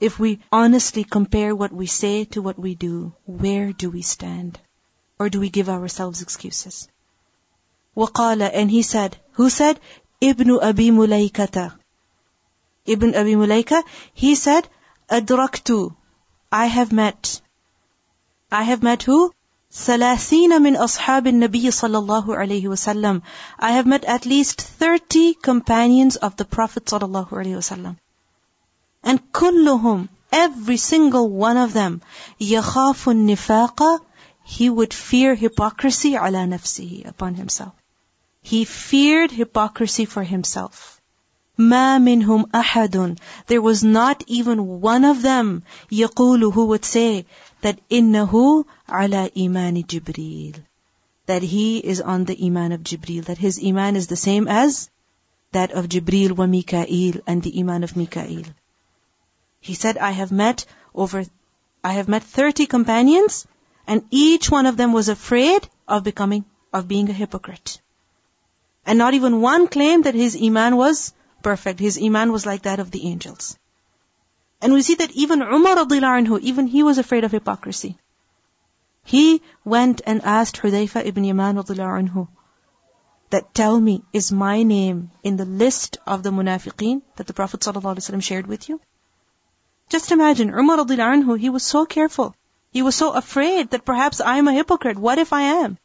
If 0.00 0.18
we 0.18 0.40
honestly 0.52 1.04
compare 1.04 1.54
what 1.54 1.72
we 1.72 1.86
say 1.86 2.24
to 2.26 2.40
what 2.40 2.58
we 2.58 2.74
do, 2.74 3.14
where 3.26 3.72
do 3.72 3.90
we 3.90 4.02
stand? 4.02 4.58
Or 5.18 5.28
do 5.28 5.40
we 5.40 5.50
give 5.50 5.68
ourselves 5.68 6.22
excuses? 6.22 6.88
وقال 7.97 8.51
and 8.53 8.71
he 8.71 8.81
said, 8.81 9.17
who 9.33 9.49
said? 9.49 9.79
Ibn 10.21 10.59
Abi 10.61 10.89
Mulaykata. 10.89 11.73
Ibn 12.85 13.15
Abi 13.15 13.35
Mulayka, 13.35 13.81
he 14.13 14.35
said, 14.35 14.67
أدركت 15.09 15.95
I 16.51 16.65
have 16.67 16.91
met. 16.91 17.41
I 18.51 18.63
have 18.63 18.83
met 18.83 19.03
who? 19.03 19.31
ثلاثين 19.71 20.61
من 20.61 20.75
أصحاب 20.75 21.27
النبي 21.27 21.71
صلى 21.71 21.97
الله 21.97 22.35
عليه 22.35 22.67
وسلم. 22.67 23.21
I 23.59 23.71
have 23.71 23.85
met 23.87 24.05
at 24.05 24.25
least 24.25 24.61
30 24.61 25.33
companions 25.35 26.15
of 26.15 26.35
the 26.35 26.45
Prophet 26.45 26.85
صلى 26.85 27.03
الله 27.03 27.27
عليه 27.29 27.57
وسلم. 27.57 27.95
And 29.03 29.19
كلهم, 29.31 30.09
every 30.31 30.77
single 30.77 31.29
one 31.29 31.57
of 31.57 31.73
them, 31.73 32.01
يخاف 32.39 33.09
النفاق, 33.09 34.01
he 34.43 34.69
would 34.69 34.93
fear 34.93 35.35
hypocrisy 35.35 36.15
على 36.15 36.45
نفسه, 36.47 37.05
upon 37.07 37.35
himself. 37.35 37.73
He 38.43 38.65
feared 38.65 39.31
hypocrisy 39.31 40.05
for 40.05 40.21
himself. 40.21 41.01
ما 41.57 41.97
منهم 41.97 42.51
أحد, 42.51 43.17
there 43.47 43.61
was 43.63 43.83
not 43.83 44.23
even 44.27 44.79
one 44.79 45.03
of 45.03 45.23
them, 45.23 45.63
يقول 45.91 46.53
who 46.53 46.65
would 46.65 46.85
say 46.85 47.25
that 47.61 47.79
إنه 47.89 48.65
على 48.87 49.31
إيمان 49.35 49.87
جبريل, 49.87 50.63
that 51.25 51.41
he 51.41 51.79
is 51.79 51.99
on 51.99 52.25
the 52.25 52.45
iman 52.45 52.73
of 52.73 52.83
Jibril, 52.83 53.25
that 53.25 53.39
his 53.39 53.59
iman 53.65 53.95
is 53.95 54.05
the 54.05 54.15
same 54.15 54.47
as 54.47 54.91
that 55.51 55.71
of 55.71 55.89
Jibril 55.89 56.33
wa 56.33 56.45
Mikael 56.45 57.21
and 57.25 57.41
the 57.41 57.59
iman 57.59 57.83
of 57.83 57.97
Mikael. 57.97 58.43
He 59.59 59.73
said, 59.73 59.97
I 59.97 60.11
have 60.11 60.31
met 60.31 60.65
over, 60.93 61.25
I 61.83 61.93
have 61.93 62.07
met 62.07 62.21
30 62.21 62.67
companions 62.67 63.47
and 63.87 64.03
each 64.11 64.51
one 64.51 64.67
of 64.67 64.77
them 64.77 64.93
was 64.93 65.09
afraid 65.09 65.67
of 65.87 66.03
becoming, 66.03 66.45
of 66.71 66.87
being 66.87 67.09
a 67.09 67.13
hypocrite. 67.13 67.79
And 68.88 68.96
not 68.98 69.12
even 69.12 69.42
one 69.42 69.68
claimed 69.68 70.04
that 70.04 70.14
his 70.14 70.34
iman 70.42 70.74
was 70.78 71.12
perfect. 71.42 71.78
His 71.78 71.98
iman 72.02 72.32
was 72.32 72.46
like 72.46 72.62
that 72.62 72.80
of 72.80 72.90
the 72.90 73.06
angels. 73.06 73.58
And 74.62 74.72
we 74.72 74.80
see 74.80 74.94
that 74.94 75.10
even 75.10 75.42
Umar 75.42 75.76
anhu, 75.76 76.40
even 76.40 76.66
he 76.66 76.82
was 76.82 76.96
afraid 76.96 77.24
of 77.24 77.30
hypocrisy. 77.30 77.98
He 79.04 79.42
went 79.62 80.00
and 80.06 80.22
asked 80.22 80.56
Hudayfa 80.56 81.04
ibn 81.04 81.24
Yaman 81.24 81.56
anhu, 81.56 82.28
that 83.28 83.52
tell 83.52 83.78
me, 83.78 84.04
is 84.14 84.32
my 84.32 84.62
name 84.62 85.10
in 85.22 85.36
the 85.36 85.44
list 85.44 85.98
of 86.06 86.22
the 86.22 86.30
munafiqeen 86.30 87.02
that 87.16 87.26
the 87.26 87.34
Prophet 87.34 87.60
ﷺ 87.60 88.22
shared 88.22 88.46
with 88.46 88.70
you? 88.70 88.80
Just 89.90 90.12
imagine, 90.12 90.48
Umar 90.48 90.78
anhu, 90.78 91.38
he 91.38 91.50
was 91.50 91.62
so 91.62 91.84
careful. 91.84 92.34
He 92.70 92.80
was 92.80 92.94
so 92.94 93.12
afraid 93.12 93.68
that 93.70 93.84
perhaps 93.84 94.22
I 94.22 94.38
am 94.38 94.48
a 94.48 94.54
hypocrite. 94.54 94.96
What 94.96 95.18
if 95.18 95.34
I 95.34 95.42
am? 95.42 95.76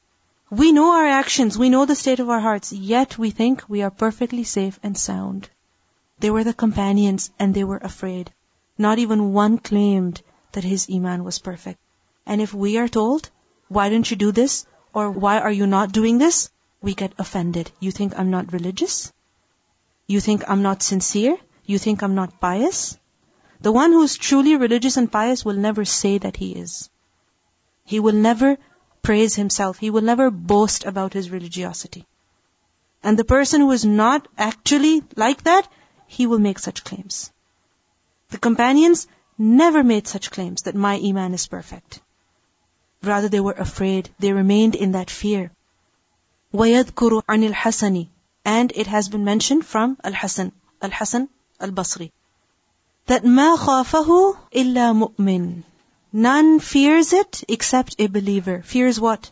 We 0.55 0.71
know 0.71 0.91
our 0.91 1.07
actions, 1.07 1.57
we 1.57 1.71
know 1.71 1.85
the 1.85 1.95
state 1.95 2.19
of 2.19 2.29
our 2.29 2.39
hearts, 2.39 2.71
yet 2.71 3.17
we 3.17 3.31
think 3.31 3.63
we 3.67 3.81
are 3.81 3.89
perfectly 3.89 4.43
safe 4.43 4.79
and 4.83 4.95
sound. 4.95 5.49
They 6.19 6.29
were 6.29 6.43
the 6.43 6.53
companions 6.53 7.31
and 7.39 7.55
they 7.55 7.63
were 7.63 7.79
afraid. 7.81 8.31
Not 8.77 8.99
even 8.99 9.33
one 9.33 9.57
claimed 9.57 10.21
that 10.51 10.63
his 10.63 10.87
iman 10.93 11.23
was 11.23 11.39
perfect. 11.39 11.79
And 12.27 12.39
if 12.39 12.53
we 12.53 12.77
are 12.77 12.87
told, 12.87 13.31
why 13.67 13.89
don't 13.89 14.11
you 14.11 14.15
do 14.15 14.31
this? 14.31 14.67
Or 14.93 15.09
why 15.09 15.39
are 15.39 15.51
you 15.51 15.65
not 15.65 15.91
doing 15.91 16.19
this? 16.19 16.51
We 16.83 16.93
get 16.93 17.13
offended. 17.17 17.71
You 17.79 17.89
think 17.89 18.13
I'm 18.15 18.29
not 18.29 18.53
religious? 18.53 19.11
You 20.05 20.19
think 20.19 20.43
I'm 20.47 20.61
not 20.61 20.83
sincere? 20.83 21.35
You 21.65 21.79
think 21.79 22.03
I'm 22.03 22.13
not 22.13 22.39
pious? 22.39 22.95
The 23.61 23.71
one 23.71 23.91
who 23.91 24.03
is 24.03 24.17
truly 24.17 24.55
religious 24.55 24.97
and 24.97 25.11
pious 25.11 25.43
will 25.43 25.55
never 25.55 25.83
say 25.83 26.19
that 26.19 26.37
he 26.37 26.51
is. 26.51 26.91
He 27.85 27.99
will 27.99 28.13
never 28.29 28.59
praise 29.02 29.34
himself. 29.34 29.78
He 29.78 29.90
will 29.90 30.02
never 30.02 30.30
boast 30.30 30.84
about 30.84 31.12
his 31.12 31.30
religiosity. 31.30 32.06
And 33.02 33.18
the 33.18 33.24
person 33.24 33.60
who 33.60 33.70
is 33.70 33.84
not 33.84 34.28
actually 34.36 35.02
like 35.16 35.44
that, 35.44 35.68
he 36.06 36.26
will 36.26 36.38
make 36.38 36.58
such 36.58 36.84
claims. 36.84 37.30
The 38.30 38.38
companions 38.38 39.06
never 39.38 39.84
made 39.84 40.08
such 40.08 40.30
claims 40.30 40.62
that 40.62 40.74
my 40.74 41.00
iman 41.02 41.34
is 41.34 41.46
perfect. 41.46 42.00
Rather 43.02 43.28
they 43.28 43.40
were 43.40 43.52
afraid. 43.52 44.10
They 44.18 44.32
remained 44.32 44.74
in 44.74 44.92
that 44.92 45.10
fear. 45.10 45.50
وَيَذْكُرُ 46.52 47.22
عَنِ 47.24 47.52
الْحَسَنِ 47.52 48.08
And 48.44 48.72
it 48.74 48.86
has 48.86 49.08
been 49.08 49.24
mentioned 49.24 49.64
from 49.64 49.96
Al-Hasan, 50.02 50.52
Al-Hasan 50.82 51.28
Al-Basri 51.60 52.10
that 53.08 53.24
ما 53.24 53.56
خافه 53.56 54.36
إلا 54.54 54.92
مؤمن. 54.92 55.62
None 56.12 56.58
fears 56.60 57.12
it 57.12 57.44
except 57.48 57.96
a 57.98 58.06
believer. 58.06 58.62
Fears 58.62 58.98
what? 58.98 59.30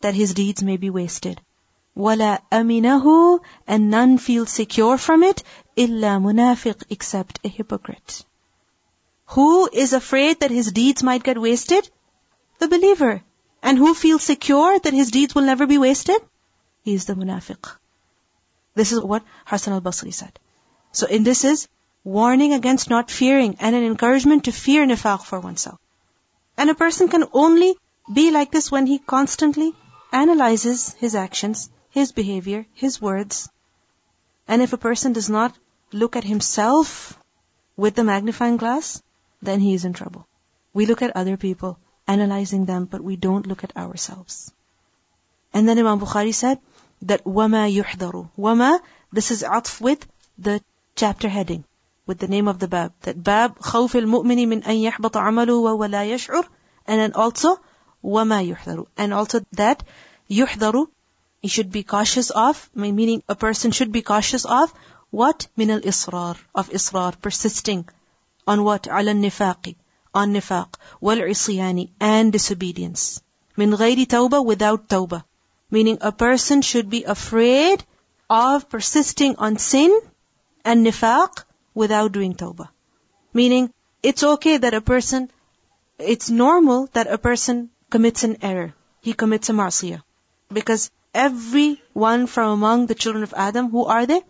That 0.00 0.14
his 0.14 0.34
deeds 0.34 0.62
may 0.62 0.76
be 0.76 0.90
wasted. 0.90 1.40
ولا 1.96 2.40
أمنه 2.52 3.40
and 3.66 3.90
none 3.90 4.18
feels 4.18 4.50
secure 4.50 4.96
from 4.98 5.22
it 5.22 5.42
إلا 5.76 6.18
منافق 6.18 6.84
except 6.90 7.40
a 7.44 7.48
hypocrite. 7.48 8.24
Who 9.26 9.68
is 9.72 9.92
afraid 9.92 10.40
that 10.40 10.50
his 10.50 10.72
deeds 10.72 11.02
might 11.02 11.22
get 11.22 11.40
wasted? 11.40 11.88
The 12.58 12.68
believer. 12.68 13.22
And 13.62 13.78
who 13.78 13.94
feels 13.94 14.22
secure 14.22 14.78
that 14.78 14.92
his 14.92 15.10
deeds 15.10 15.34
will 15.34 15.42
never 15.42 15.66
be 15.66 15.78
wasted? 15.78 16.20
He 16.82 16.94
is 16.94 17.04
the 17.04 17.14
munafiq. 17.14 17.76
This 18.74 18.92
is 18.92 19.00
what 19.00 19.22
Hassan 19.44 19.74
al-Basri 19.74 20.12
said. 20.12 20.38
So 20.92 21.06
in 21.06 21.24
this 21.24 21.44
is 21.44 21.68
warning 22.05 22.53
against 22.53 22.91
not 22.91 23.09
fearing 23.09 23.57
and 23.59 23.75
an 23.75 23.83
encouragement 23.83 24.43
to 24.45 24.51
fear 24.51 24.85
nifaq 24.85 25.23
for 25.23 25.39
oneself. 25.39 25.79
And 26.55 26.69
a 26.69 26.75
person 26.75 27.07
can 27.07 27.25
only 27.33 27.75
be 28.13 28.29
like 28.29 28.51
this 28.51 28.71
when 28.71 28.85
he 28.85 28.99
constantly 28.99 29.73
analyzes 30.11 30.93
his 30.99 31.15
actions, 31.15 31.69
his 31.89 32.11
behavior, 32.11 32.67
his 32.73 33.01
words. 33.01 33.49
And 34.47 34.61
if 34.61 34.71
a 34.71 34.83
person 34.85 35.13
does 35.13 35.29
not 35.29 35.57
look 35.91 36.15
at 36.15 36.23
himself 36.23 37.17
with 37.75 37.95
the 37.95 38.03
magnifying 38.03 38.57
glass, 38.57 39.01
then 39.41 39.59
he 39.59 39.73
is 39.73 39.83
in 39.83 39.93
trouble. 39.93 40.27
We 40.73 40.85
look 40.85 41.01
at 41.01 41.15
other 41.15 41.37
people, 41.37 41.79
analyzing 42.07 42.65
them, 42.65 42.85
but 42.85 43.01
we 43.01 43.15
don't 43.15 43.47
look 43.47 43.63
at 43.63 43.75
ourselves. 43.75 44.53
And 45.53 45.67
then 45.67 45.79
Imam 45.79 45.99
Bukhari 45.99 46.33
said 46.33 46.59
that 47.01 47.23
wama 47.23 47.67
yuhdaru. 47.75 48.29
Wama, 48.37 48.79
this 49.11 49.31
is 49.31 49.41
atf 49.41 49.81
with 49.81 50.05
the 50.37 50.61
chapter 50.95 51.27
heading 51.27 51.65
with 52.06 52.18
the 52.18 52.28
name 52.28 52.48
of 52.48 52.58
the 52.58 52.68
bab. 52.68 52.92
That 53.02 53.22
bab 53.22 53.58
خوف 53.58 53.96
المؤمن 53.96 54.48
من 54.48 54.62
أن 54.62 54.76
يحبط 54.76 55.16
عمله 55.16 55.54
وهو 55.54 55.84
لا 55.84 56.04
يشعر. 56.04 56.44
And 56.86 57.00
then 57.00 57.12
also 57.12 57.60
وما 58.02 58.42
يحذر. 58.42 58.86
And 58.96 59.14
also 59.14 59.40
that 59.52 59.82
يحذر 60.30 60.86
he 61.40 61.48
should 61.48 61.72
be 61.72 61.82
cautious 61.82 62.28
of, 62.30 62.68
meaning 62.74 63.22
a 63.26 63.34
person 63.34 63.70
should 63.70 63.92
be 63.92 64.02
cautious 64.02 64.44
of 64.44 64.74
what? 65.10 65.46
Min 65.56 65.70
al 65.70 65.80
israr, 65.80 66.36
of 66.54 66.68
israr, 66.68 67.18
persisting 67.18 67.88
on 68.46 68.62
what? 68.62 68.82
على 68.82 69.10
النفاق, 69.12 69.74
on 70.14 70.34
nifaq, 70.34 70.74
والعصيان, 71.00 71.90
and 71.98 72.32
disobedience. 72.32 73.22
Min 73.56 73.72
غير 73.72 74.06
tawbah, 74.06 74.44
without 74.44 74.86
tawbah. 74.88 75.24
Meaning 75.70 75.98
a 76.02 76.12
person 76.12 76.60
should 76.60 76.90
be 76.90 77.04
afraid 77.04 77.82
of 78.28 78.68
persisting 78.68 79.36
on 79.36 79.56
sin 79.56 79.98
and 80.64 80.86
nifaq 80.86 81.44
without 81.75 82.11
doing 82.11 82.33
tawbah. 82.33 82.69
Meaning, 83.33 83.71
it's 84.01 84.23
okay 84.23 84.57
that 84.57 84.73
a 84.73 84.81
person, 84.81 85.29
it's 85.99 86.29
normal 86.29 86.89
that 86.93 87.07
a 87.07 87.17
person 87.17 87.69
commits 87.89 88.23
an 88.23 88.37
error. 88.41 88.73
He 89.01 89.13
commits 89.13 89.49
a 89.49 89.53
ma'siyah. 89.53 90.01
Because 90.51 90.89
everyone 91.13 92.27
from 92.27 92.51
among 92.51 92.85
the 92.87 92.95
children 92.95 93.23
of 93.23 93.33
Adam, 93.37 93.69
who 93.69 93.85
are 93.85 94.05
they? 94.05 94.21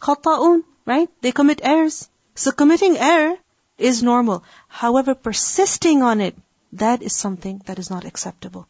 Khata'un, 0.00 0.62
right? 0.84 1.08
They 1.20 1.32
commit 1.32 1.60
errors. 1.62 2.08
So 2.34 2.50
committing 2.52 2.96
error 2.98 3.36
is 3.78 4.02
normal. 4.02 4.42
However, 4.68 5.14
persisting 5.14 6.02
on 6.02 6.20
it, 6.20 6.36
that 6.72 7.02
is 7.02 7.14
something 7.14 7.62
that 7.66 7.78
is 7.78 7.90
not 7.90 8.04
acceptable. 8.04 8.66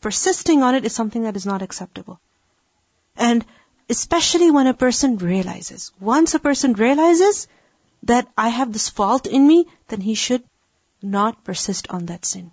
Persisting 0.00 0.62
on 0.62 0.74
it 0.74 0.84
is 0.84 0.94
something 0.94 1.22
that 1.22 1.36
is 1.36 1.46
not 1.46 1.62
acceptable. 1.62 2.20
And 3.16 3.44
especially 3.92 4.50
when 4.50 4.68
a 4.68 4.80
person 4.82 5.18
realizes. 5.18 5.90
Once 6.00 6.34
a 6.34 6.44
person 6.44 6.72
realizes 6.72 7.46
that 8.10 8.28
I 8.46 8.48
have 8.58 8.72
this 8.72 8.88
fault 8.88 9.26
in 9.38 9.46
me, 9.46 9.58
then 9.88 10.00
he 10.00 10.14
should 10.14 10.44
not 11.16 11.44
persist 11.48 11.90
on 11.90 12.06
that 12.06 12.24
sin. 12.24 12.52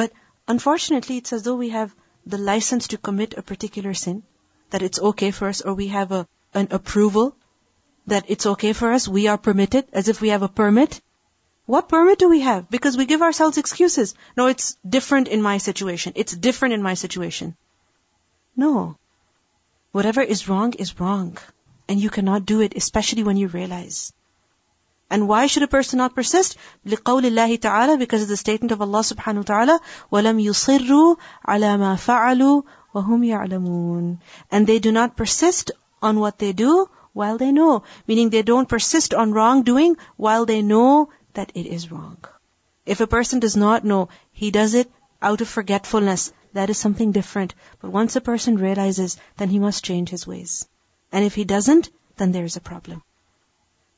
But 0.00 0.12
unfortunately, 0.46 1.16
it's 1.16 1.32
as 1.32 1.44
though 1.44 1.56
we 1.62 1.70
have 1.70 1.94
the 2.34 2.42
license 2.50 2.88
to 2.88 2.98
commit 2.98 3.38
a 3.38 3.46
particular 3.52 3.94
sin, 3.94 4.22
that 4.70 4.82
it's 4.82 5.00
okay 5.10 5.30
for 5.30 5.48
us, 5.48 5.62
or 5.62 5.74
we 5.74 5.86
have 5.94 6.12
a, 6.12 6.26
an 6.52 6.68
approval 6.80 7.34
that 8.06 8.28
it's 8.28 8.50
okay 8.54 8.72
for 8.72 8.92
us, 8.92 9.08
we 9.08 9.26
are 9.28 9.38
permitted, 9.38 9.86
as 9.92 10.08
if 10.08 10.20
we 10.20 10.28
have 10.34 10.42
a 10.42 10.54
permit. 10.60 11.00
What 11.64 11.88
permit 11.88 12.18
do 12.18 12.28
we 12.28 12.40
have? 12.40 12.68
Because 12.76 12.96
we 12.96 13.06
give 13.06 13.22
ourselves 13.22 13.58
excuses. 13.58 14.14
No, 14.36 14.46
it's 14.46 14.76
different 14.96 15.28
in 15.38 15.42
my 15.48 15.56
situation. 15.58 16.12
It's 16.16 16.36
different 16.36 16.74
in 16.74 16.82
my 16.82 16.94
situation. 16.94 17.56
No. 18.56 18.96
Whatever 19.95 20.21
is 20.21 20.47
wrong 20.47 20.73
is 20.73 20.99
wrong. 20.99 21.37
And 21.89 21.99
you 21.99 22.09
cannot 22.09 22.45
do 22.45 22.61
it, 22.61 22.73
especially 22.75 23.23
when 23.23 23.37
you 23.37 23.47
realize. 23.47 24.13
And 25.09 25.27
why 25.27 25.47
should 25.47 25.63
a 25.63 25.67
person 25.67 25.97
not 25.97 26.15
persist? 26.15 26.57
لقول 26.85 27.25
الله 27.25 27.59
تعالى 27.59 27.99
because 27.99 28.21
of 28.21 28.29
the 28.29 28.37
statement 28.37 28.71
of 28.71 28.81
Allah 28.81 29.01
subhanahu 29.01 29.37
wa 29.37 29.49
ta'ala 29.53 29.79
وَلَمْ 30.09 30.39
يُصِرُّوا 30.41 31.17
عَلَى 31.45 31.77
مَا 31.77 31.95
فَعَلُوا 31.97 32.63
وَهُمْ 32.95 33.25
يَعْلَمُونَ 33.25 34.19
And 34.49 34.65
they 34.65 34.79
do 34.79 34.93
not 34.93 35.17
persist 35.17 35.71
on 36.01 36.21
what 36.21 36.39
they 36.39 36.53
do 36.53 36.89
while 37.11 37.37
they 37.37 37.51
know. 37.51 37.83
Meaning 38.07 38.29
they 38.29 38.41
don't 38.41 38.69
persist 38.69 39.13
on 39.13 39.33
wrongdoing 39.33 39.97
while 40.15 40.45
they 40.45 40.61
know 40.61 41.09
that 41.33 41.51
it 41.55 41.65
is 41.65 41.91
wrong. 41.91 42.17
If 42.85 43.01
a 43.01 43.07
person 43.07 43.39
does 43.39 43.57
not 43.57 43.83
know, 43.83 44.07
he 44.31 44.49
does 44.51 44.73
it 44.73 44.89
out 45.21 45.41
of 45.41 45.49
forgetfulness. 45.49 46.31
That 46.55 46.69
is 46.69 46.77
something 46.77 47.11
different. 47.11 47.53
But 47.81 47.91
once 47.91 48.15
a 48.15 48.21
person 48.21 48.57
realizes, 48.57 49.17
then 49.37 49.49
he 49.49 49.59
must 49.59 49.83
change 49.83 50.09
his 50.09 50.27
ways. 50.27 50.67
And 51.11 51.25
if 51.25 51.35
he 51.35 51.45
doesn't, 51.45 51.89
then 52.17 52.31
there 52.31 52.45
is 52.45 52.57
a 52.57 52.61
problem. 52.61 53.01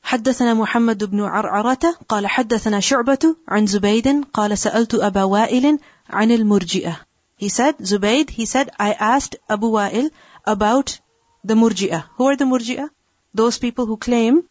حدثنا 0.04 0.54
محمد 0.54 1.04
بن 1.04 1.20
عرعرة 1.20 1.96
قال 2.08 2.26
حدثنا 2.26 2.80
شعبة 2.80 3.36
عن 3.48 3.66
زبيد 3.66 4.24
قال 4.32 4.58
سألت 4.58 4.94
أبا 4.94 5.24
وائل 5.24 5.78
عن 6.10 6.30
المرجئة 6.30 6.96
He 7.36 7.48
said, 7.48 7.78
Zubayd, 7.78 8.30
he 8.30 8.46
said, 8.46 8.70
I 8.78 8.92
asked 8.92 9.36
Abu 9.48 9.70
Wa'il 9.70 10.10
about 10.46 11.00
the 11.42 11.54
murji'ah. 11.54 12.04
Who 12.16 12.28
are 12.28 12.36
the 12.36 12.44
murji'ah? 12.44 12.90
Those 13.34 13.58
people 13.58 13.86
who 13.86 13.96
claim 13.96 14.44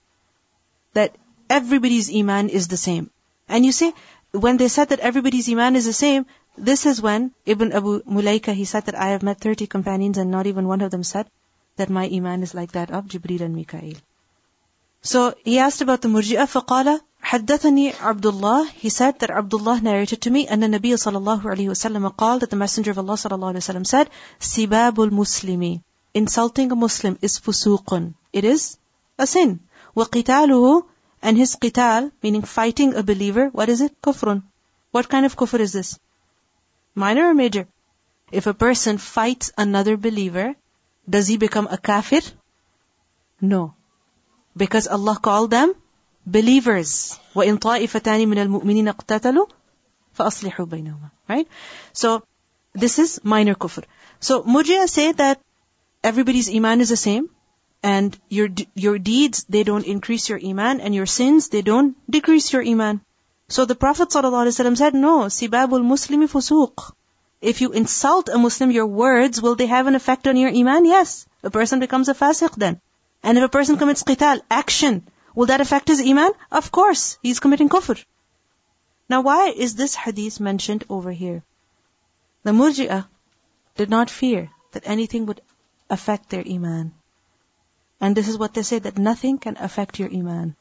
that 0.93 1.15
everybody's 1.49 2.13
iman 2.13 2.49
is 2.49 2.67
the 2.67 2.77
same. 2.77 3.09
And 3.47 3.65
you 3.65 3.71
see, 3.71 3.93
when 4.31 4.57
they 4.57 4.67
said 4.67 4.89
that 4.89 4.99
everybody's 4.99 5.49
iman 5.49 5.75
is 5.75 5.85
the 5.85 5.93
same, 5.93 6.25
this 6.57 6.85
is 6.85 7.01
when 7.01 7.31
Ibn 7.45 7.73
Abu 7.73 8.01
Mulaika, 8.03 8.53
he 8.53 8.65
said 8.65 8.85
that 8.85 8.95
I 8.95 9.09
have 9.09 9.23
met 9.23 9.39
30 9.39 9.67
companions 9.67 10.17
and 10.17 10.29
not 10.29 10.45
even 10.45 10.67
one 10.67 10.81
of 10.81 10.91
them 10.91 11.03
said 11.03 11.27
that 11.77 11.89
my 11.89 12.07
iman 12.07 12.43
is 12.43 12.53
like 12.53 12.73
that 12.73 12.91
of 12.91 13.05
Jibreel 13.05 13.41
and 13.41 13.55
Mikael. 13.55 13.95
So 15.01 15.33
he 15.43 15.57
asked 15.59 15.81
about 15.81 16.01
the 16.01 16.09
murji'ah, 16.09 16.47
فقال 16.47 16.99
حدثني 17.23 17.93
عبد 17.93 18.25
الله 18.25 18.69
He 18.73 18.89
said 18.89 19.19
that 19.19 19.31
Abdullah 19.31 19.81
narrated 19.81 20.21
to 20.21 20.29
me 20.29 20.47
أن 20.47 20.63
النبي 20.63 20.97
صلى 20.97 21.17
الله 21.17 21.41
عليه 21.41 21.69
وسلم 21.69 22.15
قال 22.15 22.41
that 22.41 22.51
the 22.51 22.55
Messenger 22.55 22.91
of 22.91 22.99
Allah 22.99 23.15
صلى 23.15 23.35
الله 23.35 23.47
عليه 23.53 23.57
وسلم 23.57 23.85
said 23.87 24.07
سباب 24.39 25.01
المسلم 25.01 25.81
Insulting 26.13 26.71
a 26.71 26.75
Muslim 26.75 27.17
is 27.23 27.39
fusuqun. 27.39 28.13
It 28.31 28.45
is 28.45 28.77
a 29.17 29.25
sin. 29.25 29.59
وقتاله 29.97 30.83
and 31.23 31.37
his 31.37 31.55
qital, 31.55 32.11
meaning 32.21 32.43
fighting 32.43 32.93
a 32.95 33.01
believer, 33.01 33.49
what 33.49 33.69
is 33.69 33.81
it? 33.81 33.99
Kufrun. 34.01 34.43
What 34.91 35.09
kind 35.09 35.25
of 35.25 35.35
kufr 35.35 35.59
is 35.59 35.73
this? 35.73 35.97
Minor 36.98 37.28
or 37.30 37.34
major? 37.34 37.66
If 38.30 38.46
a 38.46 38.54
person 38.54 38.98
fights 38.98 39.52
another 39.56 39.96
believer, 39.96 40.54
does 41.08 41.28
he 41.28 41.36
become 41.36 41.68
a 41.70 41.78
kafir? 41.78 42.20
No. 43.40 43.74
Because 44.56 44.88
Allah 44.88 45.18
called 45.22 45.50
them 45.50 45.74
believers. 46.26 47.18
وَإِن 47.34 47.58
طَائِفَتَانِ 47.58 48.26
مِنَ 48.26 48.38
الْمُؤْمِنِينَ 48.46 48.88
اقْتَتَلُوا 48.94 49.48
فَأَصْلِحُوا 50.18 50.66
بَيْنَهُمَا 50.66 51.10
Right? 51.28 51.48
So, 51.92 52.22
this 52.74 52.98
is 52.98 53.20
minor 53.24 53.54
kufr. 53.54 53.84
So, 54.20 54.42
Murji'a 54.42 54.88
say 54.88 55.12
that 55.12 55.40
everybody's 56.02 56.52
iman 56.54 56.80
is 56.80 56.88
the 56.88 56.96
same, 56.96 57.30
and 57.82 58.18
your, 58.28 58.48
your 58.74 58.98
deeds, 58.98 59.44
they 59.48 59.62
don't 59.62 59.86
increase 59.86 60.28
your 60.28 60.40
iman, 60.44 60.80
and 60.80 60.94
your 60.94 61.06
sins, 61.06 61.48
they 61.48 61.62
don't 61.62 61.96
decrease 62.10 62.52
your 62.52 62.62
iman. 62.62 63.00
So 63.50 63.64
the 63.64 63.74
Prophet 63.74 64.10
ﷺ 64.10 64.76
said, 64.76 64.94
"No, 64.94 65.20
sibabul 65.24 65.82
muslimi 65.82 66.28
fusuq." 66.28 66.92
If 67.40 67.60
you 67.62 67.70
insult 67.72 68.28
a 68.28 68.36
Muslim, 68.36 68.70
your 68.70 68.86
words 68.86 69.40
will 69.40 69.54
they 69.54 69.66
have 69.66 69.86
an 69.86 69.94
effect 69.94 70.26
on 70.28 70.36
your 70.36 70.50
iman? 70.50 70.84
Yes, 70.84 71.26
a 71.42 71.50
person 71.50 71.80
becomes 71.80 72.08
a 72.08 72.14
fasiq 72.14 72.56
then. 72.56 72.80
And 73.22 73.38
if 73.38 73.44
a 73.44 73.48
person 73.48 73.78
commits 73.78 74.02
qital, 74.02 74.42
action, 74.50 75.08
will 75.34 75.46
that 75.46 75.60
affect 75.60 75.88
his 75.88 76.00
iman? 76.00 76.32
Of 76.50 76.70
course, 76.70 77.18
he's 77.22 77.40
committing 77.40 77.68
kufr. 77.68 78.04
Now 79.08 79.22
why 79.22 79.48
is 79.48 79.74
this 79.74 79.94
hadith 79.94 80.40
mentioned 80.40 80.84
over 80.90 81.10
here? 81.10 81.42
The 82.42 82.50
murji'ah 82.50 83.06
did 83.76 83.88
not 83.88 84.10
fear 84.10 84.50
that 84.72 84.86
anything 84.86 85.24
would 85.26 85.40
affect 85.88 86.28
their 86.28 86.44
iman. 86.46 86.92
And 88.00 88.14
this 88.14 88.28
is 88.28 88.36
what 88.36 88.52
they 88.52 88.62
say, 88.62 88.78
that 88.78 88.98
nothing 88.98 89.38
can 89.38 89.56
affect 89.58 89.98
your 89.98 90.12
iman. 90.12 90.54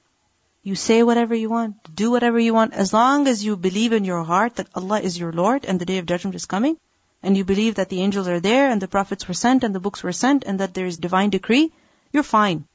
You 0.67 0.75
say 0.75 1.01
whatever 1.01 1.33
you 1.33 1.49
want, 1.49 1.95
do 1.95 2.11
whatever 2.11 2.37
you 2.37 2.53
want, 2.53 2.73
as 2.73 2.91
long 2.91 3.25
as 3.29 3.41
you 3.41 3.55
believe 3.55 3.93
in 3.93 4.03
your 4.03 4.25
heart 4.25 4.57
that 4.57 4.67
Allah 4.75 4.99
is 4.99 5.17
your 5.17 5.31
Lord 5.31 5.63
and 5.63 5.79
the 5.79 5.85
day 5.85 5.97
of 5.97 6.05
judgment 6.05 6.35
is 6.35 6.45
coming, 6.45 6.75
and 7.23 7.37
you 7.37 7.45
believe 7.45 7.75
that 7.75 7.87
the 7.87 8.01
angels 8.01 8.27
are 8.27 8.41
there 8.41 8.69
and 8.69 8.81
the 8.81 8.89
prophets 8.89 9.29
were 9.29 9.33
sent 9.33 9.63
and 9.63 9.73
the 9.73 9.79
books 9.79 10.03
were 10.03 10.11
sent 10.11 10.43
and 10.43 10.59
that 10.59 10.73
there 10.73 10.85
is 10.85 10.97
divine 10.97 11.29
decree, 11.29 11.71
you're 12.11 12.21
fine. 12.21 12.65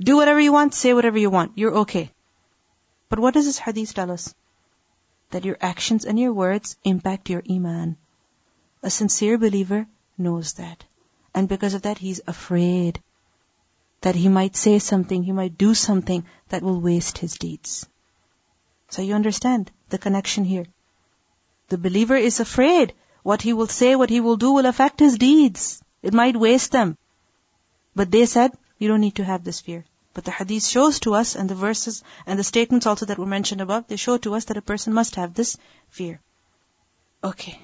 Do 0.00 0.16
whatever 0.16 0.40
you 0.40 0.52
want, 0.52 0.74
say 0.74 0.92
whatever 0.92 1.18
you 1.18 1.30
want. 1.30 1.52
You're 1.54 1.76
okay. 1.84 2.10
But 3.08 3.20
what 3.20 3.34
does 3.34 3.44
this 3.46 3.58
hadith 3.58 3.94
tell 3.94 4.10
us? 4.10 4.34
That 5.30 5.44
your 5.44 5.56
actions 5.60 6.04
and 6.04 6.18
your 6.18 6.32
words 6.32 6.76
impact 6.82 7.30
your 7.30 7.44
iman. 7.48 7.96
A 8.82 8.90
sincere 8.90 9.38
believer 9.38 9.86
knows 10.18 10.54
that. 10.54 10.82
And 11.32 11.48
because 11.48 11.74
of 11.74 11.82
that, 11.82 11.98
he's 11.98 12.20
afraid 12.26 13.00
that 14.00 14.14
he 14.14 14.28
might 14.28 14.56
say 14.56 14.78
something, 14.78 15.22
he 15.22 15.32
might 15.32 15.58
do 15.58 15.74
something 15.74 16.24
that 16.48 16.62
will 16.62 16.80
waste 16.80 17.18
his 17.18 17.34
deeds. 17.34 17.86
So 18.90 19.02
you 19.02 19.14
understand 19.14 19.70
the 19.88 19.98
connection 19.98 20.44
here. 20.44 20.66
The 21.68 21.78
believer 21.78 22.16
is 22.16 22.38
afraid 22.40 22.94
what 23.22 23.42
he 23.42 23.52
will 23.52 23.66
say, 23.66 23.96
what 23.96 24.10
he 24.10 24.20
will 24.20 24.36
do 24.36 24.52
will 24.52 24.66
affect 24.66 25.00
his 25.00 25.18
deeds. 25.18 25.82
It 26.02 26.14
might 26.14 26.36
waste 26.36 26.70
them. 26.70 26.96
But 27.94 28.10
they 28.10 28.26
said, 28.26 28.52
you 28.78 28.88
don't 28.88 29.00
need 29.00 29.16
to 29.16 29.24
have 29.24 29.42
this 29.42 29.60
fear. 29.60 29.84
But 30.14 30.24
the 30.24 30.30
hadith 30.30 30.64
shows 30.64 31.00
to 31.00 31.14
us, 31.14 31.34
and 31.34 31.50
the 31.50 31.54
verses 31.54 32.02
and 32.26 32.38
the 32.38 32.44
statements 32.44 32.86
also 32.86 33.06
that 33.06 33.18
were 33.18 33.26
mentioned 33.26 33.60
above, 33.60 33.88
they 33.88 33.96
show 33.96 34.16
to 34.18 34.34
us 34.34 34.44
that 34.46 34.56
a 34.56 34.62
person 34.62 34.94
must 34.94 35.16
have 35.16 35.34
this 35.34 35.58
fear. 35.90 36.20
Okay. 37.24 37.58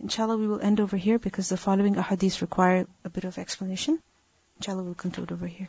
Inshallah, 0.00 0.36
we 0.36 0.46
will 0.46 0.60
end 0.60 0.80
over 0.80 0.96
here 0.96 1.18
because 1.18 1.48
the 1.48 1.56
following 1.56 1.96
ahadith 1.96 2.40
require 2.40 2.86
a 3.04 3.10
bit 3.10 3.24
of 3.24 3.36
explanation. 3.36 3.98
Inshallah, 4.58 4.84
we'll 4.84 4.94
conclude 4.94 5.32
over 5.32 5.46
here. 5.46 5.68